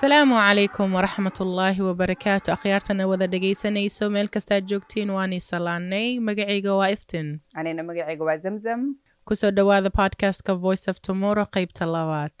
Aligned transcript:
asalaamu 0.00 0.34
calaykum 0.34 0.94
waraxmat 0.94 1.40
ullaahi 1.40 1.82
wabarakaatu 1.82 2.52
akhyaartana 2.52 3.06
wada 3.06 3.26
dhegaysanayso 3.26 4.10
meel 4.10 4.28
kastaad 4.28 4.64
joogtiin 4.66 5.10
waanii 5.10 5.40
salaanay. 5.40 6.20
Magacayga 6.20 6.74
waa 6.74 6.88
iftin 6.90 7.40
anina 7.54 7.82
magacayga 7.82 8.24
waa 8.24 8.36
zamzam. 8.36 8.94
Kusoo 9.24 9.50
dhowaada 9.50 9.90
podcastka 9.90 10.54
voice 10.54 10.90
of 10.90 11.00
tomorrow 11.02 11.44
qeybta 11.46 11.86
labaad. 11.86 12.32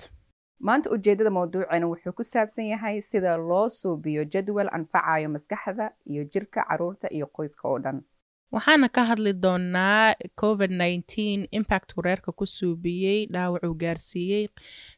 Maanta 0.60 0.90
ujeeddada 0.90 1.30
mawduucana 1.30 1.86
wuxuu 1.86 2.12
ku 2.12 2.22
saabsan 2.24 2.64
yahay 2.64 3.00
sida 3.00 3.36
loo 3.36 3.68
suubiyo 3.68 4.24
jadwal 4.24 4.68
anfacayo 4.72 5.28
maskaxda 5.28 5.90
iyo 6.06 6.24
jirka 6.24 6.64
carruurta 6.68 7.08
iyo 7.12 7.26
qoyska 7.26 7.68
oo 7.68 7.78
dhan 7.78 8.02
waxaana 8.54 8.88
ka 8.90 9.02
hadli 9.10 9.32
doonaa 9.44 10.14
covid 10.40 10.70
nneteen 10.74 11.46
impact 11.58 11.94
wareerka 11.96 12.30
ku 12.38 12.44
suubiyey 12.56 13.20
dhaawacuu 13.34 13.74
gaarsiiyey 13.82 14.46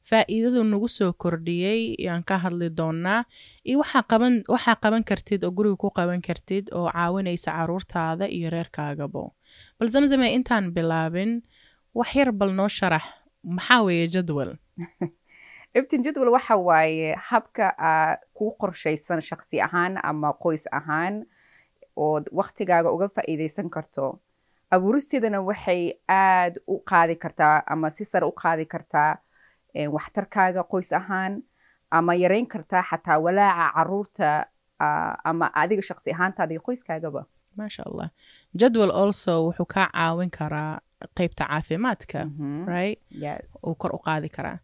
faa'iidadu 0.09 0.65
nagu 0.65 0.89
soo 0.89 1.13
kordhiyey 1.23 1.83
ayaan 2.01 2.25
ka 2.25 2.39
hadli 2.45 2.69
doonaa. 2.79 3.25
Iyo 3.69 3.85
waxaa 3.85 4.77
qaban 4.83 5.05
kartid 5.05 5.45
oo 5.45 5.53
guriga 5.57 5.77
ku 5.83 5.89
qaban 5.99 6.23
kartid 6.29 6.73
oo 6.77 6.89
caawinaysa 6.89 7.53
caruurtaada 7.53 8.25
iyo 8.37 8.49
reerkaagabo 8.55 9.25
bal 9.79 9.89
zamzame 9.95 10.33
intaan 10.39 10.73
bilaabin 10.75 11.43
wax 11.95 12.11
yar 12.17 12.33
bal 12.33 12.51
noo 12.57 12.69
sharax. 12.69 13.05
Maxaa 13.45 13.83
weeye 13.87 14.09
jadwal? 14.09 14.57
Ibtin 15.79 16.03
jadwal 16.05 16.33
waxa 16.37 16.57
waaye 16.57 17.17
habka 17.29 17.75
aa 17.79 18.17
kuu 18.37 18.57
qorshaysan 18.61 19.21
shakhsi 19.21 19.61
ahaan 19.61 20.01
ama 20.03 20.33
qoys 20.33 20.65
ahaan 20.73 21.25
ood 21.97 22.25
waktigaaga 22.33 22.91
uga 22.93 23.09
faa'iidaysan 23.09 23.71
karto. 23.71 24.19
Abuuristeedana 24.71 25.41
waxay 25.41 25.93
aad 26.09 26.55
u 26.67 26.79
qaadi 26.91 27.17
kartaa 27.17 27.63
ama 27.67 27.91
si 27.91 28.05
sare 28.05 28.27
u 28.27 28.33
qaadi 28.43 28.65
kartaa 28.67 29.19
waxtarkaaga 29.97 30.63
qoys 30.73 30.93
ahaan 30.93 31.43
ama 31.91 32.15
yareyn 32.15 32.47
kartaa 32.47 32.83
xataa 32.91 33.19
walaaca 33.25 33.73
carruurta 33.77 34.47
ama 35.25 35.51
adiga 35.55 35.83
shakhsi 35.83 36.11
ahaantaada 36.13 36.53
iyo 36.55 36.61
qoyskaagaba. 36.69 37.25
Maasha 37.57 37.83
allah 37.87 38.09
jadwal 38.57 38.91
also 38.91 39.45
wuxuu 39.47 39.67
kaa 39.75 39.89
caawin 39.93 40.31
karaa 40.31 40.81
qeybta 41.17 41.45
caafimaadka 41.49 42.21
right? 42.67 42.99
Uu 43.67 43.75
kor 43.75 43.93
u 43.95 43.99
qaadi 43.99 44.29
karaa. 44.29 44.59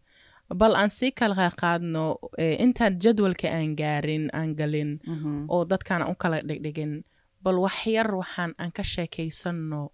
Bal 0.55 0.75
aan 0.75 0.89
sii 0.89 1.11
kala 1.11 1.51
qaadno 1.61 2.17
intaan 2.37 2.97
jadwalka 3.03 3.47
aan 3.57 3.75
gaarin 3.75 4.29
aan 4.33 4.55
galin 4.55 4.99
oo 5.47 5.65
dadkaan 5.65 6.01
aan 6.01 6.11
u 6.11 6.15
kala 6.15 6.41
dhigdhigin 6.41 7.03
bal 7.43 7.57
wax 7.59 7.87
yar 7.87 8.15
waxaan 8.15 8.53
aan 8.57 8.71
ka 8.71 8.83
sheekaysanno 8.83 9.91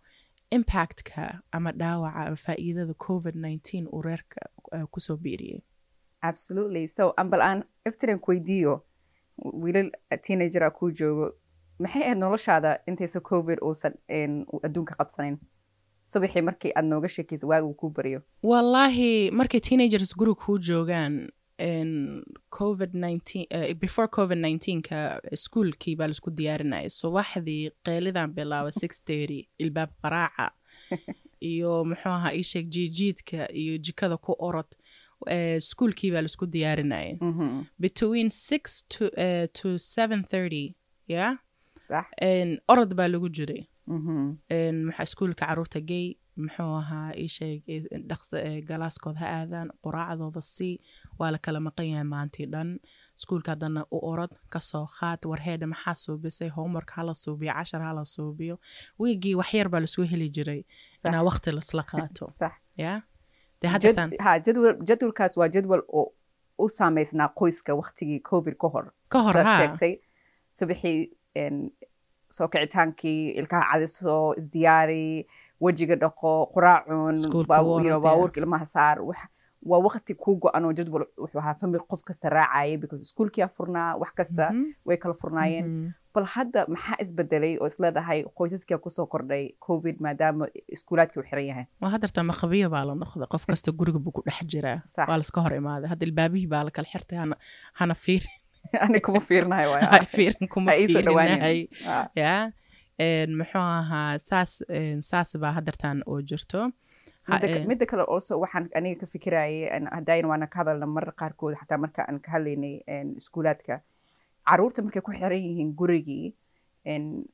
impactka 0.52 1.42
ama 1.52 1.72
dhaawaca 1.72 2.36
faa'iidada 2.36 2.94
covid 2.94 3.36
nneteen 3.36 3.88
uu 3.94 4.02
reerka 4.02 4.42
ku 4.92 5.00
soo 5.00 5.18
biiriyey 5.18 5.62
absolutely. 6.22 6.88
So 6.88 7.14
ambal 7.18 7.42
aan 7.42 7.64
iftiran 7.86 8.20
weydiiyo 8.28 8.86
wiilal 9.64 9.92
teenagera 10.22 10.72
kuu 10.72 10.92
joogo 10.92 11.26
maxay 11.80 12.02
ahayd 12.04 12.18
noloshaada 12.18 12.80
intaysa 12.88 13.20
covid 13.22 13.60
uusan 13.62 13.94
adduunka 14.64 14.96
qabsanin 15.00 15.38
subaxii 16.06 16.42
markii 16.42 16.72
aad 16.76 16.86
nooga 16.86 17.08
sheekaysa 17.08 17.48
waaga 17.48 17.66
uu 17.68 17.74
kuu 17.74 17.90
baryo 17.90 18.22
wallaahi 18.44 19.32
markay 19.32 19.60
teenagers 19.60 20.16
guriga 20.18 20.36
kuu 20.46 20.58
joogaan 20.58 21.30
covid 22.50 22.94
nineteen 22.94 23.46
before 23.80 24.08
covid 24.08 24.38
nineteenka 24.38 25.22
iskuolkii 25.32 25.96
baa 25.96 26.08
la 26.08 26.18
isku 26.18 26.32
diyaarinaya 26.32 26.90
subaxdii 26.90 27.72
qeelidan 27.86 28.34
bilaaba 28.34 28.72
six 28.82 29.04
thirty 29.04 29.40
ilbaab 29.60 29.90
qaraaca 30.04 30.52
iyo 31.54 31.84
muxuu 31.92 32.12
ahaa 32.12 32.34
ii 32.34 32.44
sheeg 32.44 32.70
jiijiidka 32.70 33.48
iyo 33.54 33.78
jikada 33.78 34.18
ku 34.18 34.36
orod 34.40 34.70
iskuolkii 35.58 36.12
baa 36.12 36.22
la 36.22 36.32
isku 36.34 36.46
diyaarinaya 36.46 37.16
between 37.80 38.30
six 38.30 38.84
to, 38.88 39.06
uh, 39.06 39.78
seven 39.78 40.24
thirty 40.24 40.76
yeah 41.08 41.38
orod 42.68 42.94
baa 42.96 43.08
lagu 43.08 43.30
jiray. 43.30 43.68
Maxaa 43.88 45.04
iskuolka 45.04 45.46
carruurta 45.46 45.80
gey 45.80 46.18
muxuu 46.38 46.72
ahaa 46.82 47.12
ii 47.18 47.28
sheeg 47.38 47.64
dhaqsa 48.10 48.38
galaaskooda 48.70 49.20
ha 49.20 49.28
aadaan 49.40 49.70
quraacdooda 49.86 50.42
sii 50.42 50.80
waa 51.20 51.32
la 51.32 51.38
kala 51.38 51.60
maqan 51.60 51.88
yahay 51.92 52.04
maantii 52.04 52.46
dhan. 52.54 52.80
Iskuolka 53.18 53.52
haddana 53.52 53.86
u 53.92 54.00
orod 54.12 54.32
ka 54.50 54.60
soo 54.60 54.86
qaad 54.98 55.20
warheedha 55.32 55.68
maxaa 55.68 55.96
suubisay 56.04 56.50
homework 56.50 56.92
hala 56.92 57.14
suubiyo 57.14 57.54
cashar 57.54 57.82
hala 57.82 58.06
suubiyo. 58.06 58.60
Wiigii 59.00 59.36
waxyar 59.42 59.70
baa 59.70 59.80
la 59.80 59.90
isku 59.92 60.04
heli 60.12 60.30
jiray. 60.30 60.62
Inaa 61.06 61.24
waqti 61.30 61.52
lasla 61.52 61.84
qaato. 61.84 62.32
Ya? 62.84 63.02
Jadwalkaas 64.88 65.38
waa 65.38 65.48
jadwal 65.48 65.82
oo 65.88 66.14
u 66.58 66.70
saameysnaa 66.70 67.30
qoyska 67.40 67.76
waktigii 67.76 68.20
covid 68.20 68.56
ka 68.62 68.68
hor. 68.68 68.92
Ka 69.10 69.22
hor 69.24 69.34
sheegtay. 69.34 69.94
Subaxii 70.52 70.98
soo 72.30 72.48
kicitaankii 72.48 73.30
ilkaha 73.40 73.72
cadiso 73.72 74.34
isdiyaari 74.38 75.28
wejiga 75.62 75.96
dhaqo 75.96 76.52
quraacun 76.54 77.16
baabuurka 77.48 78.40
ilmaha 78.42 78.66
saar 78.66 78.98
waa 79.72 79.80
waqti 79.88 80.14
kuu 80.24 80.36
go-an 80.42 80.66
oo 80.66 80.74
jadwal 80.80 81.06
wuxuu 81.24 81.40
ahaa 81.44 81.56
famil 81.62 81.84
qof 81.92 82.04
kasta 82.08 82.30
raacayay 82.30 82.78
because 82.78 83.02
iskuolkia 83.08 83.48
furnaa 83.58 83.90
wax 84.02 84.12
kasta 84.20 84.50
way 84.86 84.98
kala 84.98 85.16
furnaayeen. 85.22 85.94
Bal 86.14 86.28
hadda 86.36 86.66
maxaa 86.74 86.98
isbedelay 87.04 87.54
oo 87.62 87.68
isleedahay 87.72 88.20
qoysaskia 88.38 88.78
ku 88.84 88.90
soo 88.98 89.06
kordhay 89.14 89.44
covid 89.68 89.98
maadaama 90.06 90.48
iskuulaadkii 90.76 91.20
u 91.22 91.28
xiran 91.30 91.46
yahay. 91.52 91.66
Waa 91.82 91.92
haddarta 91.96 92.24
maqabiya 92.32 92.70
baa 92.76 92.86
la 92.90 92.96
noqda 93.04 93.28
qof 93.34 93.46
kasta 93.52 93.72
guriga 93.80 94.00
buu 94.00 94.16
ku 94.18 94.22
dhex 94.28 94.46
jiraa. 94.54 94.80
Waa 95.10 95.18
laska 95.22 95.42
hor 95.42 95.54
imaaday. 95.62 95.90
Hadda 95.94 96.06
ilbaabihii 96.10 96.48
baa 96.54 96.64
la 96.68 96.72
kala 96.72 96.88
xirtay. 96.94 97.18
Hana 97.24 97.36
hana 97.74 97.96
ani 98.86 99.00
kuma 99.02 99.20
fiirin 100.16 100.48
kuma 100.54 100.72
fiirinahay. 100.72 101.68
Ya 102.16 102.52
muxuu 103.40 103.60
ahaa 103.62 104.18
saas 104.20 104.64
saas 105.10 105.38
baa 105.38 105.52
haddartan 105.58 106.04
oo 106.06 106.22
jirto 106.22 106.72
midda 107.68 107.86
kale 107.86 108.04
also 108.08 108.40
waxaan 108.40 108.70
aniga 108.76 109.00
ka 109.02 109.08
fikirayay 109.08 109.70
haddayn 109.92 110.26
waana 110.26 110.48
ka 110.48 110.60
hadalna 110.64 110.86
marar 110.88 111.14
qaarkood 111.22 111.56
xataa 111.62 111.78
marka 111.78 112.06
aan 112.08 112.20
ka 112.20 112.32
hadlaynay 112.32 112.84
iskuulaadka. 113.18 113.82
Caruurta 114.50 114.82
markay 114.86 115.02
ku 115.02 115.12
xiran 115.12 115.42
yihiin 115.42 115.74
gurigii 115.80 116.34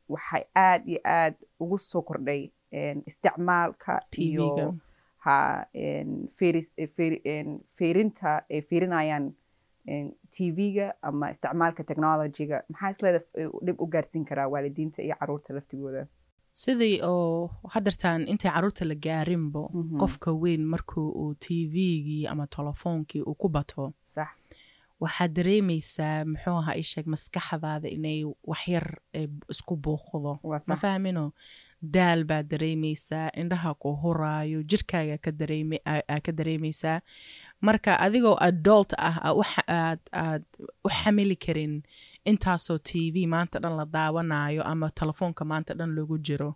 waxay 0.09 0.44
aad 0.56 0.81
iyo 0.88 1.00
aad 1.03 1.35
ugu 1.59 1.78
soo 1.78 2.01
kordhay 2.01 2.51
isticmaalka 3.06 4.00
iyo 4.18 4.75
ha 5.25 5.66
fiirinta 7.75 8.44
ay 8.50 8.62
fiirinayaan 8.62 9.34
tv-ga 10.31 10.94
ama 11.01 11.31
isticmaalka 11.34 11.84
technologyga 11.84 12.63
maxaa 12.69 12.91
isleeda 12.96 13.19
dhib 13.66 13.81
u 13.81 13.88
gaarsiin 13.88 14.25
karaa 14.25 14.47
waalidiinta 14.47 15.01
iyo 15.03 15.16
carruurta 15.19 15.53
laftigooda 15.53 16.07
sidii 16.53 17.00
oo 17.03 17.50
haddartan 17.73 18.28
intay 18.28 18.51
carruurta 18.51 18.85
la 18.85 18.95
gaarinbo 18.95 19.62
qofka 20.00 20.31
weyn 20.44 20.63
markuu 20.73 21.09
uu 21.22 21.34
tvgii 21.44 22.28
ama 22.31 22.47
telefoonkii 22.47 23.22
uu 23.22 23.35
ku 23.35 23.50
bato. 23.50 23.94
Waxaad 25.01 25.31
dareemaysaa 25.38 26.25
muxuu 26.25 26.57
ahaa 26.62 26.75
isheeg 26.84 27.06
maskaxdaada 27.13 27.88
inay 27.89 28.22
waxyar 28.51 28.85
isku 29.50 29.75
buuqdo 29.84 30.39
ma 30.67 30.75
fahmino? 30.84 31.31
Daal 31.81 32.23
baad 32.29 32.45
dareemaysaa 32.53 33.29
indhaha 33.41 33.73
ku 33.81 33.95
huraayo 34.01 34.59
jirkaaga 34.63 35.18
aa 35.85 36.19
ka 36.25 36.31
dareemaysaa. 36.31 37.00
Marka 37.62 37.97
adigoo 38.06 38.38
adult 38.50 38.94
ah 38.97 39.18
aad 39.25 40.00
aad 40.13 40.44
u 40.86 40.89
xamili 40.89 41.36
karin 41.36 41.81
intaasoo 42.25 42.77
t 42.77 43.12
v 43.13 43.25
maanta 43.33 43.59
dhan 43.63 43.75
la 43.79 43.85
daawanayo 43.85 44.63
ama 44.71 44.89
telefoonka 44.89 45.45
maanta 45.45 45.73
dhan 45.73 45.95
lagu 45.97 46.18
jiro. 46.27 46.56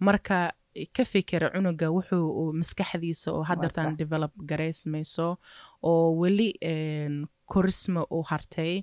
Marka 0.00 0.50
ka 0.96 1.04
fikira 1.04 1.50
cunuga 1.54 1.86
wuxuu 1.96 2.52
maskaxdiisa 2.60 3.28
oo 3.32 3.42
haddartan 3.50 3.96
develop 3.96 4.32
garaysmayso 4.50 5.28
oo 5.82 6.06
weli 6.20 6.50
korisma 7.52 8.02
u 8.10 8.22
hartay 8.30 8.82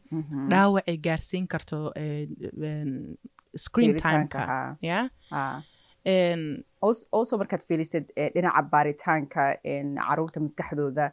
dhaawacay 0.51 0.97
gaarsiin 0.97 1.47
karto 1.47 1.91
screen 3.55 3.95
timeka. 4.03 4.77
ya? 4.81 5.09
Also 6.81 7.37
markaad 7.37 7.61
fiirisid 7.67 8.05
dhinaca 8.33 8.61
baaritaanka 8.73 9.43
carruurta 10.07 10.39
maskaxdooda 10.45 11.11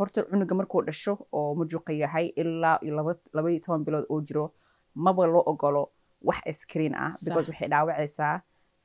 horta 0.00 0.22
cunuga 0.30 0.54
markuu 0.60 0.82
dhasho 0.88 1.12
oo 1.38 1.54
majuuqa 1.60 1.92
yahay 2.02 2.26
ilaa 2.42 2.78
laba 3.36 3.48
iyo 3.52 3.60
toban 3.64 3.84
bilood 3.86 4.06
oo 4.12 4.20
jiro 4.28 4.44
maba 4.94 5.26
loo 5.32 5.42
ogolo 5.52 5.82
wax 6.28 6.40
screen 6.62 6.94
ah 6.94 7.10
because 7.24 7.48
waxay 7.50 7.68
dhaawacaysaa 7.72 8.34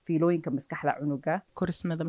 fiilooyinka 0.06 0.50
maskaxda 0.58 0.92
cunuga 1.00 1.34
korismada 1.60 2.04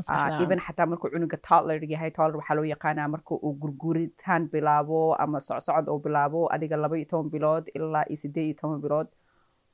even 0.45 0.61
xataa 0.67 0.87
markuu 0.91 1.11
cunuga 1.15 1.37
toddler 1.49 1.81
yahay 1.93 2.11
toddler 2.17 2.37
waxaa 2.41 2.57
loo 2.59 2.67
yaqaanaa 2.75 3.09
marka 3.15 3.33
uu 3.47 3.53
gurguritaan 3.63 4.43
bilaabo 4.53 5.01
ama 5.25 5.39
socsocod 5.47 5.89
oo 5.93 5.99
bilaabo 6.07 6.41
adiga 6.55 6.77
laba 6.85 6.97
iyo 6.99 7.07
toban 7.13 7.31
bilood 7.35 7.65
ilaa 7.79 8.05
iyo 8.11 8.17
sideed 8.23 8.47
iyo 8.51 8.57
toban 8.61 8.81
bilood 8.85 9.09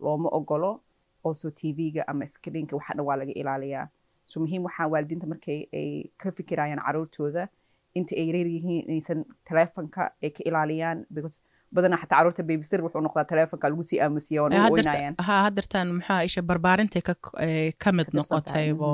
looma 0.05 0.28
ogolo. 0.38 0.73
Also 1.25 1.50
tv-ga 1.50 2.02
ama 2.11 2.26
screenka 2.26 2.76
waxa 2.76 2.94
dhan 2.94 3.05
waa 3.08 3.17
laga 3.20 3.32
ilaaliyaa. 3.40 3.87
So 4.31 4.40
muhiim 4.43 4.62
waxaa 4.67 4.87
waalidiinta 4.93 5.26
markay 5.32 5.58
ay 5.81 5.90
ka 6.23 6.31
fikirayaan 6.38 6.81
caruurtooda 6.87 7.43
inta 7.98 8.14
ay 8.22 8.28
reer 8.34 8.48
yihiin 8.56 8.84
inaysan 8.88 9.24
telefonka 9.48 10.02
ay 10.24 10.30
ka 10.36 10.42
ilaaliyaan 10.48 10.98
because 11.16 11.36
badanaa 11.76 11.98
xataa 12.02 12.16
carruurta 12.18 12.42
babysir 12.50 12.80
wuxuu 12.84 13.02
noqdaa 13.06 13.24
telefonka 13.32 13.68
lagu 13.72 13.84
sii 13.90 14.00
aamusiya 14.04 14.42
ha 15.28 15.36
haddartan 15.46 15.88
maxaa 15.98 16.20
isha 16.28 16.42
barbaarintay 16.50 17.02
ka 17.82 17.90
mid 17.98 18.08
noqotaybo 18.18 18.90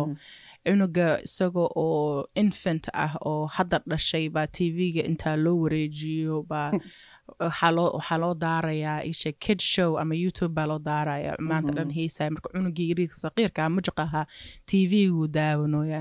cunuga 0.69 1.09
isaga 1.29 1.65
oo 1.85 2.27
infant 2.43 2.85
ah 3.05 3.13
oo 3.31 3.47
hadda 3.57 3.79
dhashay 3.91 4.25
baa 4.37 4.47
tv-ga 4.59 5.03
intaa 5.11 5.37
loo 5.45 5.57
wareejiyo 5.65 6.43
baa 6.51 6.71
waxaa 7.41 8.19
loo 8.19 8.35
daarayaa 8.35 9.03
isha 9.05 9.33
kid 9.33 9.61
show 9.61 9.99
ama 9.99 10.15
youtube 10.15 10.53
baa 10.55 10.67
loo 10.67 10.79
daaraya 10.79 11.37
maanta 11.39 11.73
dhan 11.77 11.91
heysaya 11.99 12.31
marka 12.31 12.49
cunugii 12.55 12.89
yariidka 12.91 13.17
saqiirka 13.25 13.69
mujuq 13.75 13.99
ahaa 14.05 14.25
tv-gu 14.71 15.29
daawanoya 15.29 16.01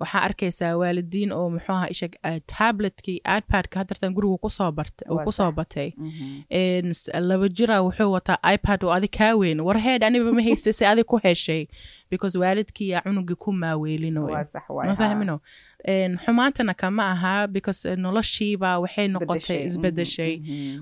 waxaa 0.00 0.22
arkaysaa 0.28 0.76
waalidiin 0.80 1.32
oo 1.32 1.50
muxuu 1.50 1.74
ahaa 1.74 1.88
isha 1.94 2.08
tabletkii 2.56 3.18
ipad-ka 3.38 3.78
haddartan 3.80 4.14
gurigu 4.16 4.38
ku 4.38 4.50
soo 4.50 4.72
bartay 4.72 5.08
uu 5.10 5.18
ku 5.26 5.32
soo 5.32 5.52
batay. 5.52 5.90
Laba 7.20 7.48
jira 7.48 7.82
wuxuu 7.82 8.12
wataa 8.12 8.38
ipad 8.54 8.84
oo 8.84 8.92
adig 8.92 9.10
kaa 9.18 9.34
weyn. 9.36 9.60
War 9.60 9.78
heed 9.78 10.02
aniba 10.04 10.32
ma 10.32 10.42
haystay 10.42 10.72
si 10.72 10.84
adig 10.84 11.04
ku 11.06 11.16
heshay 11.24 11.66
because 12.10 12.38
waalidkiiyaa 12.38 13.02
cunugii 13.06 13.36
ku 13.36 13.52
maaweelinoya 13.52 14.44
ma 14.86 14.96
fahmino 14.96 15.40
xumaantana 15.88 16.74
kama 16.74 17.10
aha 17.12 17.46
because 17.46 17.84
noloshiiba 17.96 18.78
waxay 18.80 19.08
noqotay 19.08 19.64
isbedeshay 19.68 20.32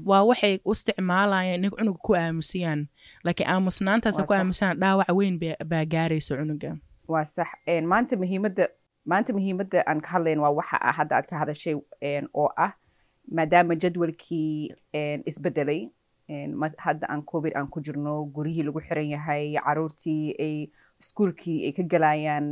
waa 0.05 0.23
waxay 0.23 0.61
u 0.65 0.73
isticmaalayaan 0.73 1.59
inay 1.65 1.71
cunuga 1.71 1.99
ku 2.07 2.15
aamusiyaan 2.17 2.87
laakiin 3.25 3.49
aamusnaantaasa 3.51 4.23
ku 4.27 4.35
aamusiyaan 4.35 4.79
dhaawac 4.81 5.09
weyn 5.19 5.39
baa 5.71 5.85
gaaraysa 5.85 6.37
cunuga 6.39 6.77
waa 7.09 7.25
sax 7.25 7.49
maanta 7.91 8.17
muhiimadda 8.17 8.69
maanta 9.07 9.33
muhiimadda 9.33 9.83
aan 9.87 10.01
ka 10.01 10.09
hadlayn 10.15 10.39
waa 10.39 10.51
waxa 10.59 10.77
ah 10.81 10.93
hadda 10.99 11.17
aad 11.17 11.27
ka 11.27 11.37
hadashay 11.43 11.75
oo 12.35 12.49
ah 12.57 12.73
maadaama 13.37 13.75
jadwalkii 13.75 14.71
isbedelay 15.27 15.89
hadda 16.79 17.07
aan 17.11 17.23
covid 17.23 17.53
aan 17.59 17.67
ku 17.69 17.81
jirno 17.81 18.25
guryihii 18.35 18.63
lagu 18.63 18.81
xiran 18.81 19.09
yahay 19.11 19.59
caruurtii 19.59 20.35
ay 20.39 20.57
iskuolkii 21.03 21.59
ay 21.67 21.73
ka 21.79 21.83
galayaan 21.83 22.47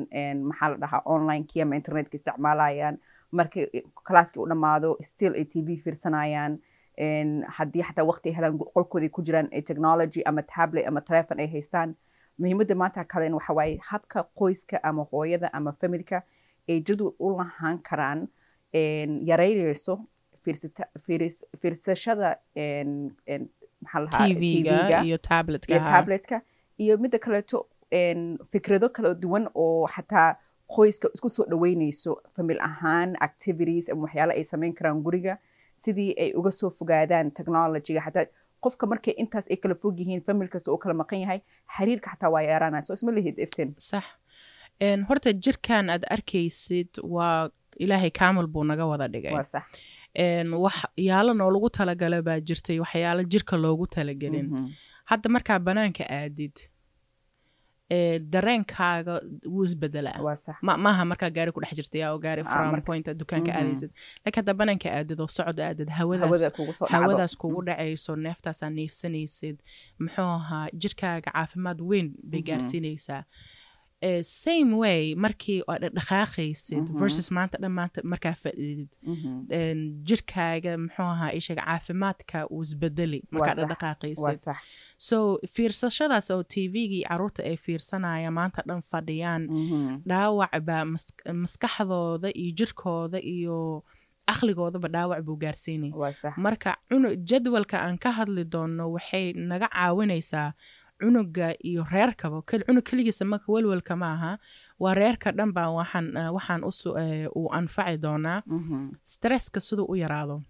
maxaa 0.48 0.68
la 0.72 0.76
dhahaa 0.82 1.02
onlinekii 1.04 1.62
ama 1.62 1.76
internetka 1.80 2.16
isticmaalayaan. 2.18 2.98
Markay 3.32 3.66
classkii 4.08 4.42
u 4.42 4.46
dhammaado 4.50 4.96
still 5.10 5.34
ay 5.38 5.44
t 5.44 5.62
v 5.66 5.76
fiirsanayaan 5.84 6.58
haddii 7.56 7.82
xataa 7.88 8.04
waqti 8.10 8.28
ay 8.30 8.34
helaan 8.38 8.58
qolkooda 8.58 9.08
ku 9.16 9.22
jiraan 9.22 9.48
technology 9.68 10.20
ama 10.26 10.42
tablet 10.42 10.86
ama 10.86 11.00
telefon 11.00 11.38
ay 11.40 11.46
haystaan. 11.56 11.94
Muhiimadda 12.38 12.74
maanta 12.74 13.04
kalen 13.04 13.34
waxa 13.38 13.52
waaye 13.58 13.78
habka 13.90 14.24
qoyska 14.40 14.80
ama 14.82 15.06
hooyada 15.12 15.50
ama 15.52 15.72
familka 15.80 16.22
ay 16.68 16.80
jadwal 16.88 17.12
u 17.18 17.30
lahaan 17.38 17.78
karaan 17.88 18.28
yareynayso 19.30 19.98
fiirsashada 21.60 22.36
tv-ga 24.10 25.02
iyo 25.04 25.18
tabletka. 25.18 26.42
Iyo 26.78 26.96
midda 26.98 27.18
kaleeto 27.18 27.66
fikrado 28.52 28.88
kala 28.88 29.14
duwan 29.14 29.48
oo 29.54 29.86
xataa 29.94 30.36
qoyska 30.76 31.08
isku 31.14 31.28
soo 31.28 31.44
dhaweynayso 31.50 32.12
famil 32.36 32.58
ahaan 32.60 33.16
activities 33.20 33.88
ama 33.90 34.02
waxyaala 34.06 34.32
ay 34.34 34.44
samayn 34.44 34.74
karaan 34.74 35.02
guriga 35.02 35.38
sidii 35.76 36.14
ay 36.22 36.30
uga 36.38 36.50
soo 36.50 36.70
fogaadaan 36.70 37.30
technologyga 37.30 38.00
xataa 38.06 38.26
qofka 38.64 38.86
markay 38.86 39.14
intaas 39.22 39.46
ay 39.50 39.56
kala 39.56 39.74
fog 39.74 39.98
yihiin 40.00 40.22
famil 40.26 40.48
kasta 40.48 40.70
oo 40.72 40.78
kala 40.78 40.94
maqan 40.94 41.20
yahay 41.24 41.40
xiriirka 41.76 42.10
xataa 42.14 42.30
waa 42.34 42.42
yeeranaya 42.42 42.82
soo 42.82 42.94
isma 42.94 43.12
lihid 43.12 43.38
iftin 43.38 43.74
sax. 43.78 44.04
Horta 45.08 45.32
jirkan 45.32 45.90
aad 45.90 46.04
arkaysid 46.14 46.88
waa 47.14 47.50
ilaahay 47.78 48.10
kaamil 48.10 48.46
buu 48.46 48.64
naga 48.64 48.86
wada 48.86 49.08
dhigay. 49.08 49.32
Waa 49.34 49.44
sax. 49.44 49.64
Waxyaalo 50.64 51.34
noolagu 51.34 51.70
talagala 51.70 52.22
baa 52.22 52.40
jirtay 52.40 52.78
waxyaalo 52.80 53.22
jirka 53.32 53.56
loogu 53.56 53.86
talagelin 53.86 54.48
hadda 55.10 55.28
markaa 55.28 55.58
banaanka 55.58 56.04
aadid 56.10 56.52
dareenkaaga 58.34 59.14
wuu 59.54 59.64
isbedelaa 59.64 60.36
maaha 60.86 61.04
markaa 61.10 61.30
gaari 61.36 61.52
ku 61.52 61.60
dhex 61.60 61.74
jirta 61.78 61.98
yaa 61.98 62.12
oo 62.14 62.18
gaari 62.26 62.44
from 62.44 62.82
point 62.88 63.06
dukaanka 63.22 63.52
aadaysid. 63.58 63.90
Laakiin 64.24 64.40
hadda 64.42 64.54
banaanka 64.54 64.88
aadid 64.98 65.20
oo 65.20 65.28
socod 65.36 65.58
aadid 65.60 65.88
hawadaas 66.92 67.36
kugu 67.36 67.62
dhacayso 67.68 68.16
neeftaasaa 68.26 68.70
neefsanaysid 68.78 69.56
muxuu 69.98 70.28
ahaa 70.38 70.66
jirkaaga 70.82 71.30
caafimaad 71.34 71.80
weyn 71.90 72.08
bay 72.30 72.42
gaarsiinaysaa. 72.48 73.22
Same 74.22 74.70
way 74.82 75.14
markii 75.14 75.58
aad 75.72 75.82
dhaqaaqaysid 75.98 76.86
versus 77.00 77.26
maanta 77.36 77.58
dhan 77.62 77.72
maanta 77.78 78.00
markaa 78.12 78.34
fadhidid 78.44 78.88
jirkaaga 80.08 80.72
muxuu 80.84 81.08
ahaa 81.14 81.32
ishaga 81.40 81.62
caafimaadka 81.70 82.46
uu 82.54 82.62
isbedeli 82.62 83.20
markaa 83.30 83.54
dhaqaaqaysid 83.72 84.24
so 85.08 85.18
fiirsashadaas 85.54 86.28
oo 86.34 86.42
tvgii 86.52 87.02
carruurta 87.08 87.42
ay 87.50 87.56
fiirsanaya 87.64 88.30
maanta 88.38 88.60
dhan 88.68 88.82
fadhiyaan. 88.90 89.42
Dhaawac 90.10 90.52
baa 90.68 90.84
maskaxdooda 91.42 92.28
iyo 92.40 92.52
jirkooda 92.58 93.18
iyo 93.34 93.84
aqligoodaba 94.32 94.88
dhaawac 94.94 95.20
buu 95.26 95.36
gaarsiinaya 95.42 95.94
marka 96.36 96.76
jadwalka 97.30 97.76
aan 97.84 97.96
ka 97.98 98.10
hadli 98.18 98.44
doonno 98.44 98.84
waxay 98.94 99.32
naga 99.50 99.68
caawinaysaa 99.72 100.52
cunuga 101.00 101.48
iyo 101.68 101.82
reerkaba 101.92 102.42
cunug 102.66 102.84
keligiisa 102.88 103.24
marka 103.24 103.46
welwelka 103.54 103.96
ma 103.96 104.08
aha. 104.16 104.32
Waa 104.82 104.94
reerka 104.94 105.32
dhan 105.32 105.50
baa 105.56 105.70
waxaan 105.78 106.06
waxaan 106.36 106.60
uu 107.38 107.48
anfaci 107.58 107.96
doonaa. 108.04 108.42
Stresska 109.04 109.60
siduu 109.60 109.86
u 109.92 109.94
yaraado. 109.96 110.42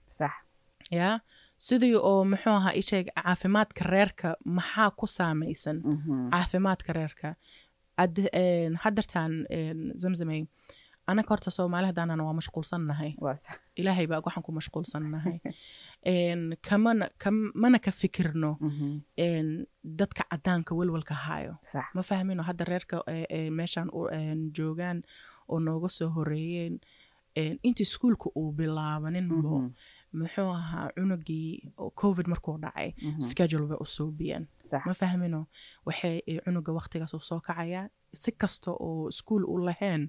Ya 0.90 1.20
sidii 1.66 1.94
oo 2.10 2.24
muxuu 2.32 2.52
ahaa 2.60 2.72
isheeg 2.82 3.06
caafimaadka 3.16 3.84
reerka 3.94 4.28
maxaa 4.44 4.90
ku 4.98 5.06
saamaysan? 5.06 5.78
Caafimaadka 6.32 6.92
reerka. 6.98 7.34
Haddartaan 8.84 9.32
zamzamay 10.02 10.42
anaka 11.06 11.28
horta 11.32 11.50
soomaali 11.50 11.86
haddaanana 11.90 12.24
waa 12.24 12.38
mashquulsannahay 12.40 13.12
ilaahay 13.80 14.06
baa 14.06 14.22
waxaan 14.26 14.44
ku 14.46 14.52
mashquulsannahay 14.58 15.38
kamana 16.68 17.06
mana 17.54 17.78
ka 17.78 17.90
fikirno 17.90 18.50
dadka 20.00 20.22
caddaanka 20.30 20.74
welwelka 20.78 21.14
haayo. 21.14 21.54
Ma 21.94 22.02
fahmino 22.02 22.42
hadda 22.42 22.64
reerka 22.64 23.02
meeshaan 23.58 23.88
joogaan 24.56 25.02
oo 25.48 25.60
nooga 25.60 25.88
soo 25.88 26.08
horeeyeen 26.16 26.80
inta 27.62 27.82
iskuulka 27.82 28.30
uu 28.36 28.52
bilaabaninbo 28.52 29.70
muxuu 30.12 30.50
ahaa 30.60 30.88
cunugii 30.96 31.72
covid 32.00 32.26
markuu 32.32 32.58
dhacay 32.64 32.90
schedule 33.28 33.66
bay 33.66 33.78
u 33.80 33.86
suubiyeen 33.86 34.44
ma 34.86 34.94
fahmino 35.00 35.46
waxay 35.86 36.16
cunuga 36.44 36.72
waqtigaas 36.78 37.14
uu 37.14 37.20
soo 37.30 37.40
kacayaa 37.40 37.88
si 38.22 38.32
kasta 38.32 38.70
oo 38.86 39.08
iskuol 39.08 39.44
u 39.52 39.58
lahayn 39.68 40.02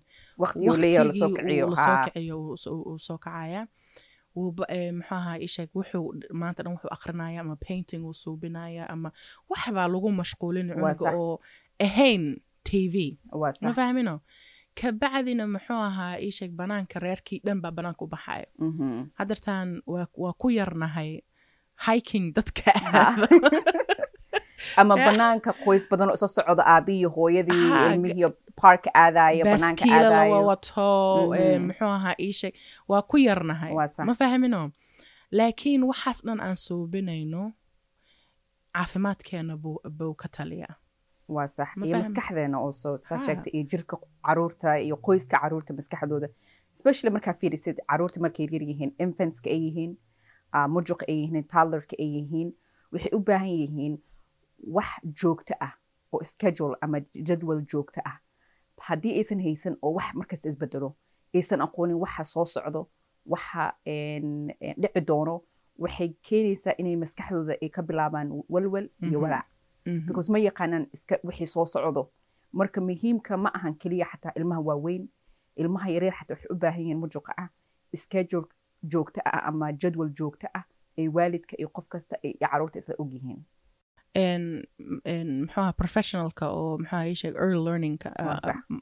la 1.69 1.75
soo 1.85 1.97
kiciyo 2.05 2.35
uu 2.41 2.97
soo 2.99 3.17
kacayaa 3.17 3.67
muxuu 4.35 5.15
ahaa 5.15 5.37
isheeg 5.47 5.69
wuxuu 5.75 6.13
maanta 6.33 6.63
dhan 6.63 6.73
wuxuu 6.73 6.91
akrinaya 6.97 7.41
ama 7.41 7.55
painting 7.67 8.03
uu 8.05 8.13
suubinaya 8.13 8.89
ama 8.89 9.11
waxbaa 9.49 9.87
lagu 9.93 10.11
mashquulin 10.11 10.67
cunuga 10.73 11.11
oo 11.19 11.39
ahayn 11.87 12.23
t 12.63 12.69
v. 12.93 12.95
Ma 13.67 13.73
fahmino 13.79 14.15
kabacdina 14.75 15.47
muxuu 15.47 15.81
ahaa 15.89 16.15
iisheeg 16.25 16.51
banaanka 16.51 16.99
reerkii 16.99 17.41
dhan 17.45 17.61
baa 17.61 17.71
banaanka 17.71 18.05
u 18.05 18.07
baxayo 18.07 18.47
haddartaan 19.19 19.81
waa 20.17 20.33
ku 20.41 20.49
yarnahay 20.49 21.11
hiking 21.85 22.33
dadka 22.33 22.71
ama 24.77 24.95
banaanka 24.95 25.53
qoys 25.63 25.89
badan 25.89 26.09
oo 26.09 26.13
isla 26.13 26.27
socda 26.27 26.63
aabihii 26.73 27.09
hooyadii 27.15 27.67
ilmihii 27.85 28.29
park 28.61 28.83
aadayo 28.93 29.45
banaanka 29.45 29.85
aadayo 29.95 30.45
wato 30.45 30.87
muxuu 31.67 31.91
ahaa 31.97 32.15
iisheeg 32.19 32.53
waa 32.87 33.01
ku 33.01 33.17
yarnahay. 33.17 33.73
Ma 34.05 34.15
fahmino 34.15 34.71
laakiin 35.31 35.83
waxaas 35.83 36.25
dhan 36.25 36.39
aan 36.39 36.55
suubinayno 36.55 37.51
caafimaadkeena 38.73 39.57
buu 39.97 40.13
ka 40.21 40.27
taliyaa 40.37 40.75
waa 41.35 41.47
sax. 41.47 41.69
Iyo 41.85 41.97
maskaxdeena 41.97 42.57
also 42.65 42.97
saa 42.97 43.19
sheegta 43.25 43.49
iyo 43.53 43.63
jirka 43.71 43.97
carruurta 44.25 44.69
iyo 44.79 44.95
qoyska 45.05 45.39
carruurta 45.41 45.73
maskaxdooda. 45.73 46.27
Especially 46.75 47.11
markaa 47.15 47.33
fiirisid 47.33 47.77
carruurta 47.89 48.19
markay 48.25 48.45
yar 48.53 48.63
yihiin 48.69 48.91
infantska 49.05 49.49
ay 49.49 49.59
yihiin 49.67 49.91
mujuqa 50.75 51.05
ay 51.11 51.17
yihiin 51.23 51.43
toddlerka 51.53 51.95
ay 52.03 52.09
yihiin 52.17 52.49
waxay 52.93 53.11
u 53.17 53.19
baahan 53.19 53.49
yihiin 53.61 53.93
wax 54.75 54.89
joogto 55.21 55.53
ah 55.67 55.73
oo 56.13 56.23
schedule 56.23 56.75
ama 56.81 56.99
jadwal 57.27 57.61
joogto 57.71 58.01
ah. 58.05 58.17
Haddii 58.87 59.13
aysan 59.19 59.39
haysan 59.45 59.75
oo 59.81 59.93
wax 59.97 60.13
markasta 60.19 60.49
isbedelo 60.49 60.95
aysan 61.35 61.61
aqoonin 61.61 61.97
waxa 62.03 62.23
soo 62.23 62.45
socdo 62.45 62.87
waxa 63.25 63.73
dhici 64.81 65.01
doono 65.07 65.35
waxay 65.83 66.09
keenaysaa 66.29 66.73
inay 66.77 66.95
maskaxdooda 67.03 67.53
ay 67.61 67.69
ka 67.69 67.81
bilaabaan 67.81 68.29
walwal 68.49 68.87
iyo 69.01 69.19
walaac. 69.21 69.45
because 69.45 69.50
ma 70.29 70.39
yaqaanaan 70.39 70.87
iska 70.93 71.17
wixii 71.23 71.47
soo 71.47 71.65
socdo. 71.65 72.09
Marka 72.53 72.81
muhiimka 72.81 73.37
ma 73.37 73.49
ahan 73.53 73.75
keliya 73.75 74.05
xataa 74.11 74.31
ilmaha 74.35 74.61
waaweyn. 74.61 75.07
Ilmaha 75.57 75.89
yaryar 75.89 76.13
xataa 76.19 76.33
waxay 76.35 76.49
u 76.51 76.55
baahan 76.55 76.81
yihiin 76.81 76.99
mujuqa 76.99 77.33
ah 77.37 77.49
schedule 77.95 78.47
joogto 78.83 79.21
ah 79.25 79.47
ama 79.47 79.71
jadwal 79.73 80.09
joogto 80.19 80.47
ah 80.53 80.63
ay 80.97 81.07
waalidka 81.07 81.55
iyo 81.59 81.69
qof 81.69 81.87
kasta 81.87 82.15
iyo 82.23 82.47
carruurta 82.51 82.79
isla 82.79 82.95
og 82.99 83.11
yihiin. 83.13 83.41
Muxuaha 85.41 85.73
professionalka 85.73 86.45
oo 86.51 86.77
muxuaha 86.77 87.07
ii 87.07 87.15
sheeg 87.15 87.35
early 87.35 87.59
learningka 87.67 88.09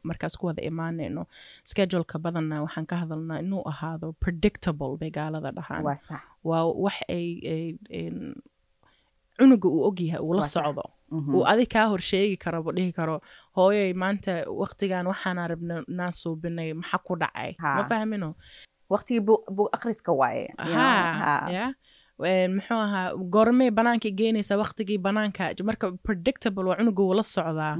markaas 0.03 0.37
ku 0.37 0.45
wada 0.47 0.61
imaanayno 0.63 1.25
scheduleka 1.63 2.19
badanna 2.19 2.61
waxaan 2.65 2.85
ka 2.85 2.95
hadalnaa 3.03 3.39
inuu 3.45 3.63
ahaado 3.71 4.13
predictable 4.19 4.97
bay 4.97 5.09
gaalada 5.11 5.51
dhahaan. 5.51 5.83
Waa 6.43 6.63
wax 6.85 6.95
ay 7.09 7.77
cunuga 9.39 9.67
uu 9.75 9.83
ogyahay 9.89 10.21
uu 10.27 10.33
la 10.39 10.45
socdo. 10.55 10.83
uu 11.35 11.43
adig 11.51 11.69
kaa 11.73 11.87
horsheegi 11.91 12.37
karo 12.43 12.57
buu 12.63 12.71
dhihi 12.77 12.91
karo 12.99 13.15
hooyoy 13.57 13.93
maanta 14.01 14.31
waqtigan 14.61 15.05
waxaana 15.11 15.47
rabna 15.51 15.75
naan 15.97 16.11
suubinay 16.21 16.69
maxa 16.81 16.97
ku 17.07 17.13
dhacay? 17.21 17.51
Ma 17.77 17.83
fahmino? 17.89 18.29
Waqtigii 18.93 19.21
buu 19.55 19.67
akhriska 19.75 20.11
waaye 20.21 20.45
ya 21.55 21.65
muxuu 22.55 22.79
ahaa 22.85 23.07
goormee 23.33 23.71
banaanka 23.77 24.09
geenaysaa 24.19 24.57
waqtigii 24.63 24.97
banaanka 25.07 25.43
marka 25.69 25.85
predictable 26.07 26.65
waa 26.69 26.77
cunuga 26.79 27.01
uu 27.03 27.13
la 27.19 27.23
socdaa. 27.35 27.75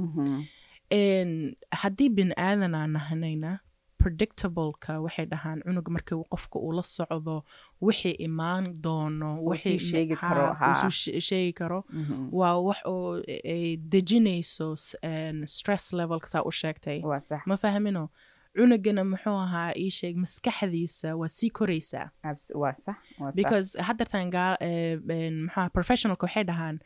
Haddii 1.80 2.08
bin 2.10 2.32
aadan 2.36 2.74
aan 2.74 2.92
nahanayna 2.96 3.50
predictableka 4.02 4.92
waxay 5.04 5.26
dhahaan 5.32 5.58
cunuga 5.66 5.90
marka 5.96 6.14
qofka 6.32 6.56
uu 6.66 6.72
la 6.78 6.82
socdo 6.96 7.36
wixii 7.86 8.16
imaan 8.26 8.64
doono 8.84 9.30
sheegi 11.28 11.52
karo 11.60 11.80
waa 12.38 12.54
wax 12.68 12.78
oo 12.92 13.20
ay 13.54 13.76
dejinayso 13.92 14.66
stress 15.56 15.92
levelka 15.92 16.26
saa 16.32 16.42
u 16.48 16.50
sheegtay. 16.62 16.98
Ma 17.46 17.56
fahmino? 17.56 18.04
Cunugana 18.56 19.02
muxuu 19.04 19.36
ahaa 19.46 19.70
ii 19.78 19.90
sheeg 19.98 20.14
maskaxdiisa 20.24 21.08
waa 21.20 21.28
sii 21.28 21.50
koraysaa. 21.58 22.08
Because 23.36 23.68
haddartan 23.88 24.26
maxaa 25.46 25.68
professionalka 25.78 26.26
waxay 26.26 26.44
dhahaan 26.50 26.76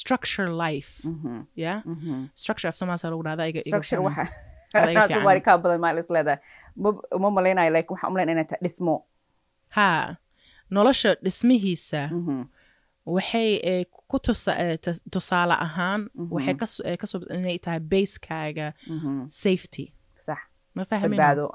structure 0.00 0.48
life. 0.64 0.92
Ya 1.56 1.82
structure 2.34 2.68
af 2.70 2.76
soomaaliya 2.78 3.10
lagu 3.10 3.22
dhahda 3.28 3.44
kaa 5.46 5.56
badan 5.62 5.80
maa 5.84 5.92
isleedahay 6.02 6.38
uma 7.16 7.28
malaynayo 7.36 7.70
like 7.76 7.88
waxaan 7.92 8.10
umalayn 8.12 8.30
inay 8.34 8.46
tahay 8.50 8.60
dhismo 8.64 8.94
ha 9.76 9.88
nolosha 10.74 11.10
dhismihiisa 11.24 12.02
waxay 13.14 13.84
ku 14.10 14.16
tusaale 15.14 15.56
ahaan 15.66 16.00
waxay 16.34 16.54
ka 17.00 17.06
soo 17.10 17.20
inay 17.38 17.58
tahay 17.64 17.80
basekaaga 17.92 18.66
safety. 19.42 19.84
Sax 20.26 20.38
ma 20.76 20.82
fahmino 20.90 21.48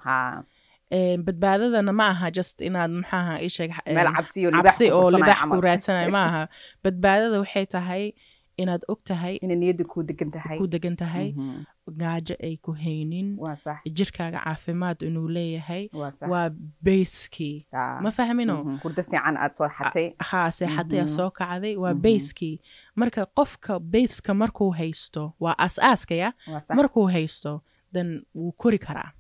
badbaadadana 1.25 1.91
ma 1.99 2.05
aha 2.13 2.27
just 2.37 2.61
inaad 2.67 2.91
maxaaha 3.01 3.35
isheeg 3.47 3.71
cabsi 3.75 4.91
oo 4.95 5.09
libax 5.11 5.39
ku 5.51 5.59
raadsanayo 5.67 6.09
ma 6.15 6.21
aha 6.29 6.43
badbaadada 6.83 7.37
waxay 7.43 7.65
tahay 7.75 8.03
inaad 8.57 8.81
og 8.91 8.99
tahay 9.09 9.35
ku 10.59 10.67
degan 10.71 10.95
tahay 10.97 11.29
tahay 11.33 11.33
gaajo 12.01 12.35
ay 12.43 12.55
ku 12.65 12.71
haynin. 12.83 13.27
Jirkaaga 13.97 14.39
caafimaad 14.45 15.01
inuu 15.07 15.27
leeyahay 15.37 15.89
waa 16.31 16.49
bayskii 16.85 17.65
ma 18.03 18.11
fahmino? 18.11 18.55
Xatay. 19.69 20.07
haa 20.29 20.51
seexatay 20.51 20.99
aad 20.99 21.09
soo 21.17 21.29
kacday 21.39 21.75
waa 21.83 21.93
bayskii 22.05 22.55
marka 22.95 23.25
qofka 23.37 23.79
bayska 23.79 24.33
markuu 24.33 24.71
haysto 24.79 25.23
waa 25.39 25.55
aas-aaska 25.65 26.15
ya? 26.15 26.29
Markuu 26.79 27.07
haysto 27.15 27.61
dan 27.93 28.07
wuu 28.35 28.51
kori 28.51 28.77
karaa. 28.79 29.11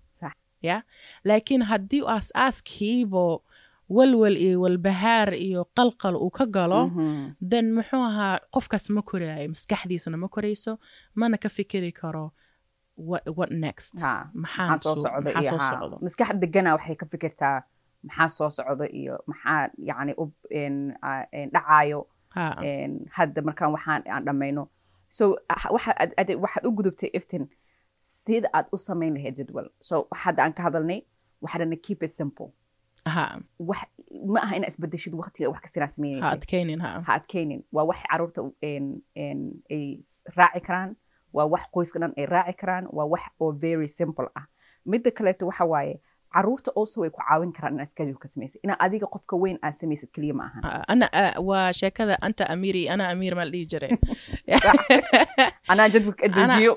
Ya? 0.61 0.81
Laakiin 1.23 1.61
haddii 1.71 2.01
aas-aaskiibo 2.15 3.43
walwal 3.89 4.37
iyo 4.37 4.61
walbahaar 4.61 5.33
iyo 5.33 5.61
qalqal 5.77 6.15
uu 6.15 6.29
ka 6.37 6.45
galo 6.45 6.81
then 7.51 7.65
muxuu 7.77 8.03
ahaa 8.09 8.39
qofkaas 8.55 8.89
ma 8.95 9.01
koraayo 9.01 9.47
maskaxdiisana 9.53 10.17
ma 10.17 10.27
korayso 10.27 10.71
mana 11.15 11.37
ka 11.37 11.49
fikiri 11.49 11.91
karo 11.91 12.25
maskax 16.01 16.29
degana 16.41 16.73
waxay 16.75 16.95
ka 16.95 17.05
fikirtaa 17.05 17.57
maxaa 18.03 18.27
soo 18.29 18.49
socdo 18.49 18.85
iyo 18.85 19.15
maxaa 19.27 19.69
yani 19.89 20.13
dhacaayo 21.53 22.07
hadda 23.17 23.41
markaan 23.41 23.71
waxaan 23.75 24.01
aan 24.09 24.23
dhammayno. 24.25 24.63
So 25.09 25.37
waxaad 25.75 26.65
u 26.67 26.71
gudubtay 26.71 27.09
iftin 27.13 27.47
sida 27.99 28.49
aad 28.53 28.65
u 28.71 28.77
samayn 28.77 29.13
lahayd 29.17 29.35
jadwal. 29.37 29.69
So 29.79 30.07
hadda 30.11 30.43
aan 30.43 30.53
ka 30.53 30.63
hadalnay 30.67 30.99
waxaa 31.41 31.59
dhana 31.59 31.75
keep 31.85 32.03
it 32.03 32.11
simple 32.11 32.49
ma 34.33 34.39
aha 34.41 34.55
inaa 34.55 34.71
isbedeshid 34.73 35.13
waqtiga 35.13 35.49
wax 35.49 35.61
kastinaa 35.61 36.23
adkaynin 37.17 37.61
waa 37.71 37.85
wax 37.89 37.99
carruurta 38.09 38.41
ay 38.63 40.03
raaci 40.35 40.61
karaan. 40.67 40.95
Waa 41.33 41.45
wax 41.45 41.63
qoyska 41.71 41.99
dhan 41.99 42.13
ay 42.17 42.25
raaci 42.25 42.53
karaan. 42.61 42.85
Waa 42.91 43.05
wax 43.05 43.23
oo 43.39 43.51
very 43.51 43.87
simple 43.87 44.27
ah. 44.35 44.45
Midda 44.85 45.11
kaleeto 45.11 45.47
waxa 45.47 45.65
waaye 45.65 46.01
carruurta 46.33 46.71
also 46.75 47.01
way 47.01 47.09
ku 47.09 47.21
caawin 47.23 47.51
karaan 47.55 47.73
inaad 47.79 47.87
schedule 47.87 48.19
ka 48.19 48.27
samaysid 48.27 48.59
inaa 48.63 48.79
adiga 48.85 49.07
qofka 49.07 49.39
weyn 49.43 49.57
aad 49.63 49.75
samaysid 49.79 50.09
keliya 50.15 50.35
ma 50.35 50.51
ahan 50.51 50.83
ana 50.93 51.07
waa 51.49 51.71
sheekada 51.79 52.17
anta 52.27 52.49
amiiri 52.53 52.89
ana 52.89 53.09
amiir 53.13 53.35
ma 53.35 53.45
la 53.47 53.51
dhihi 53.51 53.65
jiray. 53.71 53.91
Anaa 55.71 55.89
jadwalka 55.89 56.27
dejiyo 56.27 56.73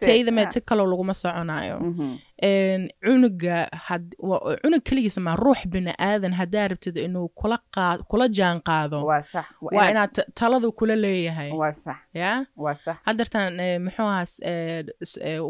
taydame 0.00 0.46
ti 0.46 0.60
kaloo 0.60 0.86
laguma 0.92 1.14
soconayo 1.14 1.76
cunuga 3.04 3.68
cunug 4.62 4.82
keligiisa 4.84 5.20
ma 5.20 5.36
ruux 5.36 5.66
bini 5.66 5.92
aadan 5.98 6.32
haddaa 6.32 6.68
rabtid 6.68 6.96
inuu 6.96 7.28
kula 8.08 8.28
jaan 8.28 8.60
qaado. 8.60 9.04
Waa 9.76 9.90
inaad 9.90 10.14
taladu 10.34 10.72
kula 10.72 10.96
leeyahay. 10.96 11.50
Ya? 12.14 12.46
Haddartan 13.06 13.60
muxuu 13.84 14.02
ahaas 14.08 14.40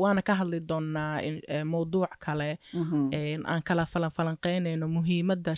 waana 0.00 0.22
ka 0.22 0.34
hadli 0.34 0.60
doonaa 0.60 1.20
mawduuc 1.64 2.10
kale 2.18 2.58
aan 3.46 3.62
kala 3.62 3.86
falanfalanqeynayno 3.86 4.88
muhiimadda 4.88 5.54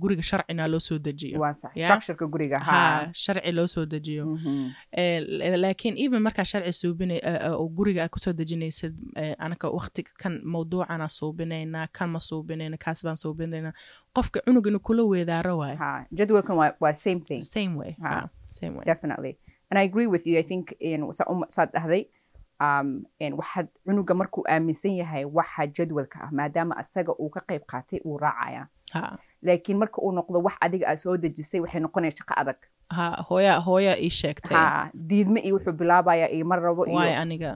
guriga 0.00 0.22
sharcina 0.22 0.68
loo 0.68 0.80
soo 0.80 0.98
dejiyo. 0.98 1.38
Ha. 2.60 3.10
Sharci 3.12 3.52
loo 3.52 3.66
soo 3.66 3.86
dejiyo. 3.86 4.38
Laakiin 5.62 5.94
even 5.98 6.22
markaa 6.22 6.44
sharci 6.44 6.72
suubinay 6.72 7.20
oo 7.50 7.68
guriga 7.68 8.02
aad 8.02 8.10
ku 8.10 8.18
soo 8.18 8.32
dejinaysid 8.32 8.94
anaka 9.38 9.68
waqti 9.70 10.02
kan 10.22 10.40
mawduucana 10.76 11.08
suubinaynaa 11.08 11.86
kan 11.92 12.10
ma 12.10 12.20
suubinayna 12.20 12.76
kaas 12.84 13.04
baan 13.04 13.16
suubinaynaa 13.16 13.72
qofka 14.14 14.40
cunug 14.46 14.66
inuu 14.66 14.80
kula 14.80 15.02
weedaaro 15.04 15.58
waayo 15.58 15.78
jadwalkan 16.12 16.56
waa 16.80 16.92
same 16.94 17.20
thing. 17.20 17.42
Same 17.42 17.76
way 17.76 17.96
same 18.50 18.76
way. 18.76 18.84
definitely. 18.84 19.36
And 19.70 19.78
i 19.78 19.82
agree 19.84 20.06
with 20.06 20.26
you 20.26 20.38
i 20.38 20.42
think 20.42 20.74
saad 21.48 21.70
dhahday 21.72 22.06
waxaad 23.36 23.68
cunuga 23.84 24.14
markuu 24.14 24.44
aaminsan 24.48 24.92
yahay 24.96 25.24
waxa 25.24 25.66
jadwalka 25.66 26.18
ah 26.24 26.30
maadaama 26.32 26.76
asaga 26.76 27.12
uu 27.18 27.28
ka 27.30 27.40
qayb 27.48 27.62
qaatay 27.66 28.00
uu 28.04 28.18
raacaya. 28.18 28.66
Laakiin 29.42 29.78
marka 29.78 30.00
uu 30.02 30.12
noqdo 30.12 30.42
wax 30.42 30.54
adiga 30.60 30.88
aad 30.88 30.96
soo 30.98 31.16
dejisay 31.16 31.60
waxay 31.60 31.80
noqonaya 31.80 32.12
shaqo 32.16 32.34
adag. 32.36 32.56
Hooya 33.66 33.94
ii 34.02 34.10
sheegtay. 34.10 34.56
Diidme 34.94 35.40
iyo 35.40 35.54
wuxuu 35.56 35.72
bilaabaya 35.72 36.30
iyo 36.30 36.44
mar 36.46 36.60
rabo 36.62 36.86
iyo 36.86 36.96
waay 36.96 37.14
aniga 37.16 37.54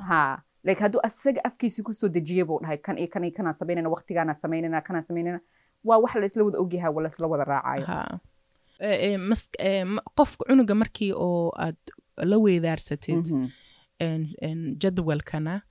like 0.65 0.81
hadduu 0.81 1.01
asaga 1.09 1.41
afkiisi 1.45 1.83
ku 1.83 1.93
soo 1.95 2.09
dejiya 2.09 2.45
buu 2.45 2.59
dhahay. 2.63 2.79
Kan 2.79 2.99
iyo 2.99 3.09
kan 3.13 3.25
iyo 3.25 3.33
kanaan 3.37 3.55
samaynayna 3.55 3.89
waqtigaanaan 3.95 4.37
samaynayna 4.43 4.81
kanaan 4.81 5.03
samaynayna 5.03 5.41
waa 5.85 5.99
wax 5.99 6.15
la 6.15 6.27
isla 6.27 6.45
wada 6.45 6.59
ogyahay 6.59 6.93
waa 6.95 7.03
la 7.03 7.09
isla 7.09 7.27
wada 7.27 7.45
raacayo 7.45 7.87
qofka 10.17 10.45
cunuga 10.49 10.75
markii 10.75 11.13
oo 11.17 11.53
aad 11.57 11.77
la 12.17 12.37
weedaarsatid 12.39 13.27
jadwalkana. 14.83 15.63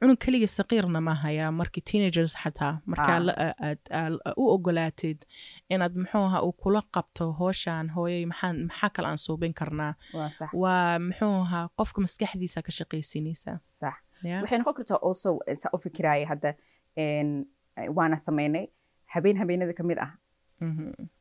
cunug 0.00 0.18
keligii 0.24 0.46
saqiirna 0.58 1.00
ma 1.00 1.14
hayaa 1.14 1.50
markii 1.52 1.82
teenagers 1.90 2.34
xataa. 2.42 2.80
Markaa 2.86 3.18
aad 3.68 4.18
u 4.36 4.48
ogolaatid 4.54 5.18
inaad 5.70 5.94
muxuu 6.02 6.24
ahaa 6.28 6.42
uu 6.42 6.52
kula 6.52 6.82
qabto 6.94 7.32
hooshaan 7.40 7.88
hooyay 7.96 8.24
maxaa 8.26 8.90
kale 8.94 9.08
aan 9.08 9.18
suubin 9.18 9.54
karnaa? 9.54 9.94
Waa 10.62 10.98
muxuu 10.98 11.34
ahaa 11.46 11.68
qofka 11.78 12.00
maskaxdiisa 12.06 12.62
ka 12.62 12.72
shaqaysinaysa 12.78 13.52
waxay 14.42 14.58
noqon 14.58 14.74
kartaa 14.78 14.98
also 15.08 15.38
saa 15.62 15.70
u 15.76 15.78
fikiraaya 15.78 16.26
hadda 16.32 16.50
waana 17.96 18.16
samaynay 18.26 18.66
habeen 19.14 19.36
habeenada 19.42 19.72
ka 19.72 19.82
mid 19.82 19.98
ah. 20.06 20.12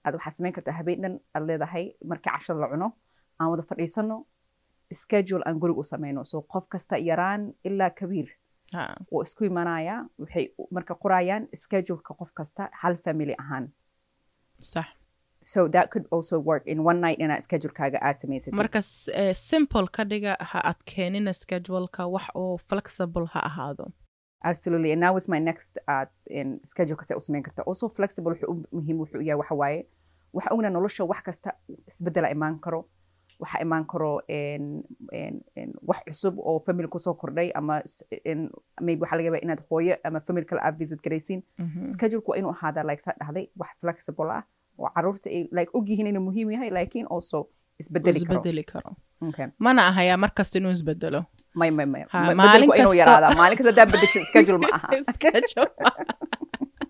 Aad 0.06 0.14
waxaad 0.18 0.34
samayn 0.38 0.54
kartaa 0.58 0.74
habeen 0.80 1.02
dhan 1.04 1.16
aad 1.36 1.44
leedahay. 1.50 1.86
Markii 2.10 2.32
cashada 2.36 2.60
la 2.60 2.68
cuno 2.74 2.88
aan 3.40 3.50
wada 3.52 3.64
fadhiisano 3.70 4.16
schedule 4.94 5.44
aan 5.46 5.60
guriga 5.60 5.80
u 5.80 5.84
samayno. 5.84 6.26
So 6.26 6.42
qof 6.42 6.68
kasta 6.70 6.98
yaraan 6.98 7.54
ilaa 7.64 7.90
kabiir. 7.90 8.30
Oo 9.12 9.22
isku 9.24 9.46
imanaya 9.46 10.06
waxay 10.20 10.46
marka 10.72 10.94
qorayaan 10.96 11.48
scheduleka 11.56 12.14
qof 12.20 12.32
kasta 12.34 12.70
hal 12.82 12.98
family 12.98 13.36
ahaan. 13.40 13.72
Sax. 14.60 14.88
So 15.42 15.68
that 15.70 15.90
could 15.92 16.06
also 16.12 16.40
work 16.40 16.64
in 16.68 16.80
one 16.84 17.00
night 17.02 17.20
inaa 17.20 17.40
schedulekaaga 17.42 18.00
aa 18.02 18.14
samaysatid. 18.14 18.58
Marka 18.58 18.82
simple 19.34 19.88
ka 19.88 20.04
dhiga 20.04 20.36
ha 20.40 20.60
adkeenina 20.72 21.34
scheduleka 21.34 22.08
wax 22.08 22.26
oo 22.36 22.58
flexible 22.58 23.26
ha 23.34 23.40
ahaado. 23.50 23.92
Absolutely 24.44 24.92
and 24.92 25.04
that 25.04 25.14
was 25.14 25.28
my 25.30 25.40
next 25.40 25.78
uh, 25.88 26.06
in 26.30 26.60
schedule 26.64 26.96
kase 26.98 27.16
u 27.16 27.20
samayn 27.20 27.44
karta 27.44 27.62
also 27.68 27.90
flexible 27.90 28.32
wuxuu 28.34 28.54
muhiim 28.72 28.98
wuxuu 29.00 29.22
yahay 29.22 29.40
waxa 29.42 29.56
waaye 29.56 29.80
waxa 30.34 30.50
ogna 30.54 30.70
nolosha 30.70 31.04
wax 31.12 31.22
kasta 31.24 31.50
isbedela 31.88 32.30
imaan 32.36 32.60
karo 32.60 32.80
waxaa 33.40 33.62
imaan 33.66 33.86
karo 33.92 34.12
wax 35.90 36.00
cusub 36.08 36.40
oo 36.40 36.60
family 36.66 36.88
ku 36.88 37.00
soo 37.00 37.14
kordhay 37.22 37.52
ama 37.56 37.82
maybe 38.82 39.02
waxaa 39.04 39.18
laga 39.20 39.40
inaad 39.46 39.62
hooyo 39.70 39.96
ama 40.04 40.20
family 40.28 40.46
kale 40.46 40.62
aad 40.62 40.78
visit 40.78 41.00
garaysiin. 41.06 41.42
Mhm. 41.58 41.88
scheduleka 41.94 42.32
waa 42.32 42.38
inuu 42.42 42.52
ahaadaa 42.58 42.84
like 42.90 43.02
saa 43.02 43.16
dhahday 43.20 43.46
wax 43.62 43.70
flexible 43.82 44.32
ah 44.38 44.44
oo 44.80 44.90
carruurta 44.96 45.30
ay 45.30 45.42
like 45.58 45.72
og 45.74 45.90
yihiin 45.90 46.08
inuu 46.12 46.24
muhiim 46.28 46.52
yahay 46.52 46.70
laakiin 46.78 47.08
also 47.16 47.48
isbedeli 47.80 48.20
karo. 48.28 48.92
mana 49.66 49.82
ahayaa 49.92 50.18
markasta 50.18 50.58
inuu 50.60 50.72
isbedelo 50.78 51.22
may 51.60 51.72
may 51.78 51.86
may. 51.86 52.04
Maalin 52.40 52.70
kasta- 52.70 53.70
haddaa 53.72 53.86
bedeshin 53.94 54.24
schedule 54.30 54.58
ma 54.64 54.68
aha 54.78 54.88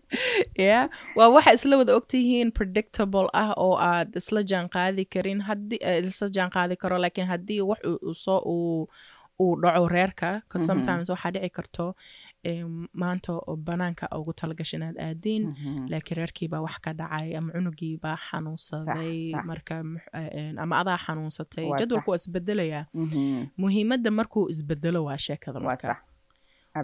Yeah. 0.65 0.89
Waa 1.15 1.29
waxa 1.35 1.53
isla 1.53 1.77
wada 1.77 1.95
ogtihiin 1.99 2.51
predictable 2.51 3.27
ah 3.33 3.53
oo 3.57 3.75
aad 3.77 4.15
isla 4.21 4.41
jaan 4.43 4.67
qaadi 4.75 5.05
karin 5.13 5.39
eh, 5.81 6.03
isla 6.09 6.29
jaan 6.35 6.49
qaadi 6.55 6.75
karo 6.81 6.97
laakiin 6.97 7.27
haddii 7.27 7.61
wax 7.61 7.79
soo 8.23 8.39
uu 9.39 9.55
dhaco 9.61 9.87
reerka 9.87 10.41
'cause 10.49 10.63
Mhm. 10.63 10.67
sometimes 10.69 11.09
waxaa 11.09 11.31
dhici 11.35 11.49
karto 11.57 11.95
em, 12.43 12.87
maanta 12.93 13.33
oo 13.33 13.55
banaanka 13.55 14.07
ugu 14.17 14.33
talagasha 14.33 14.77
inaad 14.77 14.97
aadiin 15.07 15.43
Mhm. 15.47 15.87
laakiin 15.91 16.17
reerkiibaa 16.19 16.61
wax 16.65 16.75
ka 16.85 16.91
dhacay 16.99 17.35
ama 17.37 17.51
cunugiibaa 17.55 18.17
xanuunsaday 18.27 19.31
marka 19.49 19.75
eh, 20.13 20.29
eh, 20.37 20.53
ama 20.63 20.75
adaa 20.81 20.97
xanuunsatay. 21.05 21.65
Jadwalku 21.79 22.11
waa 22.11 22.15
isbedelayaa 22.21 22.85
Mhm. 22.93 23.45
muhiimadda 23.61 24.11
markuu 24.11 24.49
isbedelo 24.53 24.99
waa 25.07 25.17
sheekada 25.17 25.59
marka. 25.59 25.95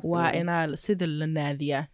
Waa 0.03 0.31
inaa 0.41 0.75
sida 0.77 1.07
la 1.07 1.27
naadiyaa. 1.27 1.81
Ya, 1.81 1.87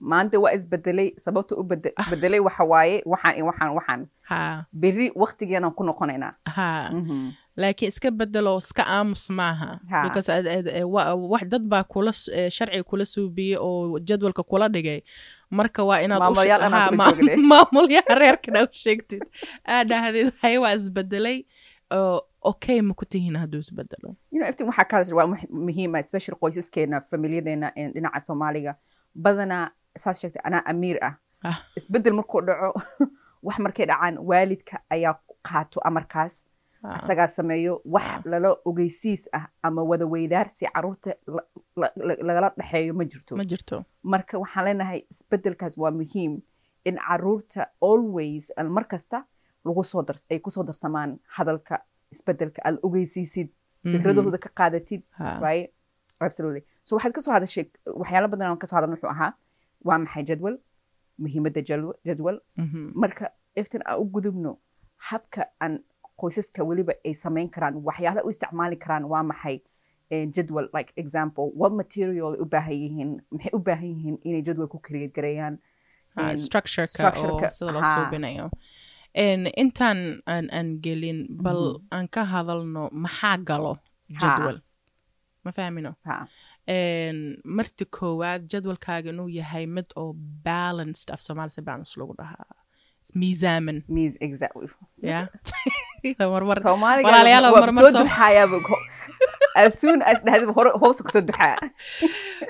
maanta 0.00 0.38
waa 0.40 0.52
isbedelay 0.52 1.14
sababta 1.18 1.54
isbedelay 2.00 2.40
waxa 2.40 2.64
waaye 2.64 3.02
waxaan 3.06 3.42
waxaan 3.46 3.72
waxaan. 3.74 4.08
Berri 4.72 5.12
waktigeena 5.14 5.70
ku 5.70 5.84
noqonaynaa 5.84 6.34
Mhm. 6.92 7.30
laakiin 7.56 7.88
iska 7.88 8.10
bedelo 8.10 8.56
iska 8.58 8.82
aamus 8.86 9.30
maaha. 9.30 9.80
Ad- 10.28 10.66
eh, 10.68 10.82
wa- 10.90 11.14
wax 11.14 11.44
dad 11.48 11.62
baa 11.62 11.84
kula 11.84 12.12
eh, 12.32 12.50
sharciga 12.50 12.82
kula 12.82 13.04
suubiyey 13.04 13.56
oo 13.60 13.98
jadwalka 13.98 14.42
kula 14.42 14.68
dhigay. 14.68 15.00
Marka 15.50 15.84
waa 15.84 16.00
inaad 16.02 16.18
u 16.18 16.24
she- 16.24 16.30
Maamulayaal 16.34 16.62
anaa 16.62 16.80
ha, 16.80 16.88
kula 16.88 16.96
ma- 16.96 17.12
joogle. 17.12 17.36
maamulyaha 17.50 18.14
reerkana 18.14 18.62
u 18.64 18.68
sheegtid. 18.72 19.22
Aad 19.66 19.88
dhahdeed 19.88 20.32
haye 20.42 20.58
waa 20.58 20.74
isbedelay 20.74 21.44
oo 21.92 22.22
okay 22.42 22.80
ma 22.82 22.94
ku 22.94 23.04
tihiin 23.04 23.36
hadduu 23.36 23.60
isbedelo 23.60 24.16
you 24.32 24.38
know 24.40 24.48
iftiin 24.48 24.66
waxaa 24.68 24.84
kaas 24.84 25.12
waa 25.12 25.26
muhi- 25.26 25.48
muhiima 25.50 25.98
especially 25.98 26.36
qoysaskeena 26.40 27.00
familiyadeena 27.00 27.72
ee 27.76 27.88
dhinaca 27.94 28.20
soomaaliga 28.20 28.74
badanaa 29.14 29.70
saas 29.98 30.20
sheegtay 30.20 30.42
anaa 30.44 30.62
amiir 30.66 30.98
ah. 31.04 31.14
Ah. 31.44 31.56
isbeddel 31.76 32.14
markuu 32.14 32.40
dhaco 32.40 32.72
wax 33.46 33.58
markay 33.58 33.86
dhacaan 33.86 34.18
waalidka 34.18 34.80
ayaa 34.90 35.14
qaato 35.48 35.80
amarkaas. 35.84 36.46
Ah, 36.84 36.96
isagaa 37.00 37.26
sameeyo 37.26 37.74
Ah. 37.76 37.88
wax 37.94 38.24
lala 38.26 38.56
ogeysiis 38.64 39.28
ah 39.32 39.46
ama 39.62 39.82
wada 39.82 40.06
weydaarsi 40.06 40.66
carruurta 40.74 41.14
la- 41.26 41.46
la- 41.76 41.92
la- 41.96 42.16
lagala 42.28 42.48
dhexeeyo 42.58 42.94
ma 42.94 43.04
jirto. 43.04 43.36
Ma 43.36 43.44
jirto. 43.44 43.84
Marka 44.02 44.38
waxaan 44.38 44.64
leenahay 44.64 45.00
isbedelkaas 45.10 45.76
waa 45.78 45.90
muhiim 45.90 46.40
in 46.84 46.96
carruurta 47.08 47.66
always 47.80 48.52
al- 48.56 48.68
mar 48.76 48.84
kasta 48.88 49.24
lagu 49.64 49.84
soo 49.84 50.02
dars 50.02 50.26
ay 50.30 50.38
ku 50.38 50.50
soo 50.50 50.62
darsamaan 50.64 51.18
hadalka 51.36 51.78
isbeddelka 52.12 52.60
aad 52.64 52.78
ogeysiisid 52.82 53.48
fikradahooda 53.92 54.38
ka 54.38 54.48
qaadatid 54.60 55.02
right 55.40 55.70
so 56.84 56.96
waxaad 56.96 57.12
ka 57.16 57.20
soo 57.20 57.32
hadashay 57.36 57.64
waxyaalo 58.00 58.28
badan 58.28 58.46
aan 58.50 58.58
ka 58.58 58.66
soo 58.66 58.76
hadalna 58.76 58.94
wuxuu 58.96 59.10
ahaa 59.16 59.32
waa 59.84 59.98
maxay 59.98 60.24
jadwal 60.30 60.56
muhiimadda 61.18 61.60
jadwal 62.08 62.38
marka 63.02 63.30
iftin 63.56 63.82
aan 63.86 63.98
u 64.02 64.04
gudubno 64.14 64.58
habka 65.10 65.42
aan 65.64 65.78
qoysaska 66.20 66.64
weliba 66.68 66.92
ay 67.06 67.14
samayn 67.14 67.48
karaan 67.54 67.74
waxyaala 67.88 68.22
u 68.24 68.30
isticmaali 68.34 68.76
karaan 68.84 69.04
waa 69.12 69.22
maxay 69.22 69.56
jadwal 70.36 70.66
like 70.76 70.92
example 71.02 71.46
what 71.60 71.72
material 71.72 72.32
ay 72.34 72.40
u 72.44 72.46
baahan 72.54 72.76
yihiin 72.84 73.10
maxay 73.30 73.50
u 73.58 73.58
baahan 73.68 73.88
yihiin 73.94 74.16
inay 74.24 74.42
jadwal 74.48 74.68
ku 74.68 74.78
create 74.78 75.12
gareeyaan 75.16 75.58
En 76.16 76.36
structureka 76.38 76.92
structureka, 76.94 77.46
oo 77.46 77.50
sida 77.56 77.72
loo 77.74 77.80
ha. 77.82 77.94
suubinayo 77.94 78.46
En 79.14 79.40
intaan 79.62 79.98
aan 80.32 80.46
aan 80.58 80.68
gelin 80.84 81.26
bal 81.44 81.62
aan 81.96 82.06
ka 82.14 82.22
hadalno 82.32 82.82
maxaa 83.04 83.36
galo 83.48 83.72
jadwal 84.22 84.58
ma 85.44 85.52
fahmino 85.52 85.92
marti 87.56 87.84
koowaad 87.96 88.42
jadwalkaaga 88.52 89.10
inuu 89.10 89.28
yahay 89.28 89.66
mid 89.66 89.86
oo 89.96 90.12
balanced 90.44 91.10
af 91.14 91.20
soomaali 91.26 91.50
si 91.50 91.60
balance 91.60 91.92
lagu 92.00 92.14
dhahaa. 92.18 92.54
Is 93.02 93.12
miisaaman 93.16 93.82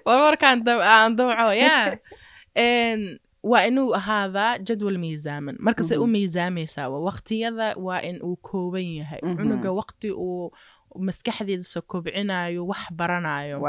waa 0.07 0.17
warwarkaan 0.17 0.59
aan 0.95 1.17
ya 1.55 1.99
inuu 3.69 3.95
ahaadaa 3.95 4.59
jadwal 4.59 4.99
miisaaman 4.99 5.57
markasay 5.61 5.99
u 5.99 6.07
Mhm. 6.07 6.13
miisaamaysaa 6.13 6.89
waqtiyada 6.89 7.75
waa 7.77 8.01
in 8.01 8.17
uu 8.23 8.37
kooban 8.37 8.87
yahay. 9.01 9.21
Mhm. 9.23 9.37
cunuga 9.37 9.71
waqti 9.81 10.11
uu 10.13 10.53
maskaxdiisa 10.99 11.81
kobcinayo 11.83 12.67
wax 12.67 12.83
baranayo 12.93 13.61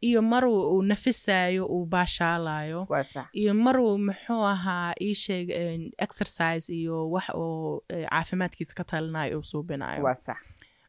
iyo 0.00 0.22
mar 0.22 0.44
uu 0.46 0.82
nafisayo 0.82 1.66
uu 1.66 1.86
baashaalayo 1.86 2.86
iyo 3.32 3.54
mar 3.54 3.76
uu 3.80 3.98
muxuu 3.98 4.42
ahaa 4.46 4.94
ii 5.02 5.14
sheeg 5.14 5.50
exercise 5.98 6.72
iyo 6.74 7.10
wax 7.10 7.24
oo 7.34 7.82
caafimaadkiisa 8.10 8.74
ka 8.74 8.84
talinayo 8.84 9.38
uu 9.38 9.42
suubinayo 9.44 10.02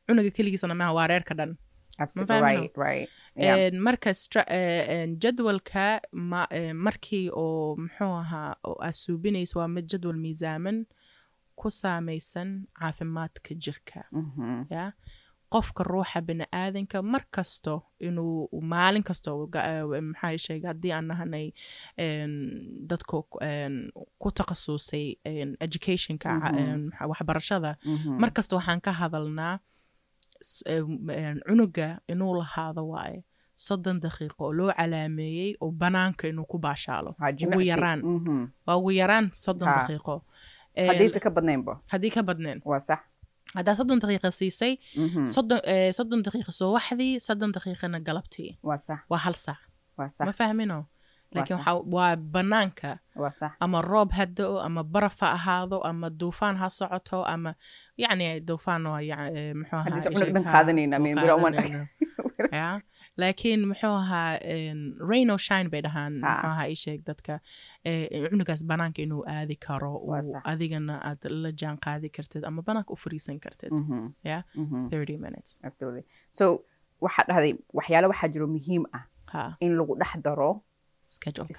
cunuga 0.08 0.30
keligiisana 0.30 0.76
maaha 0.76 0.94
waa 0.94 1.08
reerka 1.08 1.34
dhan. 1.34 1.58
Marka 3.80 4.14
jadwalka 5.22 6.02
ma, 6.12 6.48
markii 6.74 7.30
oo 7.34 7.76
muxuu 7.76 8.14
ahaa 8.24 8.56
aad 8.82 8.92
suubinaysa 8.94 9.60
waa 9.60 9.68
mid 9.68 9.86
jadwal 9.92 10.18
miisaaman 10.18 10.86
ku 11.56 11.72
saamaysan 11.72 12.66
caafimaadka 12.80 13.54
jirka. 13.56 14.04
Mhm. 14.12 14.64
ya 14.70 14.94
qofka 15.54 15.84
ruuxa 15.84 16.22
bini-aadanka 16.22 17.02
mar 17.02 17.24
kasto 17.36 17.82
inuu 18.00 18.50
maalin 18.62 19.04
kasto 19.04 19.50
eh, 19.56 19.84
maxaa 20.02 20.38
sheegay 20.46 20.68
haddii 20.72 20.92
aan 20.94 21.08
nahanay 21.10 21.48
dadka 22.90 23.18
ku 24.22 24.28
takhasusay 24.38 25.18
educationka 25.66 26.30
Mhm. 26.30 26.90
maxaa- 26.90 27.08
waxbarashada. 27.12 27.72
Mhm. 27.86 28.20
mar 28.22 28.30
kasta 28.36 28.56
waxaan 28.56 28.82
ka 28.82 28.92
hadalnaa 28.92 29.60
cunuga 31.48 32.00
inuu 32.08 32.34
lahaado 32.42 32.88
waaye 32.90 33.24
soddon 33.56 34.00
daqiiqo 34.00 34.42
oo 34.46 34.54
loo 34.54 34.72
calaameeyey 34.78 35.56
oo 35.62 35.72
banaanka 35.72 36.28
inuu 36.28 36.46
ku 36.46 36.58
baashaalo. 36.58 37.16
Ha, 37.20 37.32
ugu 37.32 37.62
yaraan. 37.72 38.00
Mhm. 38.04 38.48
waa 38.68 38.78
ugu 38.78 38.92
yaraan 38.92 39.32
soddon 39.34 39.68
daqiiqo. 39.80 40.22
Haddii 41.92 42.10
ka 42.16 42.22
badneen 42.24 42.62
waa 43.50 43.58
sax 43.58 43.58
haddaa 43.58 43.76
soddon 43.80 44.00
daqiiqa 44.04 44.30
siisay 44.40 44.74
soddon 45.98 46.22
daqiiqa 46.28 46.52
subaxdii 46.60 47.14
soddon 47.28 47.52
daqiiqana 47.56 48.00
galabtii 48.08 48.52
waa 49.12 49.22
hal 49.26 49.36
saac 49.46 49.60
ma 50.28 50.34
fahmino 50.40 50.80
laakiin 51.36 51.60
waa 51.96 52.16
banaanka 52.34 52.92
ama 53.66 53.80
roob 53.92 54.10
ha 54.18 54.26
da'o 54.26 54.56
ama 54.68 54.82
baraf 54.94 55.18
ha 55.22 55.28
ahaado 55.38 55.78
ama 55.90 56.08
duufaan 56.20 56.56
ha 56.62 56.68
socoto 56.80 57.20
ama 57.34 57.52
yacni 58.04 58.28
duufaan 58.48 58.84
waa 58.92 59.02
muxuu 59.60 59.78
ahaa 62.54 62.76
Ya, 63.20 63.26
laakiin 63.26 63.62
muxuu 63.72 63.96
ahaa 64.04 64.38
en, 64.42 64.96
rain 65.12 65.30
or 65.30 65.40
shine 65.40 65.70
bay 65.70 65.82
dhahaan 65.82 66.14
Ha. 66.24 66.30
muxuu 66.32 66.50
ahaa 66.52 66.68
ii 66.70 66.76
sheeg 66.84 67.00
dadka 67.10 67.40
cunugaas 68.32 68.62
banaanka 68.72 69.02
inuu 69.02 69.24
aadi 69.36 69.56
karo 69.56 69.92
adigana 70.52 70.96
aad 71.10 71.24
la 71.44 71.52
jaan 71.62 71.78
qaadi 71.86 72.10
kartid 72.18 72.44
ama 72.50 72.62
banaanka 72.62 72.94
u 72.94 72.98
fariisan 73.04 73.40
kartid 73.40 73.72
Mhm. 73.72 74.14
Yeah. 74.24 74.44
Mhm. 74.56 74.90
30 74.90 75.18
minutes 75.26 75.60
absolutely 75.64 76.04
so 76.32 76.46
waxaad 77.06 77.28
dhahday 77.32 77.54
waxyaalo 77.78 78.08
waxaa 78.14 78.30
jiro 78.34 78.48
muhiim 78.56 78.84
ah 78.98 79.04
in 79.66 79.72
lagu 79.80 79.94
dhex 80.02 80.12
daro 80.28 80.52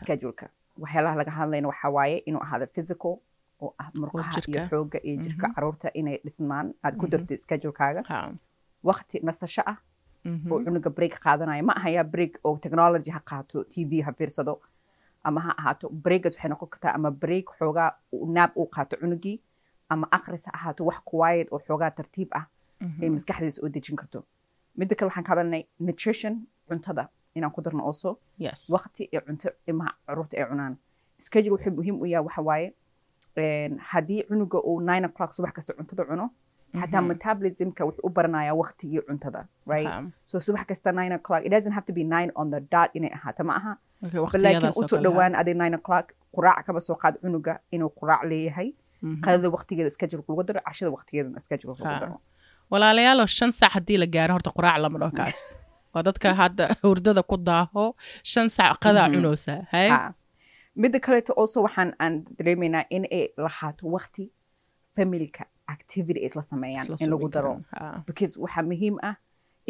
scheduleka 0.01 0.47
waxyaalaha 0.83 1.15
laga 1.21 1.31
hadlayna 1.39 1.69
waxaa 1.73 1.91
waaye 1.97 2.17
inuu 2.29 2.43
ahaado 2.47 2.67
physical 2.77 3.15
oo 3.65 3.75
ah 3.83 3.89
murqaha 4.01 4.31
iyo 4.33 4.41
jirka. 4.41 4.69
xooga 4.71 4.99
iyo 5.09 5.17
jirka 5.25 5.47
Mhm. 5.49 5.55
carruurta 5.55 5.89
inay 6.01 6.17
dhismaan 6.25 6.67
aad 6.85 6.95
ku 7.01 7.07
dartid 7.13 7.39
schedulekaaga 7.45 8.03
ha 8.11 8.19
waqti 8.89 9.17
nasasho 9.29 9.63
ah. 9.73 9.77
Oo 10.27 10.59
cunuga 10.65 10.91
break 10.91 11.15
qaadanaya 11.25 11.63
ma 11.63 11.73
ahayaa 11.81 12.05
break 12.05 12.39
oo 12.45 12.57
technology 12.65 13.11
ha 13.11 13.21
qaato 13.31 13.65
tv 13.65 14.03
ha 14.03 14.13
fiirsado 14.13 14.61
ama 15.25 15.41
ha 15.41 15.55
ahaato. 15.59 15.89
Breakas 15.89 16.35
waxay 16.37 16.51
noqon 16.51 16.69
kartaa 16.69 16.93
ama 16.95 17.11
break 17.11 17.47
xoogaa 17.59 17.91
naab 18.37 18.51
uu 18.57 18.67
qaato 18.67 18.97
cunugii 18.97 19.41
ama 19.89 20.07
aqris 20.11 20.47
ha 20.47 20.53
ahaato 20.59 20.85
wax 20.85 20.99
quiet 21.05 21.49
oo 21.53 21.59
xoogaa 21.67 21.91
tartiib 21.91 22.29
ah. 22.33 22.47
Mhm. 22.81 23.03
ay 23.03 23.11
maskaxdiisa 23.11 23.61
oo 23.63 23.69
dejin 23.69 23.97
karto. 23.97 24.25
Midda 24.77 24.95
kale 24.95 25.09
waxaan 25.09 25.25
ka 25.25 25.33
hadalnay 25.33 25.63
nutrition 25.81 26.35
cuntada. 26.69 27.09
Inaan 27.35 27.53
ku 27.53 27.61
darno 27.63 27.83
yes. 28.39 28.71
Waqti 28.73 29.09
iyo 29.13 29.21
cunto 29.27 29.49
ilmaha 29.67 29.93
carruurta 30.07 30.37
ay 30.37 30.45
cunaan. 30.51 30.77
Schedule 31.19 31.53
wuxuu 31.55 31.71
muhiim 31.77 31.97
u 32.03 32.07
yahay 32.07 32.25
waxa 32.25 32.43
waaye 32.43 32.75
haddii 33.93 34.23
cunuga 34.29 34.59
uu 34.65 34.81
nine 34.81 35.05
o'clock 35.07 35.35
subax 35.35 35.53
kasta 35.53 35.75
cuntada 35.75 36.05
cuno 36.05 36.31
xataa 36.81 37.03
metabolismka 37.03 37.85
wuxuu 37.85 38.07
u 38.07 38.11
baranayaa 38.17 38.55
waqtigii 38.63 39.03
cuntada 39.09 39.45
so 40.27 40.41
subax 40.41 40.67
kasta 40.67 40.93
nine 40.93 41.15
o'clock 41.15 41.45
it 41.47 41.53
doesn't 41.53 41.73
have 41.73 41.85
to 41.85 41.93
be 41.93 42.05
nine 42.05 42.31
on 42.35 42.51
the 42.51 42.61
dot 42.61 42.91
inay 42.95 43.11
ahaato 43.19 43.45
ma 43.45 43.55
aha. 43.61 43.77
Laakiin 44.03 44.73
u 44.77 44.89
soo 44.89 45.03
dhowaan 45.03 45.35
aday 45.35 45.55
nine 45.55 45.75
o'clock 45.75 46.07
quraac 46.37 46.67
kaba 46.67 46.81
soo 46.81 46.97
qaad 47.03 47.15
cunuga 47.23 47.59
inuu 47.73 47.91
quraac 48.01 48.23
leeyahay. 48.31 48.69
Qadada 49.25 49.49
waqtigeeda 49.57 49.91
scheduleka 49.91 50.33
lagu 50.33 50.43
daro 50.49 50.61
cashada 50.67 50.91
waqtigeedana 50.97 51.41
scheduleka 51.41 51.85
lagu 51.85 52.01
daro. 52.05 52.21
Walaalayaalo 52.71 53.27
shan 53.27 53.53
saac 53.53 53.73
haddii 53.77 53.99
la 54.03 54.07
gaaro 54.07 54.33
horta 54.37 54.51
quraac 54.59 54.79
lama 54.83 54.99
dhaho 54.99 55.17
kaas. 55.17 55.39
Waa 55.95 56.03
dadka 56.07 56.35
hadda 56.43 56.65
hurdada 56.83 57.23
ku 57.23 57.37
daaho 57.37 57.85
shan 58.23 58.47
saac 58.57 58.79
qadaa 58.85 59.09
cunoosa 59.15 59.55
hay 59.73 59.89
midda 60.83 61.01
kaleeto 61.01 61.33
also 61.37 61.63
waxaan 61.67 61.95
aan 61.99 62.25
dareemaynaa 62.39 62.85
in 62.91 63.05
ay 63.11 63.25
lahaato 63.37 63.87
waqti 63.95 64.31
familka 64.97 65.45
activity 65.77 66.21
isla 66.27 66.43
sameeyaan 66.43 66.87
in 67.01 67.11
lagu 67.15 67.29
daro. 67.37 67.53
because 68.07 68.33
waxaa 68.45 68.63
muhiim 68.71 68.97
ah 69.11 69.15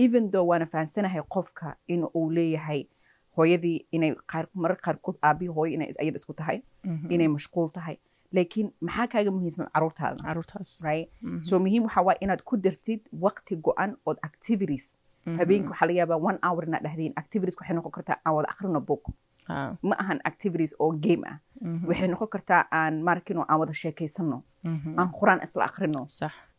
even 0.04 0.30
though 0.32 0.46
waana 0.50 0.66
fahansanahay 0.72 1.22
qofka 1.36 1.74
in 1.94 2.04
uu 2.18 2.30
leeyahay 2.36 2.80
hooyadii 3.36 3.86
inay 3.96 4.12
marar 4.54 4.78
qaarkood 4.86 5.16
aabihii 5.28 5.54
hooyo 5.56 5.72
inay 5.74 5.90
ayada 6.02 6.18
isku 6.22 6.34
tahay 6.40 6.58
inay 7.14 7.28
mashquul 7.28 7.68
tahay. 7.78 7.96
Laakiin 8.36 8.68
maxaa 8.86 9.06
kaaga 9.12 9.30
muhiimsan 9.36 9.66
caruurtaada? 9.74 10.22
Caruurtaas. 10.26 10.70
Right? 10.88 11.08
So 11.48 11.58
muhiim 11.64 11.82
waxaa 11.86 12.04
waa 12.08 12.16
inaad 12.24 12.42
ku 12.48 12.56
dartid 12.56 13.00
waqti 13.24 13.56
go-an 13.66 13.96
ood 14.06 14.18
activities. 14.28 14.86
Habeenka 15.38 15.70
waxaa 15.72 15.86
laga 15.88 15.98
yaabaa 16.02 16.20
one 16.30 16.38
hour 16.46 16.62
inaad 16.68 16.82
dhahdiin 16.86 17.12
activities 17.22 17.56
waxay 17.60 17.74
noqon 17.76 17.92
kartaa 17.96 18.16
aan 18.24 18.34
wada 18.36 18.48
akhrino 18.52 18.80
book 18.90 19.04
ma 19.82 19.94
ahan 20.02 20.18
activities 20.30 20.74
oo 20.80 20.92
game 21.06 21.24
ah. 21.32 21.36
Waxay 21.88 22.08
noqon 22.08 22.28
kartaa 22.34 22.62
aan 22.72 23.02
maarkino 23.08 23.44
aan 23.48 23.58
wada 23.60 23.72
sheekaysano 23.72 24.42
aan 24.98 25.10
quraan 25.18 25.40
isla 25.46 25.64
akhrino. 25.70 26.06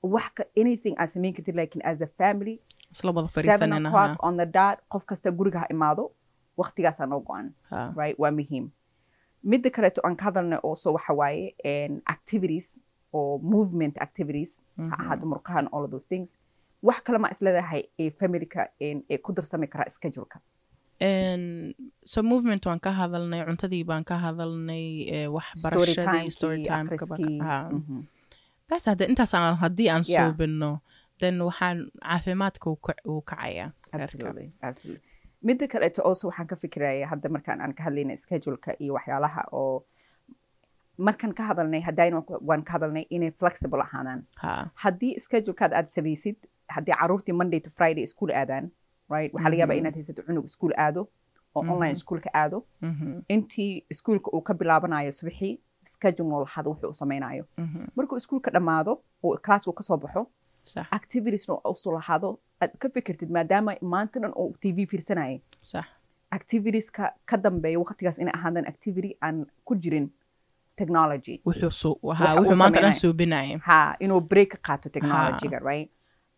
Wax 0.03 0.33
anything 0.57 0.95
aad 0.97 1.09
samayn 1.13 1.33
kartid 1.33 1.55
laakiin 1.55 1.81
as 1.85 2.01
a 2.01 2.07
family. 2.19 2.55
O'clock 3.87 4.17
on 4.27 4.37
the 4.37 4.45
dot 4.45 4.77
qof 4.91 5.05
kasta 5.05 5.31
guriga 5.31 5.59
ha 5.63 5.67
imaado 5.75 6.11
waqtigaasaa 6.57 7.05
noo 7.07 7.19
go-an 7.27 7.53
right? 7.95 8.15
Waa 8.19 8.31
muhiim. 8.31 8.65
Midda 9.43 9.69
kaleeto 9.75 10.01
aan 10.05 10.15
ka 10.15 10.25
hadalna 10.29 10.57
also 10.63 10.93
waxa 10.93 11.13
waaye 11.13 11.53
activities 12.15 12.79
oo 13.13 13.37
movement 13.53 13.95
activities. 14.01 14.63
Ha 14.77 14.95
ahaado 15.01 15.25
murqahan 15.25 15.67
all 15.71 15.83
of 15.85 15.91
those 15.91 16.07
things. 16.07 16.37
Wax 16.81 17.01
kale 17.05 17.17
ma 17.17 17.29
isleedahay 17.31 17.83
ee 17.99 18.09
familka 18.19 18.67
ee 18.81 19.17
ku 19.23 19.33
darsami 19.33 19.67
karaa 19.67 19.89
scheduleka 19.89 20.39
so 22.11 22.23
movement 22.23 22.65
waan 22.65 22.79
ka 22.79 22.91
hadalnay 22.99 23.41
cuntadii 23.47 23.83
baan 23.89 24.03
ka 24.03 24.17
hadalnay 24.25 24.85
waxbarashadii 25.35 26.29
storytimetaas 26.37 28.85
hadde 28.91 29.05
intaasaan 29.11 29.55
haddii 29.63 29.89
aan 29.93 30.03
suubino 30.03 30.71
then 31.19 31.41
waxaan 31.41 31.77
caafimaadka 32.01 32.69
uu 33.11 33.21
kacaya 33.21 33.71
midda 35.49 35.65
kaleeto 35.67 36.01
also 36.09 36.27
waxaan 36.29 36.47
ka 36.47 36.55
fikiraya 36.55 37.07
hadda 37.13 37.29
markaan 37.35 37.61
aan 37.61 37.73
ka 37.73 37.83
hadlayna 37.87 38.17
scheduleka 38.17 38.71
iyo 38.83 38.93
waxyaalaha 38.97 39.41
oo 39.51 39.83
markaan 40.97 41.33
ka 41.33 41.43
hadalnay 41.49 41.81
haddayna 41.81 42.23
waan 42.49 42.63
ka 42.63 42.71
hadalnay 42.77 43.05
inay 43.09 43.31
flexible 43.31 43.81
ahaadaan 43.87 44.21
haddii 44.83 45.19
schedulekaad 45.25 45.73
aad 45.73 45.87
samaysid 45.95 46.35
haddii 46.75 46.95
caruurtii 47.01 47.33
monday 47.33 47.59
to 47.59 47.69
friday 47.69 48.03
iskuol 48.03 48.31
aadaan 48.41 48.71
right? 49.15 49.33
Waxaa 49.33 49.49
laga 49.49 49.59
yaabaa 49.63 49.77
inaad 49.81 49.95
haysato 49.99 50.21
cunug 50.27 50.45
iskuol 50.51 50.73
aado 50.85 51.01
oo 51.55 51.61
online 51.73 51.91
iskuolka 51.99 52.29
aado. 52.41 52.57
Intii 53.33 53.85
iskuolka 53.93 54.31
uu 54.35 54.41
ka 54.41 54.53
bilaabanayo 54.53 55.11
subaxii 55.19 55.53
schedule 55.93 56.39
lahado 56.45 56.69
wuxuu 56.71 56.89
u 56.89 56.93
samaynayo 57.01 57.43
markuu 57.95 58.17
iskuolka 58.21 58.51
dhammaado 58.55 58.93
oo 59.23 59.37
class 59.45 59.67
uu 59.67 59.73
ka 59.79 59.83
soo 59.83 59.97
baxo 59.97 60.21
activitiesna 60.97 61.55
usu 61.73 61.91
lahaado 61.97 62.29
aad 62.61 62.71
ka 62.81 62.89
fikirtid 62.95 63.29
maadaama 63.37 63.75
maanta 63.93 64.19
dhan 64.23 64.31
oo 64.41 64.53
t 64.61 64.71
v 64.75 64.85
fiirsanayay 64.91 65.37
activitieska 66.37 67.13
ka 67.25 67.37
dambeeya 67.37 67.79
waqtigaas 67.83 68.19
inay 68.19 68.33
ahaadaan 68.39 68.67
activity 68.73 69.11
aan 69.21 69.45
ku 69.65 69.75
jirin 69.75 70.07
technology. 70.75 71.35
Inuu 73.99 74.21
break 74.21 74.49
ka 74.53 74.57
qaato 74.67 74.89
technologyga 74.89 75.59
right? 75.59 75.89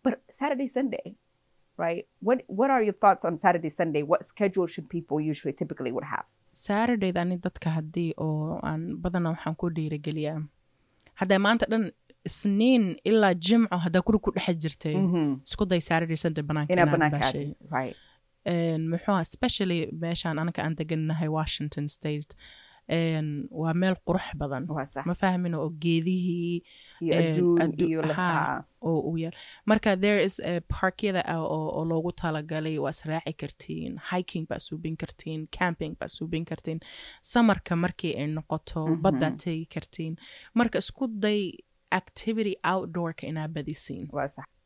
But 0.04 0.14
saturday 0.32 0.68
sunday 0.68 1.16
right? 1.78 2.06
What 2.28 2.40
what 2.48 2.70
are 2.72 2.84
your 2.84 2.98
thoughts 3.04 3.26
on 3.26 3.38
saturday 3.38 3.70
sunday? 3.70 4.04
What 4.04 4.22
schedule 4.26 4.68
should 4.68 4.88
people 4.90 5.18
usually 5.32 5.54
typically 5.62 5.92
would 5.92 6.06
have? 6.16 6.28
Saturdayda 6.52 7.22
ani 7.22 7.38
dadka 7.38 7.70
haddii 7.78 8.14
oo 8.18 8.60
aan 8.64 8.82
badana 9.04 9.30
waxaan 9.34 9.56
ku 9.56 9.70
dhiirigeliyaa. 9.70 10.42
Hadday 11.20 11.38
maanta 11.46 11.66
dhan 11.72 11.92
isniin 12.30 12.86
ilaa 13.10 13.34
jimco 13.34 13.78
haddaa 13.86 14.02
guri 14.08 14.20
ku 14.26 14.32
dhex 14.32 14.56
jirtay 14.64 14.96
isku 15.48 15.66
day 15.66 15.80
saturday 15.90 16.16
sunday 16.26 16.44
banaanka 16.44 16.74
muxuu 18.92 19.18
especially 19.28 19.80
meeshaan 20.04 20.40
anaka 20.40 20.62
aan 20.64 20.76
degannahay 20.76 21.28
washington 21.40 21.88
state. 21.88 22.32
Waa 23.62 23.74
meel 23.74 23.96
qurux 24.08 24.26
badan. 24.42 24.68
Ma 25.10 25.14
fahmin 25.14 25.54
oo 25.56 25.70
geedihii 25.84 26.64
marka 29.70 29.96
there 30.02 30.20
is 30.24 30.42
parkyada 30.68 31.22
oo 31.40 31.86
loogu 31.92 32.12
talagalay 32.22 32.78
waa 32.80 32.90
israaci 32.96 33.34
kartiin 33.42 33.94
hiking 34.12 34.46
baa 34.50 34.60
suubin 34.60 34.96
kartiin 34.98 35.48
camping 35.58 35.94
baa 36.00 36.08
suubin 36.08 36.46
kartiin. 36.46 36.80
Samarka 37.22 37.76
markii 37.76 38.14
ay 38.22 38.28
noqoto 38.28 38.82
baddaad 39.04 39.36
tegi 39.44 39.66
kartiin. 39.76 40.14
Marka 40.60 40.78
isku 40.84 41.08
day 41.26 41.42
activity 41.92 42.56
outdoorka 42.72 43.28
inaa 43.28 43.48
badisiin 43.48 44.08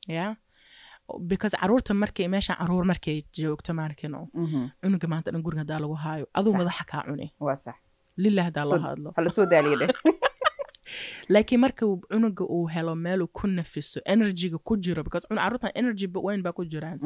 ya 0.08 0.36
because 1.30 1.54
carruurta 1.62 1.94
markay 1.94 2.28
meesha 2.28 2.54
carruur 2.60 2.86
markay 2.92 3.18
joogto 3.40 3.74
maarkino 3.80 4.20
cunuga 4.82 5.08
maanta 5.12 5.32
dhan 5.32 5.42
guriga 5.46 5.62
hadaa 5.64 5.80
lagu 5.84 5.94
haayo 6.04 6.26
aduu 6.34 6.54
madaxa 6.60 6.84
kaa 6.92 7.04
cuni. 7.08 7.28
Lilah 8.24 8.46
hadaa 8.50 8.66
loo 8.66 8.80
hadlo 8.88 9.10
laakiin 11.30 11.60
marka 11.60 11.86
cunuga 11.86 12.44
uu 12.46 12.66
helo 12.68 12.96
meeluu 12.96 13.28
ku 13.28 13.48
nafiso 13.48 14.00
energyga 14.06 14.58
ku 14.58 14.78
jiro 14.78 15.04
caruurtan 15.04 15.72
energy 15.76 16.08
weyn 16.14 16.42
baa 16.44 16.52
ku 16.52 16.66
jiraan. 16.66 17.00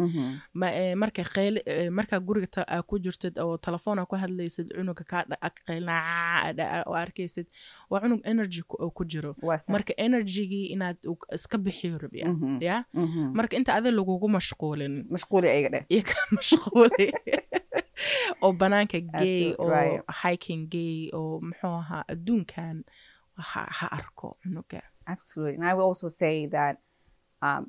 Marka 0.95 1.23
qeyl 1.23 1.61
markaa 1.91 2.19
guriga 2.19 2.65
aa 2.67 2.81
ku 2.81 2.99
jirtid 2.99 3.39
oo 3.39 3.57
telefoona 3.57 4.05
ku 4.05 4.15
hadlaysid 4.15 4.67
cunuga 4.75 5.03
kaa 5.03 5.25
qeylnaa 5.67 6.53
oo 6.87 6.95
arkaysid 6.95 7.47
waa 7.89 8.01
cunug 8.01 8.21
energy 8.23 8.61
ku 8.97 9.03
jiro. 9.05 9.35
Marka 9.69 9.93
energygii 9.97 10.65
inaad 10.75 10.97
iska 11.33 11.57
bixiyo 11.57 11.97
rabya 11.97 12.25
ya. 12.59 12.83
Marka 13.33 13.57
inta 13.57 13.73
adi 13.73 13.91
lagugu 13.91 14.27
mashquulin. 14.29 15.05
Mashquuli 16.31 17.07
oo 18.43 18.53
banaanka 18.53 18.99
gay 18.99 19.53
oo 19.59 20.01
hiking 20.21 20.65
gay 20.69 21.09
oo 21.13 21.39
muxuu 21.47 21.75
ahaa 21.81 22.03
adduunkan 22.13 22.83
ha 23.51 23.87
arko 23.97 24.35
cunuga 24.43 24.81
absolutely. 25.05 25.55
And 25.59 25.65
i 25.69 25.73
will 25.73 25.87
also 25.91 26.09
say 26.09 26.47
that 26.47 26.75
um, 27.41 27.63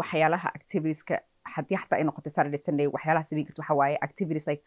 waxyaalaha 0.00 0.48
activitieska 0.58 1.20
haddii 1.54 1.76
xataa 1.82 1.98
ay 1.98 2.04
noqotay 2.08 2.32
saturday 2.36 2.58
sunday 2.66 2.86
waxyaalaha 2.96 3.24
samayn 3.30 3.46
karta 3.46 3.62
waxa 3.62 3.74
waaye 3.80 3.96
activities 4.08 4.46
like 4.50 4.62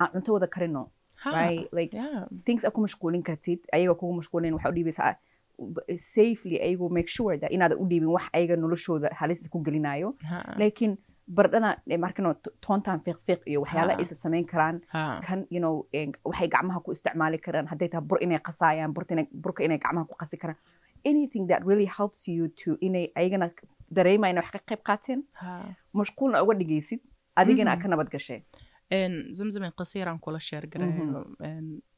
aan 0.00 0.08
cunto 0.14 0.32
wada 0.36 0.46
karino 0.56 0.90
right? 1.24 1.68
Like 1.72 1.92
yeah. 1.92 2.24
things 2.46 2.64
aad 2.64 2.72
ku 2.72 2.80
mashquulin 2.86 3.22
kartid 3.22 3.60
ayaga 3.76 3.94
kugu 4.00 4.14
mashquulin 4.20 4.54
waxaa 4.56 4.72
u 4.72 4.76
dhiibaysaa 4.78 5.14
safely 5.98 6.56
ayagu 6.66 6.88
make 6.98 7.08
sure 7.16 7.36
that 7.38 7.50
inaada 7.52 7.76
u 7.76 7.84
dhiibin 7.90 8.08
wax 8.16 8.24
ayaga 8.32 8.56
noloshooda 8.56 9.08
halista 9.20 9.48
ku 9.52 9.58
gelinayo. 9.66 10.14
Laakiin 10.56 10.96
bardhana 11.36 11.70
markano 12.04 12.30
toontan 12.66 13.00
fiiq 13.06 13.40
iyo 13.50 13.58
waxyaala 13.64 13.92
aysa 14.02 14.14
samayn 14.24 14.46
karaan 14.52 14.76
kan 15.26 15.40
you 15.54 15.60
waxay 16.30 16.48
gacmaha 16.54 16.80
ku 16.84 16.90
isticmaali 16.96 17.38
karaan 17.46 17.66
hadday 17.72 17.88
tahay 17.92 18.04
bur 18.10 18.18
inay 18.26 18.38
qasaayaan 18.48 18.92
burka 19.44 19.62
inay 19.66 19.78
gacmaha 19.84 20.06
ku 20.10 20.14
qasi 20.22 20.36
karaan. 20.42 20.58
Anything 21.12 21.44
that 21.50 21.60
really 21.70 21.88
helps 21.98 22.28
you 22.28 22.48
to 22.62 22.76
inay 22.86 23.04
ayagana 23.20 23.46
dareemaya 23.96 24.30
inay 24.32 24.42
wax 24.42 24.50
ka 24.56 24.60
qayb 24.70 24.82
qaateen 24.88 25.20
mashquulna 26.00 26.42
uga 26.44 26.54
dhigaysid 26.60 27.00
adigana 27.40 27.76
ka 27.82 27.86
nabad 27.92 28.08
gashay 28.14 28.40
zamzamin 29.38 29.72
qasiiraan 29.80 30.18
kula 30.24 30.40
sheer 30.48 30.64
garayo 30.72 31.22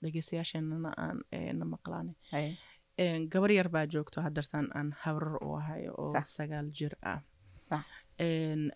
dhegeystayaasheenana 0.03 0.90
aan 1.05 1.18
na 1.59 1.64
maqlaanay 1.75 2.16
gabar 3.33 3.51
yar 3.59 3.68
baa 3.75 3.87
joogto 3.95 4.21
haddartan 4.27 4.66
aan 4.79 4.88
habrar 5.05 5.37
u 5.47 5.57
ahayo 5.61 5.92
oo 5.99 6.12
sagaal 6.37 6.68
jir 6.79 6.95
ah 7.12 7.21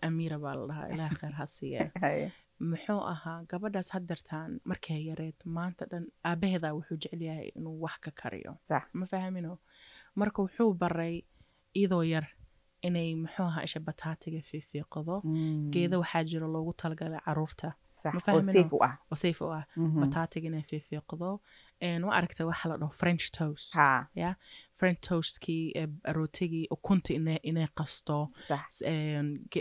amiira 0.01 0.37
baa 0.39 0.55
la 0.59 0.67
dhahaa 0.69 0.87
ilaah 0.93 1.11
kheyr 1.19 1.33
ha 1.39 1.45
siiye 1.45 1.91
muxuu 2.71 3.01
ahaa 3.13 3.39
gabadhaas 3.49 3.89
haddartaan 3.95 4.59
markay 4.69 5.01
yareed 5.09 5.39
maanta 5.57 5.85
dhan 5.91 6.05
aabaheedaa 6.29 6.73
wuxuu 6.77 6.97
jecel 7.03 7.21
yahay 7.29 7.49
inuu 7.59 7.75
wax 7.83 7.97
ka 8.05 8.11
kariyo. 8.21 8.53
Ma 8.93 9.05
fahmino? 9.05 9.57
Marka 10.15 10.41
wuxuu 10.41 10.73
baray 10.73 11.15
iyadoo 11.79 12.03
yar 12.13 12.25
inay 12.87 13.09
muxuu 13.23 13.45
ahaa 13.51 13.63
isha 13.67 13.79
bataatiga 13.79 14.41
fiifiiqdo 14.49 15.21
geeda 15.73 15.99
waxaa 16.03 16.23
jiro 16.31 16.47
loogu 16.55 16.73
talagalay 16.81 17.19
carruurta. 17.25 17.71
Oo 19.11 19.15
safe 19.23 19.43
u 19.45 19.51
ah. 19.59 19.63
Bataatiga 20.01 20.47
inay 20.47 20.61
fiifiiqdo 20.71 21.29
wa 22.07 22.13
aragta 22.17 22.45
waxa 22.49 22.69
la 22.69 22.77
dhaho 22.81 22.91
french 23.01 23.25
toast. 23.37 23.75
Ya 24.15 24.35
frentoskii 24.77 25.73
rootigii 26.15 26.67
ukunta 26.71 27.13
inay 27.13 27.67
qasto. 27.75 28.29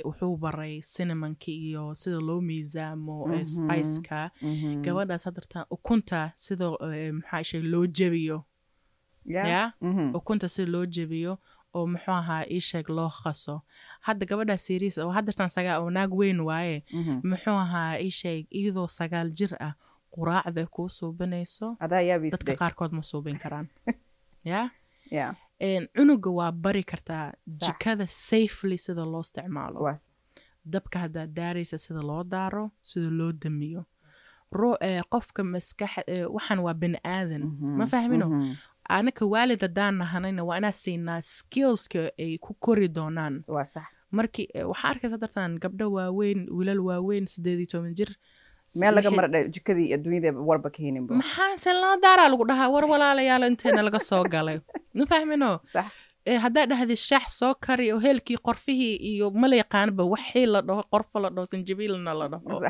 Wuxuu 0.05 0.37
baray 0.37 0.81
cinnamonkii 0.81 1.59
iyo 1.71 1.95
sida 1.95 2.21
loo 2.21 2.41
miisaamo 2.41 3.45
spiceka. 3.45 4.31
Gabadhaas 4.85 5.25
hadartaan 5.25 5.67
ukunta 5.71 6.33
sida 6.37 6.71
maxaa 7.13 7.41
ishe 7.41 7.63
loo 7.63 7.87
jebiyo. 7.87 8.45
Ya 9.25 9.73
ukunta 10.15 10.49
sida 10.49 10.71
loo 10.73 10.87
jebiyo 10.87 11.39
oo 11.75 11.87
muxuu 11.87 12.13
ahaa 12.13 12.45
ii 12.51 12.61
sheeg 12.61 12.89
loo 12.89 13.11
qaso. 13.23 13.61
Hadda 14.01 14.27
gabadhaa 14.27 14.57
seriis 14.57 14.99
oo 14.99 15.11
hadartaan 15.11 15.51
sagaa 15.51 15.79
oo 15.81 15.91
naag 15.91 16.13
weyn 16.15 16.41
waaye. 16.41 16.85
Muxuu 17.23 17.53
ahaa 17.65 17.99
ii 18.01 18.11
sheeg 18.11 18.47
iyadoo 18.51 18.87
sagaal 18.89 19.31
jir 19.39 19.53
ah 19.61 19.75
quraacda 20.11 20.67
kuu 20.67 20.89
suubanayso 20.89 21.77
dadka 22.33 22.57
qaarkood 22.57 22.93
ma 22.93 23.03
suubin 23.03 23.39
karaan. 23.39 23.69
Ya 24.47 24.71
cunuga 25.97 26.31
waa 26.31 26.53
bari 26.53 26.83
kartaa 26.85 27.33
jikada 27.47 28.07
safely 28.07 28.79
sida 28.79 29.05
loo 29.05 29.21
isticmaalo. 29.21 29.97
Dabka 30.65 30.99
haddaad 30.99 31.31
daaraysa 31.35 31.79
sida 31.79 32.03
loo 32.03 32.25
daaro 32.25 32.71
sida 32.83 33.11
loo 33.11 33.33
damiyo. 33.33 33.85
Qofka 35.11 35.43
maskax 35.45 35.91
waxaan 36.35 36.59
waa 36.67 36.75
bani 36.75 36.99
aadan. 37.05 37.43
Ma 37.61 37.87
fahmino? 37.87 38.55
anaka 38.89 39.27
waalid 39.27 39.61
haddaan 39.61 39.95
nahanayna 39.99 40.45
waa 40.45 40.59
inaa 40.59 40.73
siinaa 40.73 41.21
skillska 41.23 42.11
ay 42.19 42.39
ku 42.39 42.55
kori 42.55 42.89
doonaan. 42.89 43.45
Markii 44.11 44.49
waxaa 44.71 44.91
arkaysa 44.91 45.19
dartan 45.19 45.59
gabdho 45.59 45.91
waaweyn 45.93 46.47
wiilal 46.51 46.81
waaweyn 46.81 47.27
sideed 47.27 47.59
iyo 47.59 47.67
toban 47.67 47.95
jir 47.99 48.11
meel 48.75 48.95
laga 48.95 49.11
mara 49.11 49.29
jikadii 49.55 49.93
adduunyada 49.97 50.33
warba 50.49 50.71
ka 50.75 50.83
heninba 50.83 51.15
maxaase 51.23 51.71
loo 51.83 51.95
daaraa 52.05 52.29
lagu 52.33 52.45
dhahaa? 52.51 52.69
War 52.75 52.85
walaalayaalo 52.93 53.47
inteena 53.53 53.83
laga 53.83 54.01
soo 54.09 54.25
galay? 54.25 54.59
Ma 54.95 55.07
fahmino. 55.13 55.51
Haddaa 56.45 56.67
dhahdi 56.67 56.97
shax 56.97 57.39
soo 57.39 57.55
kari 57.67 57.93
oo 57.93 58.01
heelkii 58.07 58.39
qorfihii 58.47 58.97
iyo 59.11 59.31
mala 59.31 59.57
yaqaanaba 59.63 60.05
waxii 60.15 60.47
la 60.55 60.61
dhaho 60.69 60.83
qorfo 60.93 61.17
la 61.23 61.31
dhaho 61.31 61.47
sanjabiilna 61.53 62.15
la 62.21 62.27
dhaho. 62.33 62.61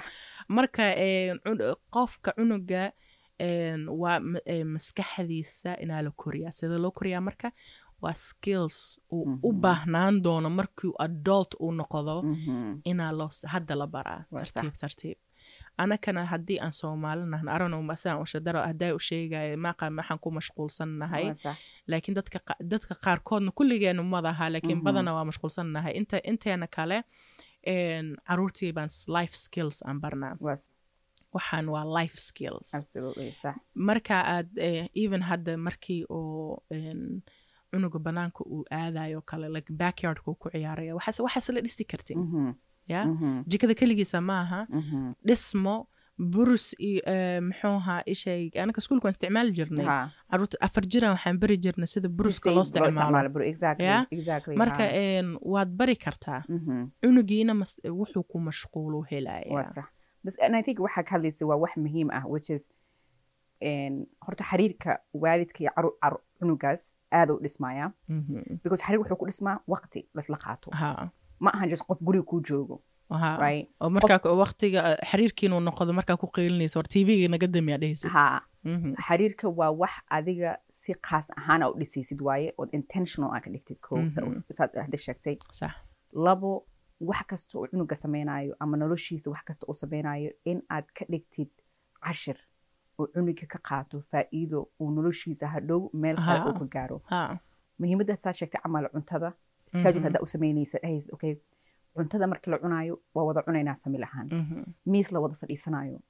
Marka 0.48 0.84
qofka 1.94 2.30
cunuga 2.36 2.92
waa 4.02 4.20
maskaxdiisa 4.74 5.70
inaa 5.84 6.02
la 6.02 6.10
koriyaa. 6.22 6.52
Sida 6.58 6.78
loo 6.78 6.90
koriyaa 6.98 7.20
marka 7.28 7.48
waa 8.02 8.14
skills 8.14 9.00
uu 9.12 9.24
u 9.42 9.52
baahnaan 9.52 10.22
doono 10.24 10.50
markii 10.50 10.92
adult 11.06 11.54
uu 11.60 11.72
noqdo 11.72 12.14
inaa 12.84 13.12
loo 13.12 13.30
hadda 13.54 13.74
la 13.80 13.86
baraa. 13.86 14.20
Tartiib 14.32 14.76
tartiib 14.82 15.18
anakana 15.78 16.24
haddii 16.32 16.58
aan 16.64 16.72
soomaali 16.72 17.24
nahna 17.32 17.52
arano 17.56 17.82
masaan 17.82 18.18
ushadaro 18.24 18.60
haddaa 18.68 18.94
u 18.94 18.98
sheegaya 19.08 19.56
maaqa 19.56 19.90
maxaan 19.90 20.18
ku 20.24 20.30
mashquulsan 20.38 20.90
nahay 21.02 21.24
laakiin 21.90 22.14
dadka 22.18 22.38
dadka 22.72 22.94
qaarkoodna 23.04 23.50
kulligeenu 23.58 24.02
madaha 24.14 24.44
laakiin 24.54 24.80
badana 24.86 25.10
waa 25.16 25.24
mashquulsan 25.30 25.66
nahay 25.76 25.92
inta 26.00 26.16
inteena 26.30 26.66
kale 26.76 26.98
caruurtii 28.28 28.72
baan 28.72 28.88
life 29.16 29.34
skills 29.34 29.82
aan 29.86 30.00
barnaa. 30.00 30.36
Waxaan 31.34 31.66
waa 31.74 31.84
life 31.98 32.16
skills. 32.28 32.68
Marka 33.74 34.14
aad 34.34 34.48
even 34.94 35.22
hadda 35.22 35.56
markii 35.56 36.04
oo 36.08 36.62
cunuga 37.70 37.98
banaanka 37.98 38.44
uu 38.46 38.64
aadayo 38.70 39.20
kale 39.30 39.48
like 39.48 39.72
backyardka 39.72 40.30
uu 40.30 40.34
ku 40.42 40.48
ciyaaraya 40.50 40.94
waxaas 40.94 41.48
la 41.48 41.60
dhisi 41.60 41.84
kartin 41.84 42.18
ya? 42.88 43.00
Jikada 43.50 43.74
keligiisa 43.74 44.20
maaha 44.20 44.60
dhismo 45.26 45.76
burus 46.32 46.66
iyo 46.80 47.02
muxuu 47.48 47.76
ahaa 47.80 48.00
ishay 48.12 48.42
anaka 48.62 48.78
iskuulka 48.80 49.04
waan 49.06 49.14
isticmaali 49.16 49.50
jirnay. 49.58 49.86
Caruurta 50.30 50.56
afar 50.66 50.84
jiran 50.92 51.10
waxaan 51.16 51.36
bari 51.42 51.56
jirnay 51.64 51.86
sida 51.92 52.08
buruska 52.08 52.48
loo 52.56 52.62
isticmaalo. 52.64 53.28
marka 54.62 54.84
waad 55.52 55.70
bari 55.80 55.96
kartaa. 56.04 56.40
Cunugiina 57.02 57.52
wuxuu 58.00 58.24
ku 58.30 58.36
mashquulu 58.48 58.98
helaya 59.10 59.52
waxaa 60.86 61.02
ka 61.08 61.10
hadlaysa 61.14 61.42
waa 61.50 61.58
wax 61.64 61.72
muhiim 61.84 62.08
ah 62.18 62.24
which 62.34 62.48
is 62.56 62.62
horta 64.26 64.44
xiriirka 64.50 64.90
waalidka 65.22 65.58
iyo 65.64 65.70
cunugaas 66.38 66.82
aada 67.12 67.32
u 67.34 67.38
dhismaya 67.44 67.92
because 68.62 68.82
xiriir 68.84 69.00
wuxuu 69.00 69.16
ku 69.20 69.26
dhismaa 69.30 69.58
waqti 69.72 70.00
laisla 70.14 70.36
qaato 70.44 70.68
ma 71.40 71.50
ahan 71.54 71.68
just 71.70 71.84
qof 71.88 71.98
guriga 72.06 72.24
kuu 72.30 72.40
joogo 72.48 72.82
oo 73.80 73.90
markaa 73.96 74.20
waqtiga 74.42 74.80
xiriirkiinuu 75.10 75.60
noqdo 75.68 75.92
markaa 75.98 76.16
ku 76.22 76.26
qeylinaysa 76.36 76.78
war 76.78 76.88
tvga 76.94 77.28
naga 77.34 77.46
damiyaa 77.46 77.78
dhehaysid 77.82 78.10
ha. 78.10 78.24
Xiriirka 79.06 79.46
waa 79.58 79.70
wax 79.82 79.94
adiga 80.18 80.56
si 80.78 80.94
khaas 81.08 81.26
ahaana 81.40 81.68
u 81.70 81.74
dhisaysid 81.80 82.20
waaye 82.28 82.48
ood 82.58 82.70
intentional 82.78 83.30
aa 83.34 83.40
ka 83.44 83.50
dhigtid 83.54 83.78
ko 83.80 84.00
saad 84.56 84.70
hadda 84.84 84.98
sheegtay. 85.06 85.36
Labo 86.26 86.66
wax 87.00 87.22
kasta 87.30 87.58
uu 87.58 87.66
cunuga 87.70 87.94
samaynayo 88.02 88.56
ama 88.60 88.76
noloshiisa 88.76 89.30
wax 89.30 89.42
kasta 89.48 89.66
uu 89.68 89.74
samaynayo 89.82 90.30
in 90.44 90.62
aad 90.70 90.84
ka 90.98 91.04
dhigtid 91.12 91.48
cashir 92.04 92.36
oo 92.98 93.06
cunuga 93.14 93.46
ka 93.52 93.58
qaato 93.68 94.02
faa'iido 94.10 94.60
uu 94.80 94.90
noloshiisa 94.96 95.46
hadhow 95.54 95.80
meel 95.92 96.16
sare 96.26 96.40
uu 96.50 96.58
ka 96.58 96.66
gaaro. 96.74 96.98
Muhiimadda 97.78 98.16
saa 98.16 98.32
sheegtay 98.32 98.60
camal 98.62 98.88
cuntada 98.94 99.32
schedule 99.74 100.02
haddaa 100.06 100.22
u 100.26 100.26
samaynaysa 100.34 100.78
dhahaysa 100.82 101.10
okay 101.16 101.34
cuntada 101.96 102.26
markii 102.32 102.50
la 102.54 102.58
cunaayo 102.64 102.94
waa 103.14 103.24
wada 103.28 103.42
cunaynaa 103.46 103.74
famil 103.84 104.02
ahaan 104.08 104.28
miis 104.92 105.12
la 105.12 105.20
wada 105.20 105.34
fadhiisanayo 105.42 106.00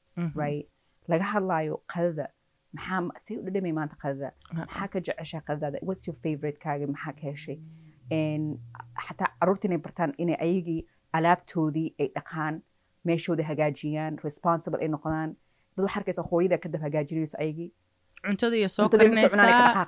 right? 0.42 0.66
Laga 1.08 1.24
hadlaayo 1.34 1.74
qadada. 1.92 2.26
Maxaa 2.76 3.20
say 3.24 3.36
u 3.38 3.42
dhadhamay 3.46 3.72
maanta 3.78 3.96
qadada. 4.02 4.30
Maxaa 4.58 4.88
ka 4.92 5.00
jeceshaa 5.08 5.40
qadadaada 5.48 5.78
what's 5.88 6.06
your 6.06 6.16
favorite 6.24 6.58
kaaga 6.64 6.86
maxaa 6.94 7.12
ka 7.18 7.22
heshay? 7.30 7.58
Xataa 9.06 9.28
carruurta 9.40 9.66
inay 9.68 9.78
bartaan 9.86 10.12
inay 10.22 10.36
ayagii 10.46 10.80
alaabtoodii 11.18 11.88
ay 12.00 12.08
dhaqaan 12.16 12.54
meeshooda 13.08 13.44
hagaajiyaan 13.50 14.18
responsible 14.26 14.80
ay 14.84 14.88
noqdaan 14.94 15.30
dad 15.76 15.82
waxaa 15.86 16.00
arkaysa 16.00 16.22
hooyada 16.30 16.58
kadab 16.64 16.80
hagaajinayso 16.86 17.36
ayagii. 17.44 17.70
Cuntada 18.26 18.56
iyo 18.56 18.68
soo 18.68 18.88
karinaysaa 18.88 19.86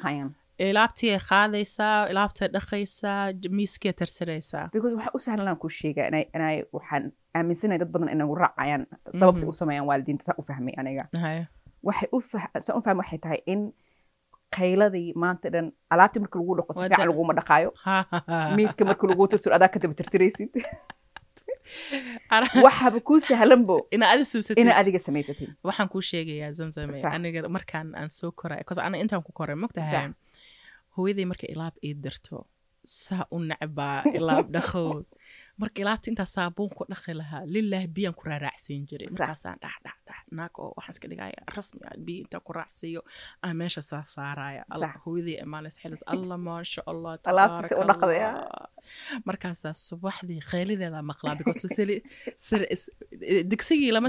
ilaabtii 0.59 1.11
ay 1.15 1.21
qaadaysaa 1.31 2.07
ilaabtay 2.13 2.49
dhaqaysaa 2.57 3.33
miiskee 3.59 3.93
tartiraysaa 4.01 4.69
because 4.73 4.95
waxaa 4.99 5.15
u 5.19 5.21
sahlan 5.27 5.57
ku 5.63 5.69
sheega 5.79 6.07
inay 6.35 6.57
waxaan 6.77 7.13
aaminsanahay 7.39 7.79
dad 7.83 7.91
badan 7.95 8.09
inagu 8.15 8.35
raacayaan 8.45 8.87
sababta 9.21 9.47
u 9.47 9.53
sameeyaan 9.61 9.87
waalidiinta 9.91 10.25
saa 10.29 10.35
u 10.41 10.43
fahmay 10.51 10.75
aniga 10.81 11.05
waxay 11.89 12.09
u 12.17 12.21
saa 12.67 12.75
u 12.79 12.83
fahmay 12.87 13.01
waxay 13.05 13.19
tahay 13.25 13.41
in 13.55 13.61
qayladii 14.59 15.09
maanta 15.23 15.51
dhan 15.55 15.67
alaabtii 15.95 16.21
marka 16.25 16.39
lagu 16.41 16.55
dhaqo 16.59 16.73
si 16.75 16.81
fiican 16.89 17.09
laguma 17.11 17.33
dhaqaayo 17.41 17.71
miiska 18.57 18.85
marka 18.91 19.07
lagu 19.11 19.29
tirtiro 19.33 19.55
adaa 19.59 19.69
kadaba 19.75 19.95
tirtiraysid 20.01 20.51
waxaba 22.67 23.01
kuu 23.09 23.21
sahlanbo 23.21 23.77
ina 23.95 24.07
adi 24.13 24.25
subsatid 24.25 24.63
ina 24.63 24.77
adiga 24.81 24.99
samaysatid 24.99 25.51
waxaan 25.69 25.89
kuu 25.93 26.01
sheegayaa 26.11 26.53
zamzame 26.61 27.03
aniga 27.17 27.49
markaan 27.57 27.89
aan 28.01 28.11
soo 28.11 28.31
koray 28.41 28.61
intaan 29.05 29.23
ku 29.27 29.33
koray 29.33 29.57
mogtahay 29.65 30.11
hooyaday 30.99 31.27
marka 31.33 31.47
ilaab 31.55 31.75
ii 31.87 31.95
dirto 32.05 32.39
saa 32.85 33.25
u 33.35 33.39
necbaa 33.51 33.99
ilaab 34.19 34.47
dhaqood 34.57 35.07
marka 35.63 35.83
ilaabta 35.83 36.11
intaa 36.11 36.29
saabuun 36.37 36.71
ku 36.77 36.83
dhaqi 36.93 37.13
lahaa 37.21 37.43
lilah 37.55 37.83
biyaan 37.97 38.15
ku 38.19 38.23
raaraacsiin 38.31 38.83
jiray 38.91 39.09
markaasaan 39.15 39.59
dhax 39.65 39.77
dhax 39.85 39.99
dhax 40.09 40.21
naag 40.39 40.55
oo 40.63 40.71
waxaan 40.77 40.95
iska 40.95 41.07
dhigaya 41.11 41.41
rasmi 41.57 41.81
ah 41.91 41.97
biyo 42.07 42.21
intaa 42.25 42.41
ku 42.47 42.53
raacsiiyo 42.59 43.03
aan 43.45 43.57
meesha 43.61 43.83
saa 43.91 44.05
saaraya. 44.15 44.63
Hooyaday 45.05 45.37
imaanaysa 45.45 45.79
xilis 45.83 46.03
alla 46.15 46.37
maasha 46.49 46.83
allah 46.93 47.13
dhaqdaya. 47.91 48.31
Markaasaa 49.29 49.75
subaxdii 49.89 50.41
kheylideeda 50.51 51.03
maqlaa 51.11 51.35
digsigii 53.51 53.93
lama 53.97 54.09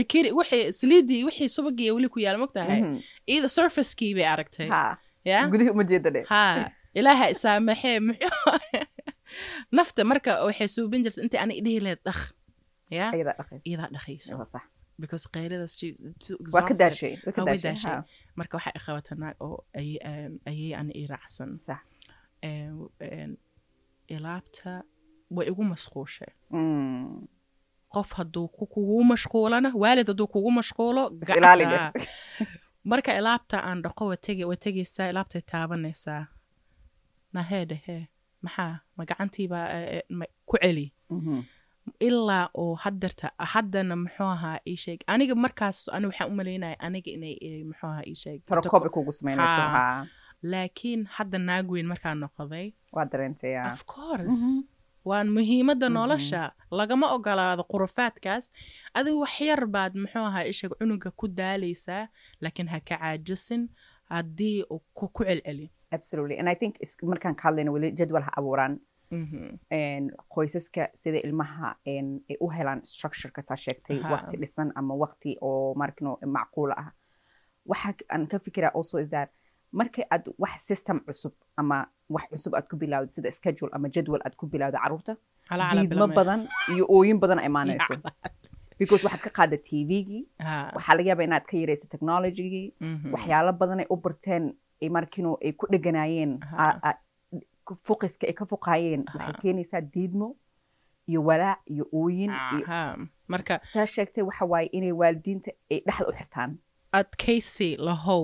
bikiri 0.00 0.30
wixii 0.40 0.72
saliidii 0.80 1.22
wixii 1.28 1.48
subagii 1.56 1.90
weli 1.96 2.08
ku 2.14 2.18
yaalla 2.24 2.40
mogtahay 2.44 2.80
iyada 3.32 3.48
surfacekii 3.56 4.12
bay 4.18 4.26
aragtay 4.34 4.68
ya 5.24 5.38
gudihi 5.52 5.70
uma 5.74 5.84
jeeda 5.90 6.10
dhe 6.14 6.22
ha. 6.32 6.42
Ilaaha 6.98 7.26
isaamaxee 7.34 7.98
muxuu 8.06 8.58
nafta 9.76 10.00
marka 10.10 10.30
waxay 10.46 10.68
suubin 10.74 11.02
jirta 11.04 11.20
intay 11.24 11.40
ani 11.44 11.54
dhihi 11.64 11.80
lahayd 11.84 12.00
dhaq 12.06 12.20
ya 12.98 13.06
iyadaa 13.66 13.88
dhaqayso. 13.94 14.34
Because 15.02 15.24
qeylidaas 15.34 15.74
waa 16.54 16.62
ka 16.68 16.74
daashay 16.80 17.14
waa 17.46 17.56
daashay 17.66 17.96
marka 18.38 18.54
waxay 18.58 18.74
qabata 18.86 19.12
naag 19.22 19.36
oo 19.46 19.58
ayay 20.50 20.72
ani 20.80 20.92
ii 21.00 21.06
raacsan. 21.12 21.50
Ilaabta 24.14 24.72
way 25.34 25.46
igu 25.50 25.62
mashquushay 25.72 26.30
qof 27.94 28.10
hadduu 28.18 28.48
kugu 28.48 29.04
mashquulana 29.12 29.68
waalid 29.82 30.06
hadduu 30.10 30.26
kugu 30.34 30.50
mashquulo 30.58 31.02
marka 32.84 33.10
ilaabta 33.18 33.56
aan 33.68 33.82
dhaqo 33.84 34.04
wa 34.50 34.56
tegaysaa 34.56 35.08
ilaabtay 35.12 35.40
taabanaysaa 35.52 36.22
nahee 37.32 37.64
dhehee 37.70 38.02
maxaa? 38.44 38.74
Ma 38.96 39.04
gacantiibaa 39.08 39.66
ku 40.48 40.56
celi. 40.62 40.86
Ilaa 42.00 42.48
oo 42.62 42.74
hadarta 42.84 43.30
haddana 43.52 43.96
muxuu 43.96 44.26
ahaa 44.36 44.58
ii 44.66 44.76
sheeg. 44.84 45.00
Aniga 45.06 45.34
markaas 45.34 45.88
ani 45.92 46.06
waxaan 46.10 46.30
u 46.32 46.34
malaynaya 46.40 46.76
aniga 46.86 47.10
inay 47.16 47.64
muxuu 47.70 47.88
ahaa 47.88 48.04
ii 48.06 48.14
sheeg. 48.22 48.38
Laakiin 50.52 51.02
hadda 51.16 51.38
naag 51.38 51.70
weyn 51.74 51.86
markaa 51.92 52.14
noqday. 52.14 52.66
Waa 52.92 53.04
dareentaya 53.12 53.72
of 53.72 53.84
course 53.94 54.40
waan 55.04 55.28
muhiimadda 55.36 55.88
nolosha 55.88 56.52
lagama 56.70 57.06
ogolaado 57.16 57.62
qurufaadkaas 57.72 58.52
adigu 58.94 59.20
wax 59.20 59.40
yar 59.40 59.66
baad 59.66 59.92
muxuu 60.02 60.24
ahaa 60.30 60.44
isha 60.52 60.68
cunuga 60.68 61.10
ku 61.10 61.28
daalaysaa 61.28 62.08
laakiin 62.40 62.68
ha 62.68 62.80
ka 62.80 62.96
caajisin 62.98 63.68
haddii 64.08 64.64
ku 64.94 65.08
ku 65.16 65.24
celceli 65.24 65.70
absolutely. 65.90 66.36
And 66.40 66.48
i 66.48 66.54
think 66.54 66.74
is- 66.84 66.98
markaan 67.02 67.34
ka 67.34 67.42
hadlayno 67.48 67.72
weli 67.72 67.92
jadwal 67.92 68.22
ha 68.22 68.32
abuuraan. 68.36 68.80
Mhm. 69.10 69.58
een, 69.70 70.04
qoysaska 70.34 70.88
sida 70.94 71.18
ilmaha 71.26 71.76
ay 71.86 72.36
u 72.40 72.48
helaan 72.50 72.80
structureka 72.84 73.42
saa 73.42 73.56
sheegtay 73.56 73.98
Aha. 74.00 74.10
waqti 74.12 74.36
dhisan 74.42 74.72
ama 74.74 74.94
waqti 74.94 75.36
oo 75.40 75.74
macquul 76.26 76.70
ah. 76.76 76.90
Waxa 77.66 77.92
k- 77.92 78.04
aan 78.14 78.26
ka 78.26 78.38
fikiraa 78.38 78.72
also 78.74 78.98
is 78.98 79.10
that 79.10 79.30
markay 79.80 80.04
aad 80.14 80.24
wax 80.42 80.54
system 80.70 80.96
cusub 81.06 81.32
ama 81.60 81.78
wax 82.14 82.24
cusub 82.32 82.52
aad 82.58 82.66
ku 82.70 82.76
bilawdo 82.82 83.10
sida 83.16 83.30
schedule 83.38 83.70
ama 83.76 83.88
jadwal 83.94 84.20
aad 84.26 84.34
ku 84.40 84.46
bilawdo 84.46 84.78
carruurta 84.82 85.14
diidmo 85.74 86.06
badan 86.18 86.40
iyo 86.74 86.84
ooyin 86.96 87.18
badan 87.22 87.38
ay 87.42 87.46
imaanayso 87.52 87.94
because 88.78 89.02
waxaad 89.06 89.22
ka 89.26 89.30
qaada 89.38 89.56
tvgii 89.68 90.22
waxaa 90.76 90.94
laga 90.98 91.08
yaabaa 91.10 91.26
inaad 91.30 91.44
ka 91.50 91.54
yaraysa 91.62 91.86
technologygii 91.94 92.66
Mhm. 92.80 93.12
waxyaalo 93.14 93.52
badan 93.62 93.80
ay 93.82 93.88
u 93.94 93.96
barteen 94.04 94.44
ay 94.82 94.88
markino 94.96 95.30
ay 95.44 95.52
ku 95.58 95.66
dheganaayeen 95.72 96.32
fuqiska 97.86 98.26
ay 98.30 98.34
ka 98.38 98.44
fuqaayeen 98.46 99.04
waxay 99.14 99.34
keenaysaa 99.42 99.80
diidmo 99.94 100.36
iyo 101.08 101.20
walaac 101.28 101.60
iyo 101.66 101.84
ooyin 101.92 102.30
marka 103.28 103.60
saa 103.72 103.86
sheegtay 103.86 104.24
waxa 104.24 104.44
waaye 104.52 104.68
inay 104.76 104.92
waalidiinta 104.92 105.50
ay 105.70 105.80
dhexda 105.86 106.08
u 106.08 106.12
xirtaan 106.18 106.50
adkaysi 107.00 107.68
lahow 107.86 108.22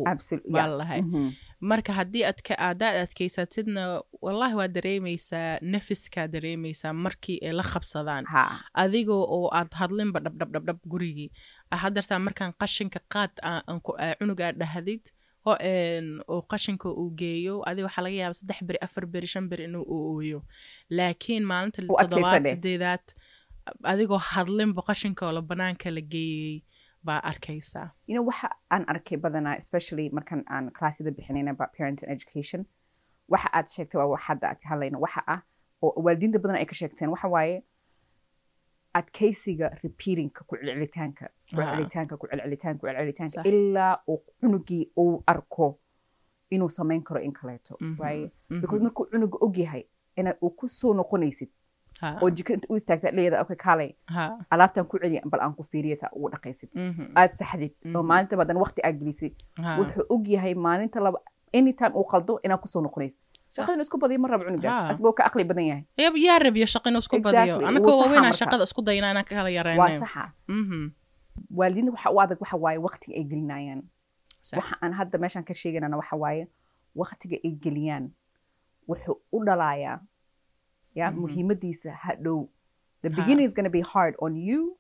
baa 0.55 0.67
lahay. 0.81 1.03
Mhm. 1.03 1.31
marka 1.71 1.93
haddii 1.99 2.25
adka 2.33 2.53
aadaad 2.67 2.97
adkaysatidna 3.05 3.83
wallahi 4.25 4.55
waa 4.61 4.69
dareemaysaa 4.77 5.59
nafiskaa 5.73 6.27
dareemaysaa 6.35 6.93
markii 7.05 7.39
ay 7.47 7.53
la 7.59 7.65
qabsadaan 7.73 8.25
adigoo 8.83 9.23
oo 9.37 9.49
aad 9.59 9.73
hadlinba 9.81 10.19
dhabdhabdhabdhab 10.25 10.79
gurigii. 10.93 11.31
Hadartaa 11.83 12.19
markaan 12.27 12.53
qashinka 12.61 13.01
qaad 13.15 13.33
aa- 13.43 13.63
aan 13.69 13.81
ku- 13.85 13.97
aa 14.05 14.15
cunuga 14.19 14.43
aad 14.49 14.57
dhahdid 14.63 15.03
oo 16.33 16.41
qashinka 16.53 16.89
uu 17.01 17.11
geeyo 17.21 17.55
adiga 17.69 17.87
waxaa 17.89 18.05
laga 18.07 18.17
yaaba 18.23 18.35
saddex 18.41 18.59
beri 18.69 18.79
afar 18.87 19.05
beri 19.13 19.27
shan 19.33 19.45
beri 19.51 19.65
inuu 19.69 19.85
ooyo. 20.17 20.41
Laakiin 20.97 21.45
maalinta 21.51 21.83
dheh. 22.45 22.55
sideedaad 22.57 23.05
adigoo 23.93 24.19
hadlinba 24.33 24.81
qashinka 24.89 25.23
oo 25.27 25.33
la 25.37 25.43
banaanka 25.51 25.91
la 25.97 26.01
geeyey 26.13 26.63
baa 27.05 27.21
arkaysaa 27.31 27.91
you 28.07 28.15
know 28.15 28.27
waxa 28.27 28.49
aan 28.71 28.85
arkay 28.93 29.19
badanaa 29.19 29.57
especially 29.63 30.11
markan 30.11 30.45
aan 30.47 30.71
classyada 30.79 31.11
bixinayna 31.11 31.51
about 31.51 31.71
parent 31.79 32.03
and 32.03 32.13
education 32.13 32.65
waxa 33.29 33.49
aad 33.53 33.67
sheegtay 33.69 34.01
waa 34.13 34.19
hadda 34.29 34.49
aad 34.51 34.59
ka 34.63 34.69
hadlayno 34.69 35.01
waxa 35.01 35.23
ah 35.27 35.41
oo 35.83 35.93
waalidiinta 36.05 36.39
badan 36.39 36.57
ay 36.57 36.67
ka 36.67 36.75
sheegteen 36.75 37.11
waxa 37.11 37.29
waaye 37.29 37.57
adkaysiga 38.95 39.69
repeatingka 39.83 40.45
ku 40.45 40.57
celcelitaanka 40.57 41.25
ku 41.55 41.61
Ah. 41.61 41.79
celcelitaanka 41.79 42.15
ku 42.19 42.27
celcelitaanka 42.27 42.81
ku 42.81 42.87
celcelitaanka 42.87 43.35
Sax. 43.39 43.47
ilaa 43.47 43.95
uu 44.09 44.19
cunugii 44.41 44.85
uu 44.99 45.23
arko 45.27 45.79
inuu 46.51 46.69
samayn 46.71 47.03
karo 47.03 47.21
in 47.21 47.33
kaleeto 47.33 47.77
Mhm, 47.81 47.97
waaye 48.01 48.31
mhm. 48.51 48.61
because 48.61 48.83
markuu 48.83 49.07
cunuga 49.07 49.39
ogyahay 49.47 49.85
ina 50.17 50.35
uu 50.43 50.51
ku 50.51 50.69
soo 50.69 50.95
noqonaysid 50.95 51.49
oo 52.23 52.31
jika 52.31 52.55
inta 52.55 52.67
u 52.71 52.77
istaagta 52.77 53.11
leeyada 53.13 53.41
okay 53.43 53.57
kaalay. 53.57 53.91
Ha, 54.09 54.39
alaabtan 54.51 54.85
ku 54.91 54.99
celiya 54.99 55.23
bal 55.25 55.41
aan 55.41 55.55
ku 55.55 55.63
fiiriya 55.63 55.97
saa 55.97 56.11
ugu 56.17 56.31
dhaqaysid. 56.33 56.69
Mhm, 56.75 57.13
aad 57.17 57.31
saxdid. 57.31 57.73
Oo 57.87 58.01
Mhm. 58.03 58.07
maalinta 58.11 58.37
badan 58.37 58.57
waqti 58.57 58.81
aad 58.85 58.97
gelisay. 59.01 59.33
Wuxuu 59.79 60.05
og 60.09 60.27
yahay 60.29 60.55
maalinta 60.55 61.01
laba 61.01 61.19
anytime 61.55 61.93
uu 61.99 62.05
qaldo 62.13 62.41
inaad 62.45 62.61
ku 62.61 62.69
soo 62.69 62.81
noqonaysid 62.83 63.21
shaqada 63.51 63.83
isku 63.83 63.99
badiyo 63.99 64.19
ma 64.23 64.29
rabo 64.29 64.45
cunugaas 64.47 64.91
asboo 64.95 65.13
ka 65.13 65.23
aqli 65.29 65.45
badan 65.45 65.65
yahay. 65.71 65.85
Yab- 65.99 66.17
yaa 66.27 66.39
rabiyo 66.39 66.67
shaqa 66.67 66.89
inuu 66.91 67.03
isku 67.05 67.19
badiyo. 67.19 67.59
Saxa 67.61 67.81
waaweynaa 68.01 68.33
shaqada 68.41 68.65
isku 68.65 68.81
dayna 68.83 69.11
inaan 69.11 69.25
ka 69.27 69.35
kala 69.35 69.51
waa 69.51 69.57
yareynayo 69.59 69.99
saxa 70.01 70.25
Mhm, 70.49 70.83
waalidiinta 71.59 71.91
waxa 71.93 72.11
u 72.15 72.21
adag 72.21 72.39
waxa 72.41 72.57
waaye 72.65 72.79
waqtiga 72.87 73.15
ay 73.19 73.25
gelinayaan. 73.31 73.83
Waxa 74.57 74.75
aan 74.83 74.93
hadda 74.99 75.19
meeshan 75.19 75.45
ka 75.45 75.55
sheeganana 75.55 75.97
waxa 76.01 76.17
waaye 76.17 76.47
waqtiga 76.95 77.37
ay 77.45 77.53
geliyaan. 77.65 78.05
Wuxuu 78.89 79.17
u 79.33 79.39
dhalayaa 79.45 79.99
ya 80.95 81.11
Mhm. 81.11 81.21
muhiimadiisa 81.21 81.93
hadhow 81.93 82.49
the 83.03 83.09
beginning 83.09 83.45
is 83.47 83.55
gonna 83.55 83.71
be 83.71 83.81
hard 83.83 84.15
on 84.19 84.37
you 84.37 84.77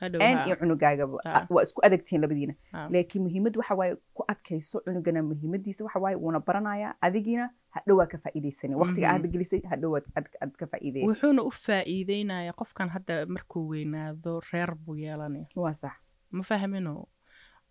ha. 0.00 0.08
iyo 0.46 0.56
cunugaagaba 0.56 1.46
waa 1.50 1.62
isku 1.62 1.80
adagtihiin 1.86 2.20
labadiina 2.22 2.54
laakiin 2.90 3.22
muhiimad 3.24 3.56
waxa 3.56 3.74
waaye 3.74 3.96
ku 4.14 4.24
adkayso 4.28 4.80
cunugana 4.80 5.22
muhiimadiisa 5.22 5.84
waxa 5.84 5.98
waaye 6.00 6.16
wuuna 6.16 6.40
baranayaa 6.40 6.94
adigiina 7.00 7.50
hadhow 7.70 7.96
waa 7.98 8.06
ka 8.06 8.18
faa'iidaysanay 8.18 8.76
waqtiga 8.76 9.08
Mhm. 9.08 9.14
aad 9.16 9.30
gelisay 9.32 9.60
hadhow 9.70 9.96
aad 9.96 10.52
ka 10.58 10.66
faa'iidaya 10.66 11.06
wuxuuna 11.06 11.42
u 11.42 11.50
faa'iideynaya 11.50 12.52
qofkan 12.52 12.88
hadda 12.88 13.26
markuu 13.26 13.68
weynaado 13.68 14.40
reer 14.52 14.74
buu 14.74 14.96
yeelanaya 14.96 15.46
waa 15.56 15.74
sax 15.74 15.92
ma 16.30 16.42
fahmino 16.42 17.06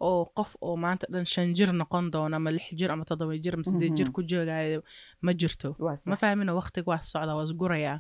oo 0.10 0.22
qof 0.38 0.52
oo 0.68 0.76
maanta 0.84 1.06
dhan 1.14 1.26
shan 1.34 1.54
jir 1.58 1.72
noqon 1.82 2.06
doona 2.14 2.36
ama 2.42 2.52
lix 2.58 2.68
jir 2.80 2.90
ama 2.92 3.04
toddoba 3.10 3.34
jir 3.44 3.54
ama 3.58 3.64
sideed 3.70 3.94
jir 3.98 4.10
ku 4.16 4.22
joogayo 4.32 4.80
ma 5.26 5.32
jirto 5.40 5.70
ma 6.12 6.16
fahmino 6.22 6.52
waqtiga 6.60 6.88
waa 6.92 7.02
socda 7.12 7.32
waa 7.38 7.46
isgurayaa 7.50 8.00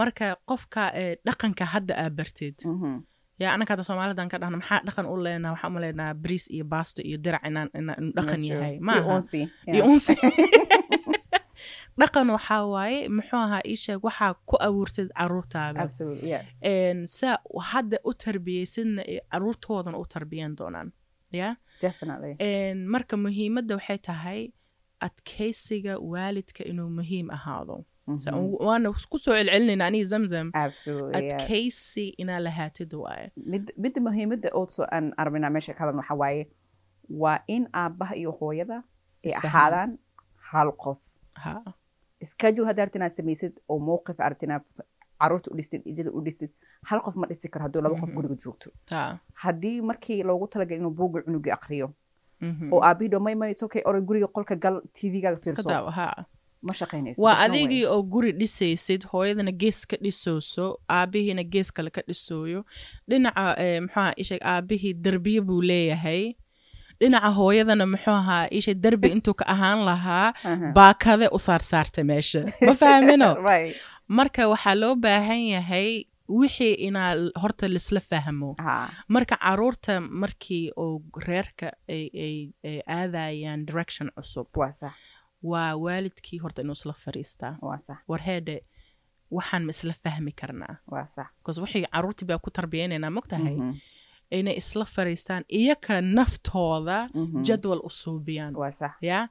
marka 0.00 0.26
qofka 0.50 0.82
dhaqanka 1.26 1.64
hadda 1.74 1.92
aa 2.02 2.10
barteed 2.18 2.56
yaa 3.42 3.52
anaka 3.56 3.70
hadda 3.72 3.84
soomaalidan 3.88 4.28
ka 4.32 4.36
dhahna 4.42 4.56
maxaa 4.62 4.80
dhaqan 4.88 5.06
u 5.12 5.16
leenaha 5.24 5.52
waxaan 5.54 5.76
u 5.76 5.80
leenaha 5.84 6.12
bariis 6.22 6.44
iyo 6.56 6.64
baasto 6.72 7.00
iyo 7.08 7.16
dirac 7.24 7.42
inaan 7.48 7.68
inuu 7.78 8.12
dhaqan 8.18 8.40
yahay 8.50 8.74
maaha 8.88 9.14
unsi, 9.16 9.40
iyo 9.68 9.74
yeah. 9.84 9.88
unsi 9.92 10.14
dhaqan 12.00 12.28
waxaa 12.36 12.62
waaye 12.74 13.08
muxuu 13.16 13.40
ahaa 13.46 13.62
ii 13.72 13.76
sheeg 13.84 14.00
waxaa 14.08 14.32
ku 14.48 14.56
abuurtid 14.68 15.08
caruurtaada 15.18 15.80
saa 17.18 17.36
hadda 17.70 17.96
u 18.08 18.12
tarbiyeysidna 18.24 19.02
ay 19.10 19.18
caruurtoodana 19.32 19.96
u 20.02 20.04
tarbiyan 20.14 20.52
doonaan 20.58 20.88
ya 21.40 21.48
marka 22.94 23.14
muhiimadda 23.24 23.74
waxay 23.78 23.98
tahay 24.08 24.40
adkaysiga 25.06 25.94
waalidka 26.12 26.62
inuu 26.70 26.90
muhiim 26.98 27.30
ahaado. 27.36 27.84
Mhm. 28.06 28.54
waana 28.66 28.88
ku 29.10 29.18
soo 29.18 29.34
celcelinayna 29.34 29.84
aniga 29.86 30.06
zamzam. 30.12 30.48
Adkaysi 31.18 32.04
inaa 32.22 32.38
lahaatid 32.46 32.92
waaye. 32.94 33.26
Mid 33.52 33.64
midda 33.84 34.00
muhiimadda 34.06 34.48
also 34.60 34.82
aan 34.96 35.06
arabinaa 35.20 35.50
meesha 35.56 35.74
ka 35.74 35.80
hadlan 35.84 35.98
waxa 36.02 36.14
waaye 36.22 36.42
waa 37.22 37.38
in 37.46 37.64
aabbaha 37.82 38.14
iyo 38.20 38.30
hooyada 38.40 38.78
ay 39.24 39.32
ahaadaan 39.48 39.98
hal 40.50 40.70
qof. 40.84 40.98
Schedule 42.24 42.66
hadda 42.68 42.82
aragti 42.82 42.98
inaad 42.98 43.12
samaysid 43.18 43.54
oo 43.68 43.78
mowqif 43.88 44.20
aragti 44.26 44.44
inaad 44.48 44.64
carruurta 45.20 45.50
u 45.52 45.56
dhistid 45.58 45.82
ijada 45.90 46.10
u 46.10 46.20
dhistid 46.26 46.50
hal 46.88 47.00
qof 47.04 47.14
ma 47.16 47.26
dhisi 47.30 47.48
karo 47.48 47.62
hadduu 47.66 47.82
laba 47.82 47.96
qof 48.00 48.08
Mhm. 48.08 48.16
guriga 48.16 48.36
joogto. 48.44 48.70
Ha. 48.90 49.18
Haddii 49.42 49.80
markii 49.80 50.22
loogu 50.22 50.46
talagalay 50.52 50.78
inuu 50.80 50.90
buugga 50.98 51.22
cunuga 51.22 51.52
aqriyo 51.58 51.88
mhm. 52.40 52.72
oo 52.72 52.80
aabihii 52.88 53.10
dho 53.12 53.20
sokay 53.54 53.82
guriga 54.08 54.26
qolka 54.26 54.54
gal 54.56 54.80
tvgaaga 54.92 55.36
iska 55.38 55.62
fiirso. 55.62 55.68
waa 57.22 57.38
adigii 57.44 57.84
oo 57.86 58.02
guri 58.02 58.32
dhisaysid 58.32 59.02
hooyadana 59.12 59.52
gees 59.52 59.86
ka 59.86 59.96
dhisooso 60.04 60.66
aabihiina 60.88 61.42
gees 61.44 61.70
kale 61.72 61.90
ka 61.90 62.02
dhisooyo. 62.08 62.64
Dhinaca 63.08 63.54
eh, 63.62 63.80
muxuu 63.82 64.00
ahaa 64.00 64.12
isheeg 64.16 64.40
aabihii 64.52 64.94
derbiye 65.04 65.40
buu 65.40 65.62
leeyahay. 65.62 66.34
Dhinaca 67.00 67.30
hooyadana 67.38 67.86
muxuu 67.86 68.12
ahaa 68.22 68.48
isheeg 68.50 68.78
derbi 68.84 69.08
intuu 69.14 69.34
ka 69.34 69.44
ahaan 69.54 69.84
lahaa 69.88 70.32
Aha. 70.50 70.72
baakade 70.78 71.28
u 71.32 71.38
saarsaarta 71.38 72.04
meesha. 72.04 72.40
Ma 72.66 72.74
fahmino 72.74 73.28
marka 74.08 74.48
waxaa 74.48 74.74
loo 74.74 74.94
baahan 74.94 75.42
yahay 75.54 76.04
wixii 76.28 76.74
inaa 76.86 77.14
horta 77.42 77.68
lisla 77.68 78.00
fahmo. 78.00 78.54
Marka 79.08 79.36
carruurta 79.36 80.00
markii 80.00 80.70
oo 80.76 81.02
reerka 81.26 81.72
ay 81.88 82.04
ay 82.24 82.36
ay 82.64 82.78
aadayaan 82.86 83.66
direction 83.66 84.10
cusub 84.16 84.46
waa 85.42 85.74
waalidkii 85.76 86.38
horta 86.38 86.62
inuu 86.62 86.72
isla 86.72 86.92
fadhiistaa 86.92 87.58
waa 87.62 87.78
sax. 87.78 87.98
War 88.08 88.20
heedhe 88.20 88.56
waxaan 89.30 89.64
ma 89.64 89.70
isla 89.70 89.94
fahmi 90.04 90.32
karnaa. 90.32 90.76
Waxay 90.90 91.84
caruurtii 91.92 92.26
baa 92.26 92.38
ku 92.38 92.50
tarbiyaynaynaa 92.50 93.10
mogtahay 93.10 93.56
Mhm. 93.56 93.74
inay 94.30 94.56
isla 94.56 94.84
fadhiistaan 94.84 95.44
iyaka 95.48 96.00
naftooda 96.00 97.08
Mhm. 97.14 97.42
jadwal 97.42 97.80
u 97.88 97.90
suubiyaan 97.90 98.54
ya 99.00 99.28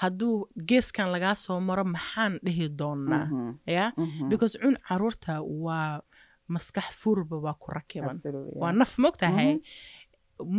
hadduu 0.00 0.46
geeskan 0.68 1.08
lagaa 1.14 1.34
soo 1.34 1.60
maro 1.60 1.84
maxaan 1.84 2.38
dhihi 2.44 2.66
doonaa? 2.78 3.26
Mhm. 3.26 3.50
ya? 3.76 3.86
Mhm. 3.96 4.28
because 4.30 4.54
cun 4.62 4.76
carruurta 4.88 5.34
waa 5.64 6.00
maskax 6.48 6.86
furba 7.00 7.36
waa 7.44 7.54
ku 7.60 7.66
rakiban. 7.76 8.14
Waa 8.62 8.72
naf 8.72 8.92
mogtahay 8.98 9.50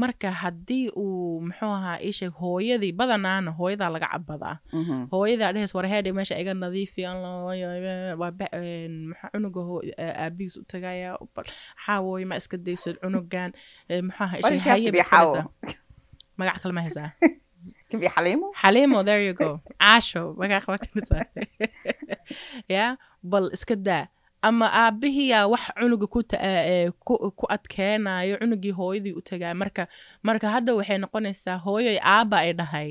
marka 0.01 0.27
haddii 0.41 0.91
uu 1.03 1.39
muxuu 1.47 1.71
ahaa 1.79 1.97
iisheeg 2.03 2.33
hooyadii 2.41 2.91
badanaana 2.99 3.51
hooyadaa 3.59 3.89
laga 3.95 4.07
cabadaa 4.13 4.55
Mhm. 4.75 5.07
hooyadaa 5.11 5.53
dhehes 5.55 5.71
warheedhe 5.75 6.11
meesha 6.11 6.35
iga 6.41 6.53
nadiifi 6.53 7.01
waa 8.21 8.31
ba- 8.39 8.51
een, 8.59 8.95
maxaa 9.09 9.29
cunuga 9.33 9.61
aabihiis 10.23 10.55
u 10.61 10.63
tagaya 10.71 11.15
bal 11.35 11.47
xaawooy 11.85 12.23
ma 12.29 12.35
iska 12.41 12.57
daysid 12.65 12.95
cunugan 13.01 13.51
muxuu 14.07 14.23
ahaa 14.25 14.39
magac 16.39 16.57
kale 16.61 16.73
ma 16.77 16.81
haysaa 16.85 17.09
كيف 17.90 18.00
يا 18.02 18.08
حليمو 18.08 18.52
xaliimo 18.62 18.98
there 19.08 19.22
you 19.28 19.34
go 19.42 19.50
caasho 19.80 20.22
magaca 20.40 20.64
qabakanisa 20.66 21.16
ya 22.68 22.96
bal 23.22 23.50
iska 23.56 23.76
daa 23.76 24.06
ama 24.48 24.66
aabbihiyaa 24.72 25.46
wax 25.52 25.62
cunuga 25.80 26.06
ku 26.14 26.20
ta- 26.22 26.40
ee, 26.42 26.90
ku 27.06 27.14
ku 27.38 27.44
adkeenayo 27.48 28.36
cunugii 28.40 28.74
hooyadii 28.78 29.14
u 29.16 29.22
tagaa 29.30 29.54
marka 29.54 29.88
marka 30.22 30.46
hadda 30.54 30.74
waxay 30.78 30.98
noqonaysaa 31.04 31.56
hooyoy 31.64 31.96
aaba 32.14 32.36
ay 32.44 32.52
dhahay 32.52 32.88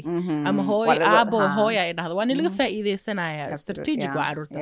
ama 0.49 0.61
hooy 0.69 0.97
aabo 0.97 1.37
hooya 1.57 1.81
ay 1.85 1.93
dhahdo 1.97 2.15
waa 2.17 2.25
ni 2.25 2.33
laga 2.39 2.49
faa'iideysanaya 2.59 3.53
strategic 3.63 4.09
waa 4.17 4.25
caruurta 4.29 4.59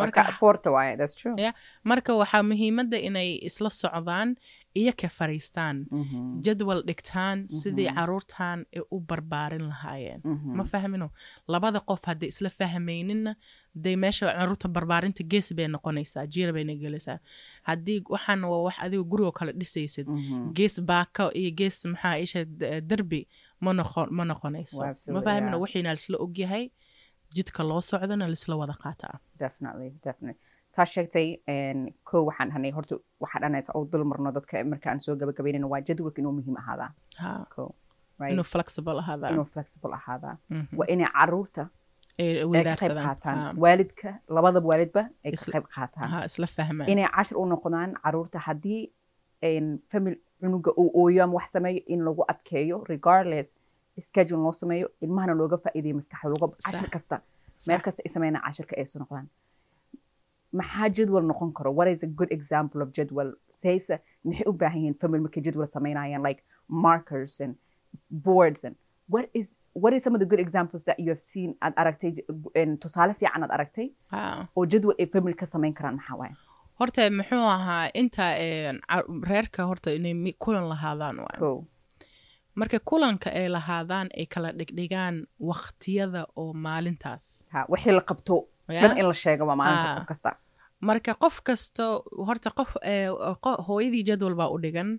marka 0.00 0.20
marka 0.24 0.32
forta 0.40 0.68
waaye 0.76 0.96
that's 0.96 1.14
true 1.20 1.34
Yeah. 1.36 1.52
marka 1.90 2.10
waxaa 2.20 2.42
muhiimadda 2.50 2.96
inay 3.08 3.28
isla 3.48 3.70
socdaan 3.70 4.28
iyo 4.81 4.93
ka 5.01 5.07
fariistaan 5.17 5.77
Mhm. 5.91 6.41
jadwal 6.45 6.81
dhigtaan 6.89 7.37
sidii 7.59 7.87
Mhm. 7.89 7.95
caruurtan 7.97 8.59
ay 8.75 8.81
u 8.95 8.97
barbaarin 9.09 9.65
lahaayeen 9.71 10.21
Mhm. 10.23 10.55
ma 10.57 10.63
fahmino 10.71 11.07
labada 11.53 11.79
qof 11.89 12.01
hadday 12.09 12.29
isla 12.33 12.49
fahmayninna 12.49 13.31
day 13.83 13.95
meesha 14.03 14.25
carruurta 14.37 14.67
barbaarinta 14.75 15.23
gees 15.31 15.47
bay 15.57 15.67
noqonaysaa 15.75 16.25
jiira 16.33 16.51
bayna 16.57 16.73
gelaysaa 16.83 17.17
haddii 17.69 17.99
waxaan 18.13 18.41
waa 18.51 18.61
wax 18.67 18.75
adiga 18.85 19.03
gurigoo 19.11 19.31
kale 19.39 19.51
dhisaysid 19.59 20.07
gees 20.57 20.75
baako 20.89 21.25
iyo 21.39 21.51
gees 21.59 21.77
maxaa 21.85 22.15
isha 22.25 22.39
derbi 22.89 23.21
ma 23.63 23.71
noqon 23.79 24.07
ma 24.17 24.23
noqonayso 24.31 24.77
ma 25.15 25.21
fahmino 25.27 25.55
yeah. 25.57 25.61
wixiina 25.63 25.89
laisla 25.95 26.17
ogyahay 26.25 26.65
jidka 27.35 27.61
loo 27.69 27.81
socdana 27.89 28.25
laisla 28.31 28.55
wada 28.61 28.73
qaataa 28.83 29.15
saa 30.73 30.85
sheegtay 30.93 31.27
kow 32.09 32.21
waxaan 32.29 32.51
hanay 32.55 32.71
horta 32.77 32.95
waxaa 33.23 33.41
dhanaysa 33.43 33.71
oo 33.77 33.85
dul 33.91 34.03
marno 34.11 34.31
dadka 34.37 34.63
marka 34.71 34.87
aan 34.91 34.99
soo 35.05 35.15
gabagabaynayno 35.21 35.67
waa 35.73 35.81
jadwalka 35.87 36.19
inuu 36.21 36.33
muhiim 36.37 36.57
ahaadaa. 36.61 36.91
Inuu 38.33 38.43
flexible 38.53 38.99
ahaadaa. 39.03 39.29
Inuu 39.33 39.45
flexible 39.53 39.93
ahaadaa. 39.99 40.35
Mhm. 40.49 40.77
waa 40.79 40.87
inay 40.93 41.07
carruurta 41.17 41.63
ay 42.19 42.29
ay 42.55 42.63
ka 42.63 42.75
qayb 42.81 42.97
qaataan. 43.07 43.37
Waalidka 43.63 44.09
labadaba 44.35 44.67
waalidba 44.71 45.01
ay 45.25 45.31
ka 45.31 45.45
qayb 45.53 45.65
qaataan. 45.75 46.09
Ha 46.13 46.17
isla 46.29 46.47
fahmaan. 46.57 46.89
Inay 46.91 47.07
cashir 47.15 47.37
u 47.41 47.45
noqdaan 47.53 47.91
carruurta 48.03 48.39
haddii 48.47 48.81
famil 49.91 50.15
cunuga 50.41 50.71
uu 50.81 50.89
ooyo 51.01 51.23
ama 51.23 51.33
wax 51.39 51.47
sameeyo 51.55 51.81
in 51.93 51.99
lagu 52.07 52.23
adkeeyo 52.31 52.77
regardless 52.93 53.55
schedule 54.07 54.41
loo 54.45 54.51
sameeyo 54.61 54.87
ilmahana 55.01 55.33
looga 55.41 55.57
faa'iideeyo 55.63 55.95
maskaxda 55.99 56.47
cashir 56.65 56.89
kasta 56.95 57.15
meel 57.67 57.81
kasta 57.85 58.01
ay 58.05 58.11
sameynaa 58.15 58.41
cashirka 58.47 58.73
ay 58.79 58.85
soo 58.91 58.99
noqdaan 59.03 59.27
maxaa 60.53 60.89
jadwal 60.97 61.23
noqon 61.31 61.53
karo? 61.53 61.71
What 61.71 61.87
is 61.87 62.03
a 62.03 62.07
good 62.07 62.31
example 62.31 62.81
of 62.81 62.91
jadwal? 62.97 63.33
Sayse 63.61 63.99
maxay 64.25 64.45
u 64.47 64.53
baahan 64.53 64.81
yihiin 64.83 64.97
famil 65.01 65.21
markay 65.25 65.43
jadwal 65.47 65.67
sameynayaan 65.75 66.23
like 66.27 66.43
markers 66.67 67.39
and 67.41 67.55
boards 68.09 68.63
and 68.63 68.75
what 69.07 69.29
is 69.33 69.55
what 69.73 69.93
is 69.93 70.03
some 70.03 70.15
of 70.15 70.19
the 70.19 70.25
good 70.31 70.39
examples 70.39 70.83
that 70.89 70.99
you 70.99 71.09
have 71.13 71.19
seen 71.31 71.55
aad 71.61 71.73
aragtay 71.81 72.11
tusaale 72.83 73.13
fiican 73.21 73.43
aad 73.47 73.51
aragtay? 73.57 73.87
Oo 74.57 74.65
jadwal 74.65 74.95
ay 74.99 75.05
famil 75.15 75.35
ka 75.41 75.45
samayn 75.45 75.73
karaan 75.79 75.95
maxaa 75.99 76.17
waaye? 76.21 76.35
Horta 76.79 77.09
muxuu 77.19 77.45
ahaa 77.57 77.89
inta 78.01 78.25
ca- 78.91 79.05
reerka 79.31 79.63
horta 79.69 79.91
inay 79.99 80.33
kulan 80.45 80.65
lahaadaan 80.73 81.17
waay 81.25 81.39
marka 82.59 82.79
kulanka 82.91 83.29
ay 83.39 83.47
lahaadaan 83.55 84.07
ay 84.19 84.25
kala 84.33 84.49
dhigdhigaan 84.59 85.15
waqtiyada 85.49 86.21
oo 86.35 86.53
maalintaas. 86.53 87.25
Wixii 87.73 87.93
la 87.97 88.01
qabto? 88.09 88.35
Dhan 88.69 88.97
in 88.99 89.05
la 89.11 89.13
sheego 89.23 89.43
waa 89.49 89.55
maalintaas 89.59 89.91
Ah. 89.91 89.99
qof 89.99 90.07
kasta. 90.13 90.31
Marka 90.87 91.11
qof 91.23 91.41
kasto 91.47 91.85
horta 92.27 92.49
qof 92.57 92.69
qo- 93.43 93.61
hooyadii 93.67 94.03
jadwal 94.09 94.35
baa 94.41 94.47
u 94.55 94.57
dhigan 94.63 94.89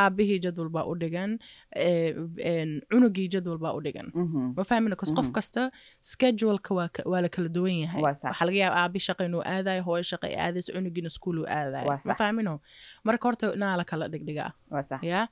aabihii 0.00 0.38
jadwal 0.44 0.68
baa 0.74 0.84
u 0.90 0.94
dhigan 1.02 1.30
een, 1.76 2.70
cunugii 2.90 3.28
jadwal 3.32 3.58
baa 3.64 3.72
u 3.78 3.80
dhigan. 3.80 4.08
Mhm. 4.14 4.52
ma 4.56 4.64
fahmina 4.70 4.96
cause 5.00 5.14
qof 5.14 5.24
Mhm. 5.24 5.32
kasta 5.38 5.62
scheduleka 6.00 6.74
waa 6.74 7.20
la 7.24 7.28
kala 7.28 7.48
duwan 7.48 7.76
yahay. 7.84 8.02
Waxaa 8.02 8.44
laga 8.46 8.58
yaaba 8.64 8.76
aabi 8.82 8.98
shaqa 9.06 9.24
inuu 9.24 9.42
aadayo 9.54 9.82
hooyo 9.88 10.02
shaqa 10.12 10.26
ay 10.28 10.36
aadayso 10.36 10.72
cunugiina 10.72 11.08
iskuul 11.12 11.38
uu 11.40 11.46
aadayo. 11.48 11.88
Ma 12.04 12.14
fahmino 12.20 12.60
marka 13.04 13.24
horta 13.28 13.46
inaa 13.56 13.76
la 13.80 13.84
kala 13.84 14.08
dhigdhigaa. 14.12 14.52
Ya 15.02 15.28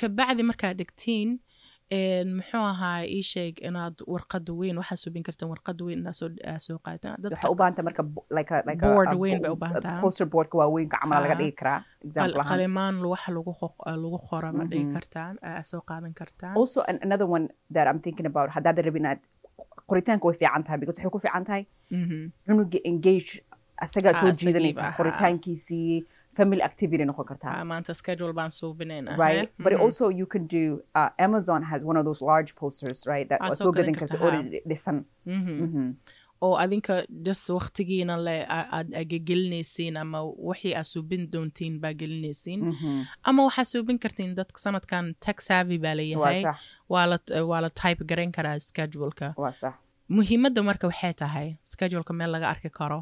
kabacdi 0.00 0.42
markaad 0.42 0.76
dhigtiin 0.80 1.30
muxuu 2.36 2.64
ahaa 2.72 3.04
ii 3.16 3.22
sheeg 3.32 3.54
inaad 3.68 3.96
warqada 4.12 4.52
weyn 4.60 4.76
waxaa 4.80 4.96
subin 5.04 5.22
kartaan 5.28 5.50
warqada 5.52 5.84
weyn 5.88 5.98
inaad 6.02 6.16
soo 6.20 6.28
Ah. 11.34 11.38
dhigi 11.40 11.52
karaa 11.60 11.78
example 12.06 12.32
qal- 12.34 12.40
ahaan 12.44 12.52
qalimaan 12.58 12.94
waxa 13.12 13.30
lagu 13.36 13.52
qo- 13.60 13.96
lagu 14.04 14.18
qora 14.30 14.52
ma 14.58 14.64
dhigi 14.72 14.84
Mhm. 14.88 14.94
kartaan 14.96 15.34
aa 15.50 15.62
soo 15.70 15.80
qaadan 15.90 16.14
kartaan 16.20 16.54
also 16.62 16.80
an- 16.90 17.02
another 17.06 17.28
one 17.36 17.46
that 17.74 17.86
I'm 17.90 18.00
thinking 18.06 18.26
about 18.32 18.48
haddaad 18.56 18.78
rabin 18.88 19.02
inaad 19.04 19.20
qoritaanka 19.90 20.24
way 20.28 20.36
fiican 20.42 20.62
tahay 20.66 20.78
because 20.82 20.98
waxay 20.98 21.12
ku 21.16 21.20
fiican 21.26 21.44
tahay 21.50 21.64
cunuga 22.46 22.78
engage 22.90 23.32
asagaa 23.84 24.10
Ah, 24.14 24.20
soo 24.20 24.28
asagiiba, 24.28 24.50
jiidanaysa 24.52 24.82
ha. 24.88 24.92
qoritaankiisii 24.98 26.04
family 26.38 26.62
activity 26.70 27.04
noqon 27.10 27.26
kartaa 27.30 27.52
Ah, 27.60 27.64
maanta 27.72 27.94
schedule 28.00 28.32
baan 28.38 28.50
suubinaynaa 28.60 29.16
right? 29.24 29.48
he? 29.50 29.62
But 29.64 29.72
Mhm. 29.72 29.82
also 29.84 30.04
you 30.20 30.26
can 30.34 30.44
do 30.56 30.64
uh, 31.00 31.10
Amazon 31.26 31.62
has 31.72 31.80
one 31.90 31.98
of 32.00 32.04
those 32.08 32.20
large 32.30 32.50
posters, 32.62 32.98
right? 33.12 33.26
That 33.32 33.40
waa 33.40 33.54
soo 33.62 33.72
gadan 33.78 33.94
karta 34.00 34.16
already 34.24 34.60
dhisan. 34.70 35.04
Oo 36.46 36.54
adinka 36.62 36.94
just 37.26 37.44
waqtigiina 37.56 38.14
le 38.26 38.36
a- 38.58 38.68
aad 38.78 38.88
agagelinaysiin 39.00 39.96
ama 40.00 40.20
wixii 40.48 40.72
aad 40.78 40.88
suubin 40.92 41.28
doontiin 41.32 41.74
baa 41.82 41.92
gelinaysiin 42.00 42.60
Mhm. 42.70 43.02
ama 43.28 43.40
waxaa 43.48 43.64
suubin 43.72 43.98
kartiin 44.04 44.34
dadka 44.38 44.58
sanadkan 44.64 45.14
tech 45.26 45.38
savvy 45.48 45.78
baa 45.84 45.88
Waa 45.88 45.94
leeyahay 46.00 46.42
sax, 46.42 46.56
waa 47.50 47.60
la 47.64 47.70
type 47.82 48.02
garan 48.10 48.32
karaa 48.36 48.58
scheduleka 48.68 49.28
muhiimadda 50.16 50.62
marka 50.68 50.86
waxay 50.90 51.12
tahay 51.22 51.48
scheduleka 51.72 52.12
meel 52.18 52.30
laga 52.34 52.46
arki 52.54 52.70
karo 52.78 52.98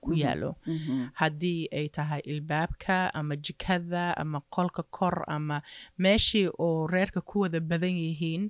ku 0.00 0.10
yaalo 0.22 0.50
haddii 1.20 1.68
ay 1.72 1.86
tahay 1.88 2.20
ilbaabka 2.32 2.96
ama 3.14 3.36
jikada 3.36 4.04
ama 4.22 4.40
qolka 4.54 4.82
kor 4.90 5.16
ama 5.28 5.62
meeshii 5.98 6.48
oo 6.58 6.86
reerka 6.86 7.20
ku 7.20 7.40
wada 7.40 7.60
badan 7.60 7.94
yihiin 8.04 8.42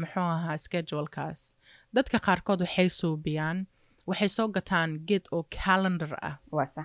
muxuu 0.00 0.28
ahaa 0.36 0.56
schedulekaas 0.64 1.56
dadka 1.92 2.18
qaarkood 2.26 2.60
waxay 2.64 2.88
suubiyaan 2.88 3.66
waxay 4.06 4.28
soo 4.28 4.48
gataan 4.48 4.90
geed 5.08 5.24
oo 5.32 5.42
calendar 5.56 6.12
ah 6.22 6.36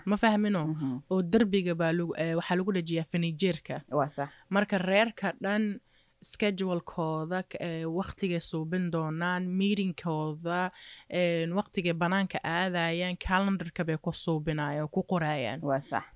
ma 0.05 0.15
fahmino? 0.23 0.61
Oo 1.09 1.21
derbiga 1.21 1.73
baa 1.75 1.91
lagu 1.99 2.13
eh, 2.21 2.35
waxaa 2.39 2.55
lagu 2.59 2.71
dhajiyaa 2.77 3.05
fanijeerka 3.11 3.75
marka 4.49 4.77
reerka 4.77 5.27
dhan 5.43 5.63
schedulekooda 6.21 7.43
waqtigay 7.97 8.39
suubin 8.41 8.91
doonaan 8.91 9.43
meetingkooda 9.59 10.71
waqtigay 11.57 11.93
banaanka 11.93 12.39
aadayaan 12.43 13.17
calendarka 13.17 13.83
bay 13.85 13.97
ku 13.97 14.11
suubinayaan 14.13 14.89
ku 14.89 15.03
qorayaan. 15.11 15.59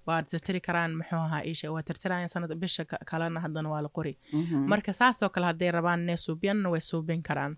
Waa 0.08 0.22
tirtiri 0.24 0.60
karaan 0.62 0.92
muxuu 1.00 1.18
ahaa 1.28 1.42
isha 1.52 1.72
waa 1.72 1.84
tirtirayaan 1.84 2.30
sanad 2.30 2.54
bisha 2.60 2.86
ka- 2.86 3.00
kalena 3.06 3.40
haddana 3.40 3.70
waa 3.70 3.82
la 3.82 3.90
qori. 3.90 4.18
Mhm. 4.34 4.68
marka 4.72 4.94
saasoo 4.94 5.30
kale 5.30 5.46
hadday 5.46 5.72
rabaan 5.72 6.02
inay 6.04 6.18
suubiyanna 6.18 6.70
way 6.70 6.82
suubin 6.82 7.22
karaan. 7.24 7.58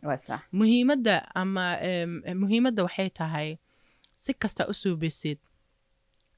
Muhiimadda 0.52 1.16
ama 1.36 1.66
muhiimadda 2.41 2.84
waxay 2.84 3.10
tahay 3.10 3.50
si 4.16 4.34
kasta 4.34 4.68
u 4.72 4.74
suubisid 4.74 5.39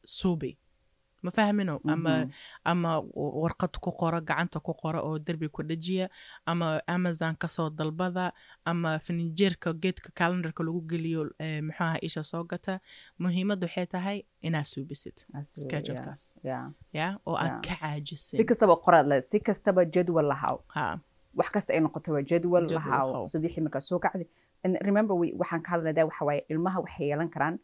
suubi 0.06 0.58
ma 1.24 1.32
fahmino 1.32 1.80
ama 1.93 2.28
ama 2.63 2.91
warqad 3.16 3.74
ku 3.82 3.91
qoro 3.91 4.22
gacanta 4.22 4.59
ku 4.59 4.74
qoro 4.74 4.99
oo 5.07 5.20
derbi 5.20 5.49
ku 5.49 5.63
dhajiya 5.63 6.09
ama 6.45 6.82
amazon 6.88 7.36
ka 7.36 7.47
soo 7.47 7.70
dalbada 7.70 8.34
ama 8.66 8.99
fanijeerka 8.99 9.74
geedka 9.74 10.09
calendarka 10.20 10.63
lagu 10.63 10.82
geliyo 10.91 11.24
muxuu 11.66 11.84
ahaa 11.84 11.97
isha 12.01 12.24
soo 12.24 12.43
gata 12.43 12.80
muhiimadda 13.20 13.68
waxay 13.68 13.86
tahay 13.86 14.18
inaad 14.41 14.66
suubisid 14.66 15.18
yeah. 16.43 16.70
ya 16.93 17.18
oo 17.26 17.36
aad 17.38 17.61
ka 17.66 17.74
Si 17.74 17.80
caajisin 17.82 18.45
kastaba 18.45 18.76
qoraad 18.86 19.22
si 19.22 19.39
kastaba 19.39 19.86
jadwal 19.86 20.26
lahaw. 20.30 20.57
ha 20.68 20.99
wax 21.36 21.49
kasta 21.51 21.74
ay 21.74 21.80
noqoto 21.82 22.13
waa 22.13 22.22
jadwal 22.22 22.63
lahaw 22.70 23.07
lahaw. 23.11 23.26
subaxii 23.28 23.61
markaa 23.66 23.82
soo 23.82 23.99
kacdi 23.99 24.26
remember 24.88 25.16
waxaan 25.41 25.61
ka 25.66 25.70
hadlaynaa 25.74 26.05
waxa 26.09 26.26
waaye 26.26 26.45
ilmaha 26.49 26.80
waxay 26.86 27.07
yeelan 27.09 27.30
karaan 27.30 27.59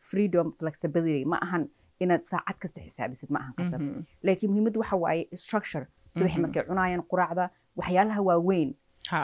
freedom 0.00 0.52
flexibility. 0.58 1.24
ma 1.24 1.36
ahan 1.42 1.68
inaad 2.00 2.24
saacad 2.24 2.58
kasta 2.58 2.80
xisaabisid 2.80 3.30
ma 3.30 3.38
ahan 3.38 3.54
qasab. 3.58 3.80
Mhm. 3.80 4.00
laakiin 4.22 4.50
muhiimaddu 4.52 4.80
waxa 4.80 4.96
waaye 4.96 5.28
structure. 5.36 5.86
Subaxii 6.16 6.38
Mhm. 6.38 6.42
markay 6.42 6.62
cunayaan 6.68 7.02
quraacda 7.10 7.50
waxyaalaha 7.76 8.20
waaweyn. 8.22 8.74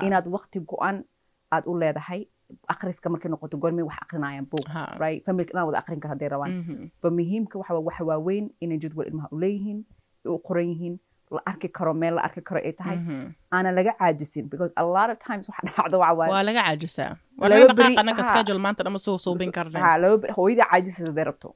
Inaad 0.07 0.27
waqti 0.27 0.61
go-an 0.61 1.05
aad 1.53 1.65
u 1.67 1.75
leedahay 1.79 2.27
akhriska 2.69 3.09
markay 3.11 3.31
noqoto 3.31 3.57
goormay 3.59 3.85
wax 3.85 3.97
akrinayaan 4.03 4.47
ha. 4.69 4.97
right? 5.01 5.25
Familka 5.25 5.53
inaan 5.53 5.67
wada 5.67 5.79
akrin 5.79 6.01
kara 6.01 6.15
hadday 6.15 6.29
rabaan. 6.29 6.53
Mhm. 6.53 6.91
ba 7.03 7.11
muhiimka 7.11 7.59
waxa 7.59 8.05
waaweyn 8.05 8.51
inay 8.61 8.79
jadwal 8.79 9.07
ilmaha 9.07 9.29
u 9.33 9.39
leeyihiin 9.39 9.85
u 10.25 10.39
qoran 10.39 10.67
yihiin 10.73 10.99
la 11.37 11.41
arki 11.51 11.69
karo 11.77 11.93
meel 12.03 12.15
la 12.19 12.23
arki 12.29 12.41
karo 12.49 12.61
ay 12.69 12.73
tahay 12.81 12.97
Mhm. 12.97 13.25
aanan 13.55 13.73
laga 13.79 13.93
caajisin 14.01 14.45
because 14.53 14.73
a 14.83 14.85
lot 14.97 15.09
of 15.13 15.19
times 15.29 15.45
waxa 15.51 15.63
dhacda 15.77 15.97
waxa 16.03 16.15
waaye 16.21 16.33
waa 16.33 16.43
laga 16.49 16.63
caajisaa 16.69 17.11
waa 17.39 17.49
Laba 17.49 17.61
laga 17.61 17.75
beri- 17.79 17.95
dhaqaaqa 17.97 18.01
anaka 18.05 18.23
ha. 18.23 18.29
schedule 18.31 18.59
maanta 18.65 18.83
dhama 18.87 18.99
soo 19.07 19.19
suubin 19.25 19.51
laba 20.05 20.33
hooyada 20.37 20.65
caajisada 20.71 21.09
haday 21.11 21.25
rabto. 21.31 21.49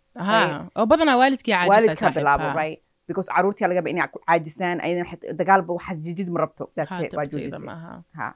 Oo 0.78 0.86
badanaa 0.92 1.16
waalidkii 1.22 1.54
caajisa 1.54 2.10
bilaabo 2.16 2.48
right? 2.60 2.78
Because 3.08 3.28
caruurtii 3.34 3.66
lagaba 3.72 3.88
inay 3.92 4.08
ku 4.14 4.18
caajisaan 4.26 4.76
ayadana 4.84 5.04
waxay- 5.10 5.32
dagaalba 5.40 5.70
waxaad 5.78 5.98
jijid 6.06 6.28
ma 6.34 6.38
rabto. 6.44 6.64
Waa 6.76 8.02
ha 8.18 8.26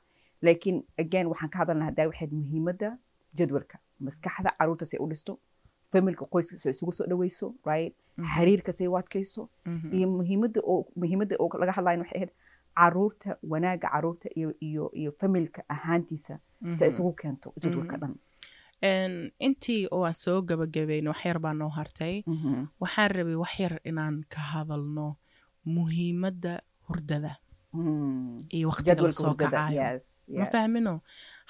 laakiin 0.46 0.76
again 1.02 1.26
waxaan 1.32 1.50
ka 1.52 1.58
hadalnaa 1.62 1.88
hadaa 1.90 2.06
waxayd 2.10 2.32
muhiimadda 2.40 2.88
jadwalka. 3.38 3.76
Maskaxda 4.06 4.50
carruurta 4.58 4.84
say 4.90 4.98
u 5.04 5.06
dhisto 5.12 5.32
familka 5.92 6.24
qoyska 6.32 6.58
say 6.58 6.70
isugu 6.72 6.92
soo 6.92 7.06
dhaweyso 7.10 7.54
right? 7.64 7.94
Xiriirka 8.34 8.72
say 8.72 8.86
u 8.88 8.96
adkayso 9.00 9.48
Mhm. 9.66 9.88
iyo 9.96 10.06
muhiimadda 10.08 11.36
oo 11.38 11.58
laga 11.60 11.72
hadlayo 11.76 11.98
waxay 12.02 12.16
ahayd 12.18 12.30
carruurta 12.78 13.36
wanaaga 13.50 13.88
carruurta 13.92 14.28
iyo 14.36 15.10
familka 15.20 15.60
ahaantiisa 15.74 16.34
say 16.78 16.88
isugu 16.88 17.12
keento 17.20 17.52
jadwalka 17.62 17.96
dhan. 18.02 18.14
Intii 19.46 19.88
oo 19.90 20.04
aan 20.04 20.14
soo 20.14 20.42
gabagabayn 20.42 21.08
waxyar 21.12 21.38
baa 21.38 21.52
noo 21.54 21.68
hartay. 21.78 22.22
Waxaan 22.80 23.10
rabay 23.16 23.34
waxyar 23.44 23.80
inaan 23.84 24.24
ka 24.28 24.40
hadalno 24.52 25.16
muhiimadda 25.64 26.60
hurdada. 26.88 27.36
Mm. 27.76 28.36
iyo 28.56 28.68
waqtiga 28.70 28.94
la 28.94 28.94
jadwalka 28.94 29.12
soo 29.20 29.28
hurdada. 29.28 29.58
kacayo 29.68 30.38
ma 30.38 30.44
fahmino? 30.52 30.94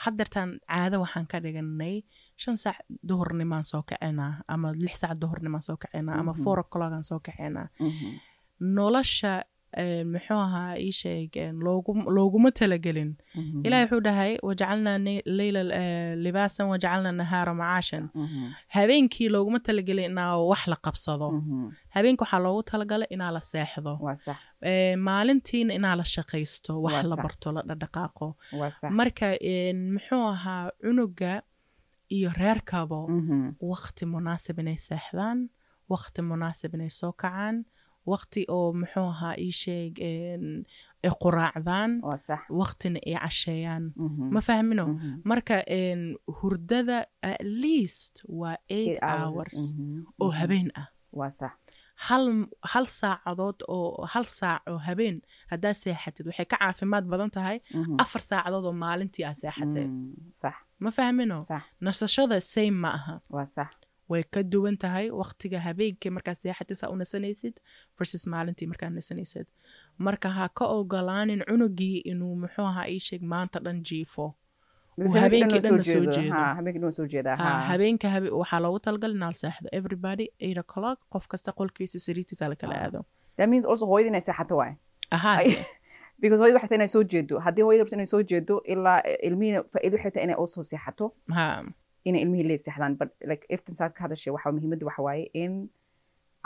Haddeertaan 0.05 0.51
caado 0.69 0.97
waxaan 1.05 1.27
ka 1.31 1.39
dhiganay 1.45 2.03
shan 2.43 2.57
saac 2.65 2.79
duhurnimaan 3.09 3.65
soo 3.71 3.83
kacinaa 3.91 4.33
ama 4.55 4.69
lix 4.85 4.95
saac 5.03 5.19
duhurnimaan 5.23 5.63
soo 5.69 5.77
kacinaa 5.83 6.17
ama 6.21 6.33
four 6.45 6.59
o'clockaan 6.65 7.03
soo 7.11 7.21
kacinaa 7.27 7.69
Mhm. 7.81 8.09
nolosha 8.77 9.35
muxuu 10.13 10.39
ahaa 10.47 10.75
ii 10.87 10.93
sheeg 11.01 11.31
loogu- 11.67 12.07
looguma 12.17 12.51
talagelin 12.59 13.11
ilahi 13.67 13.83
wuxuu 13.85 14.01
dhahay 14.07 14.33
wajacalnaa 14.49 14.99
leyla 15.39 15.63
libaasan 16.25 16.67
wajacalnaa 16.73 17.13
nahaara 17.21 17.55
macaashan 17.61 18.05
habeenkii 18.77 19.29
looguma 19.35 19.59
talagelin 19.67 20.05
inaa 20.11 20.37
wax 20.51 20.63
la 20.73 20.77
qabsado 20.87 21.29
habeenka 21.95 22.23
waxaa 22.25 22.41
loogu 22.47 22.63
talagalay 22.71 23.09
inaa 23.17 23.31
la 23.37 23.41
seexdo 23.51 23.93
maalintiina 25.09 25.73
inaa 25.79 25.97
la 26.01 26.05
shaqaysto 26.15 26.73
wax 26.83 27.05
la 27.11 27.17
barto 27.17 27.53
la 27.53 27.63
sax 28.71 28.91
marka 29.01 29.27
muxuu 29.95 30.25
ahaa 30.35 30.71
cunuga 30.85 31.33
iyo 32.11 32.31
reerkabo 32.41 33.09
Mhm. 33.09 33.55
waqti 33.61 34.05
munaasib 34.07 34.59
inay 34.59 34.77
seexdaan 34.89 35.39
waqti 35.93 36.21
munaasib 36.23 36.75
inay 36.75 36.91
soo 36.91 37.13
kacaan 37.13 37.65
waqti 38.07 38.41
oo 38.49 38.73
muxuu 38.81 39.09
ahaa 39.15 39.35
ii 39.39 39.53
sheeg 39.63 39.93
en, 40.01 40.45
ay 41.05 41.11
quraacdaan 41.23 41.91
waqtina 42.61 42.99
ay 43.07 43.15
casheeyaan 43.23 43.85
Mhm. 43.97 44.31
ma 44.35 44.41
fahmino 44.41 44.87
Mhm. 44.87 45.21
marka 45.25 45.57
en, 45.67 46.01
hurdada 46.39 46.99
at 47.23 47.41
least 47.43 48.15
waa 48.29 48.57
eight 48.69 48.99
hours 49.03 49.75
Mhm. 49.75 50.05
oo 50.23 50.31
Mhm. 50.31 50.37
habeen 50.39 50.69
ah 50.81 50.89
hal 52.07 52.25
hal 52.73 52.87
saacadood 53.01 53.59
oo 53.69 54.05
hal 54.13 54.25
saac 54.39 54.63
oo 54.71 54.79
habeen 54.87 55.17
haddaad 55.51 55.77
seexatid. 55.83 56.27
Waxay 56.29 56.47
ka 56.53 56.57
caafimaad 56.63 57.05
badan 57.13 57.31
tahay 57.37 57.59
Mhm. 57.75 57.97
afar 58.05 58.21
saacadood 58.31 58.65
oo 58.69 58.73
maalintii 58.85 59.25
aad 59.25 59.37
seexatay 59.43 59.85
Mm. 59.89 60.31
ma 60.85 60.91
fahmino? 60.91 61.39
Nasashada 61.81 62.41
same 62.41 62.77
ma 62.85 62.91
aha. 62.99 63.15
Way 64.09 64.23
ka 64.35 64.41
duwan 64.53 64.77
tahay 64.83 65.07
waqtiga 65.11 65.59
habeenkii 65.67 66.11
markaad 66.17 66.37
seexatid 66.43 66.77
saa 66.81 66.91
u 66.95 66.97
nasanaysid 66.97 67.57
versus 67.99 68.27
maalintii 68.33 68.67
markaad 68.71 68.93
nasanaysid. 68.99 69.47
Marka 69.99 70.29
ha 70.37 70.49
ka 70.49 70.65
ogolaanin 70.77 71.43
cunugii 71.49 71.99
inuu 72.11 72.35
muxuu 72.43 72.67
ahaa 72.71 72.87
ii 72.95 73.01
sheeg 73.07 73.23
maanta 73.33 73.59
dhan 73.65 73.79
jiifo 73.89 74.35
habeenka 77.71 78.09
habe 78.15 78.29
waxaa 78.41 78.61
loogu 78.65 78.79
talagalay 78.87 79.17
inaal 79.17 79.35
seexdo 79.43 79.69
everybody 79.79 80.27
eight 80.41 80.59
o'clock 80.65 80.99
qof 81.15 81.25
kasta 81.33 81.53
qolkiisa 81.59 81.99
sariirtiisa 82.07 82.49
la 82.49 82.57
kala 82.63 82.75
aado. 82.85 83.05
That 83.37 83.49
means 83.53 83.65
also 83.71 83.87
hooyada 83.87 84.09
inay 84.13 84.21
seexato 84.29 84.57
waay. 84.61 84.73
Ahaa 85.17 85.37
Ay, 85.39 85.57
because 86.23 86.39
hooyada 86.41 86.57
waxay 86.59 86.69
tahay 86.69 86.81
inay 86.81 86.89
soo 86.97 87.03
jeedo. 87.13 87.39
Haddii 87.47 87.63
hooyada 87.67 87.83
rabto 87.85 87.97
inay 87.99 88.07
soo 88.15 88.23
jeedo 88.31 88.55
ilaa 88.75 89.01
ilmihiina 89.29 89.63
faa'iido 89.73 89.97
waxay 89.97 90.11
tahay 90.15 90.25
inay 90.29 90.37
also 90.45 90.63
seexato. 90.71 91.13
Ha 91.39 91.47
inay 92.09 92.21
ilmihii 92.25 92.47
lee 92.51 92.59
seexdaan 92.65 92.95
but 93.01 93.11
like 93.31 93.45
iftan 93.55 93.75
saad 93.81 93.93
ka 93.97 94.01
hadashay 94.07 94.33
waxa 94.37 94.53
muhiimadda 94.57 94.87
waxa 94.89 95.03
waaye 95.09 95.25
in 95.43 95.69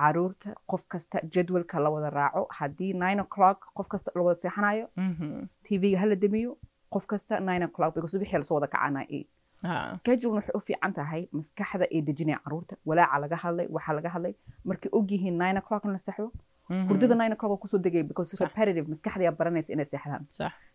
carruurta 0.01 0.55
qof 0.73 0.83
kasta 0.93 1.21
jadwalka 1.35 1.81
la 1.85 1.91
wada 1.95 2.11
raaco. 2.11 2.43
Haddii 2.59 2.93
nine 3.05 3.21
o'clock 3.25 3.59
qof 3.77 3.89
kasta 3.95 4.13
la 4.15 4.23
wada 4.27 4.39
seexanayo 4.43 4.87
mhm, 4.97 5.47
tvga 5.69 5.99
hala 6.03 6.17
damiyo 6.17 6.57
qof 6.95 7.07
kasta 7.07 7.41
nine 7.41 7.63
o'clock 7.69 7.95
because 7.95 8.13
subixii 8.17 8.39
la 8.43 8.45
soo 8.49 8.55
wada 8.59 8.67
kacana 8.75 9.03
eight 9.17 9.29
ha 9.63 9.87
schedule 9.95 10.35
waxay 10.39 10.55
u 10.59 10.61
fiican 10.69 10.93
tahay 10.99 11.23
maskaxda 11.39 11.85
ay 11.95 12.01
dejinaya 12.09 12.39
carruurta 12.45 12.75
walaaca 12.89 13.19
laga 13.25 13.37
hadlay 13.43 13.67
waxaa 13.77 13.95
laga 13.99 14.09
hadlay. 14.15 14.35
Markay 14.69 14.91
og 14.93 15.07
yihiin 15.13 15.37
nine 15.45 15.57
o'clock 15.61 15.85
in 15.85 15.91
la 15.97 15.99
seexdo 16.07 16.29
mhm, 16.69 16.87
hurdada 16.89 17.15
nine 17.23 17.33
o'clock 17.35 17.51
waa 17.55 17.63
ku 17.63 17.69
soo 17.73 17.79
degay 17.87 18.03
because 18.11 18.31
repetitive 18.45 18.87
maskaxda 18.93 19.31
baranaysa 19.41 19.73
inay 19.75 19.85
seexdaan 19.93 20.23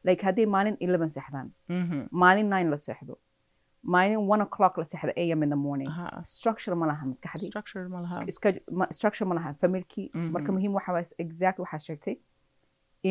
like 0.08 0.22
haddii 0.28 0.46
maalin 0.56 0.78
eleven 0.86 1.10
seexdaan 1.16 1.48
mhm, 1.70 2.08
maalin 2.12 2.50
nine 2.56 2.70
la 2.74 2.78
seexdo 2.86 3.18
maalin 3.94 4.22
one 4.34 4.42
o'clock 4.48 4.78
la 4.82 4.84
seexdo 4.92 5.12
am 5.34 5.44
in 5.44 5.50
the 5.50 5.56
morning. 5.66 5.90
Structure 6.38 6.76
ma 6.76 6.86
laha 6.92 7.06
maskaxdii. 7.12 7.52
Structure 8.92 9.26
ma 9.30 9.36
laha. 9.38 9.54
Familkii 9.64 10.08
Mhm. 10.14 10.32
marka 10.36 10.52
muhiim 10.56 10.74
waxa 10.78 11.14
exact 11.26 11.58
waxaa 11.64 11.82
sheegtay 11.88 12.16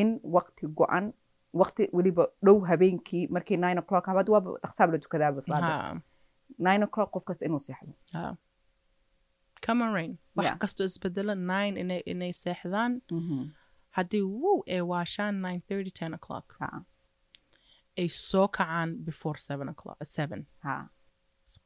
in 0.00 0.08
waqti 0.36 0.66
go-an 0.78 1.12
waqti 1.60 1.82
weliba 1.96 2.24
dhow 2.46 2.58
habeenkii 2.70 3.24
markii 3.34 3.56
nine 3.66 3.78
o'clock 3.82 4.06
habad 4.10 4.28
waaba 4.34 4.50
dhaqsaab 4.62 4.88
la 4.92 4.98
tukadaaba 5.04 5.40
salaada 5.46 5.72
ha 5.82 6.00
nine 6.66 6.82
o'clock 6.86 7.10
qof 7.14 7.42
inuu 7.46 7.60
seexdo 7.66 7.92
ha 8.12 8.36
common 9.66 9.90
rain. 9.96 10.12
Wax 10.36 10.58
kastoo 10.62 10.84
isbedelo 10.90 11.34
nine 11.34 11.74
inay 11.82 12.00
inay 12.12 12.32
seexdaan 12.42 12.92
haddii 13.96 14.22
wow 14.42 14.58
ay 14.74 14.80
waashaan 14.92 15.34
nine 15.46 15.60
thirty 15.68 15.90
ten 16.00 16.14
o'clock. 16.18 16.46
ay 17.98 18.08
soo 18.08 18.48
kacaan 18.56 18.90
before 19.08 19.38
seven 19.48 19.68
o'clock 19.68 19.98
seven. 20.16 20.40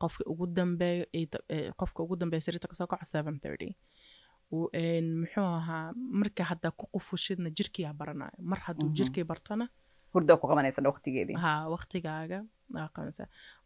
qofka 0.02 0.22
ugu 0.32 0.46
dambeeyo 0.46 1.04
qofka 1.80 2.02
ugu 2.02 2.16
dambeeya 2.20 2.40
sariirta 2.46 2.68
ka 2.68 2.74
soo 2.74 2.86
kaco 2.86 3.04
seven 3.14 3.34
thirty 3.40 3.68
muxuu 4.52 5.48
ahaa 5.60 5.92
marka 6.20 6.44
haddaa 6.50 6.70
ku 6.70 6.86
qufushidna 6.94 7.50
jirkiyaa 7.50 7.92
baranayo 8.00 8.38
mar 8.50 8.58
hadduu 8.66 8.86
Mhm. 8.88 8.94
jirkii 8.98 9.24
bartana 9.24 9.68
hurda 10.14 10.36
ku 10.36 10.46
qabanaysa 10.48 10.82
waqtigeedii 10.92 11.36
ha 11.44 11.68
waqtigaaga 11.74 12.38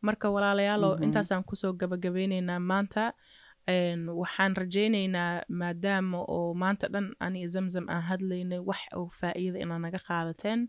marka 0.03 0.30
walaalayaalo 0.30 0.95
Mhm. 0.95 1.03
intaasaan 1.05 1.45
ku 1.45 1.55
soo 1.57 1.72
gabagabeyneynaa 1.72 2.59
maanta 2.70 3.12
waxaan 4.20 4.57
rajayneynaa 4.57 5.43
maadaama 5.49 6.18
oo 6.37 6.55
maanta 6.55 6.89
dhan 6.95 7.07
ani 7.20 7.47
zamzam 7.55 7.87
aan 7.89 8.03
hadlaynay 8.11 8.59
wax 8.59 8.80
oo 8.99 9.09
faa'iida 9.20 9.59
inaa 9.64 9.78
naga 9.78 9.99
qaadateen 10.09 10.61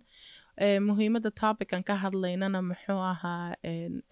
muhiimadda 0.88 1.32
topican 1.42 1.84
ka 1.84 1.96
hadlaynana 2.04 2.62
muxuu 2.62 3.02
ahaa 3.14 3.56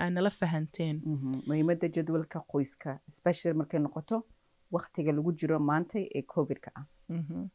aa 0.02 0.10
nala 0.10 0.30
fahanteen 0.40 0.96
Mhm. 1.06 1.32
muhiimadda 1.48 1.88
jadwalka 1.96 2.40
qoyska 2.52 3.00
especially 3.12 3.54
markay 3.62 3.80
noqoto 3.80 4.16
waqtiga 4.76 5.12
lagu 5.18 5.32
jiro 5.40 5.60
maanta 5.60 6.00
ee 6.18 6.22
covidka 6.34 6.70
ah. 6.80 6.86
Mhm. 7.10 7.48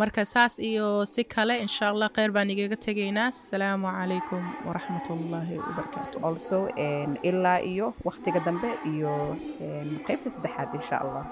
marka 0.00 0.24
saas 0.26 0.54
iyo 0.58 0.86
si 1.06 1.22
kale 1.24 1.54
insha 1.64 1.84
allah 1.92 2.08
kheyr 2.16 2.30
baan 2.36 2.50
igaga 2.50 2.76
tegaynaa. 2.86 3.28
Asalaamu 3.34 3.86
calaykum 3.98 4.42
waraxmatullaahi 4.66 5.54
wabarakaatu 5.66 6.16
also 6.28 6.58
ilaa 7.28 7.58
iyo 7.72 7.86
waqtiga 8.08 8.40
dambe 8.46 8.70
iyo 8.92 9.12
qaybta 10.06 10.28
saddexaad 10.34 10.70
insha 10.80 10.96
allah 11.04 11.24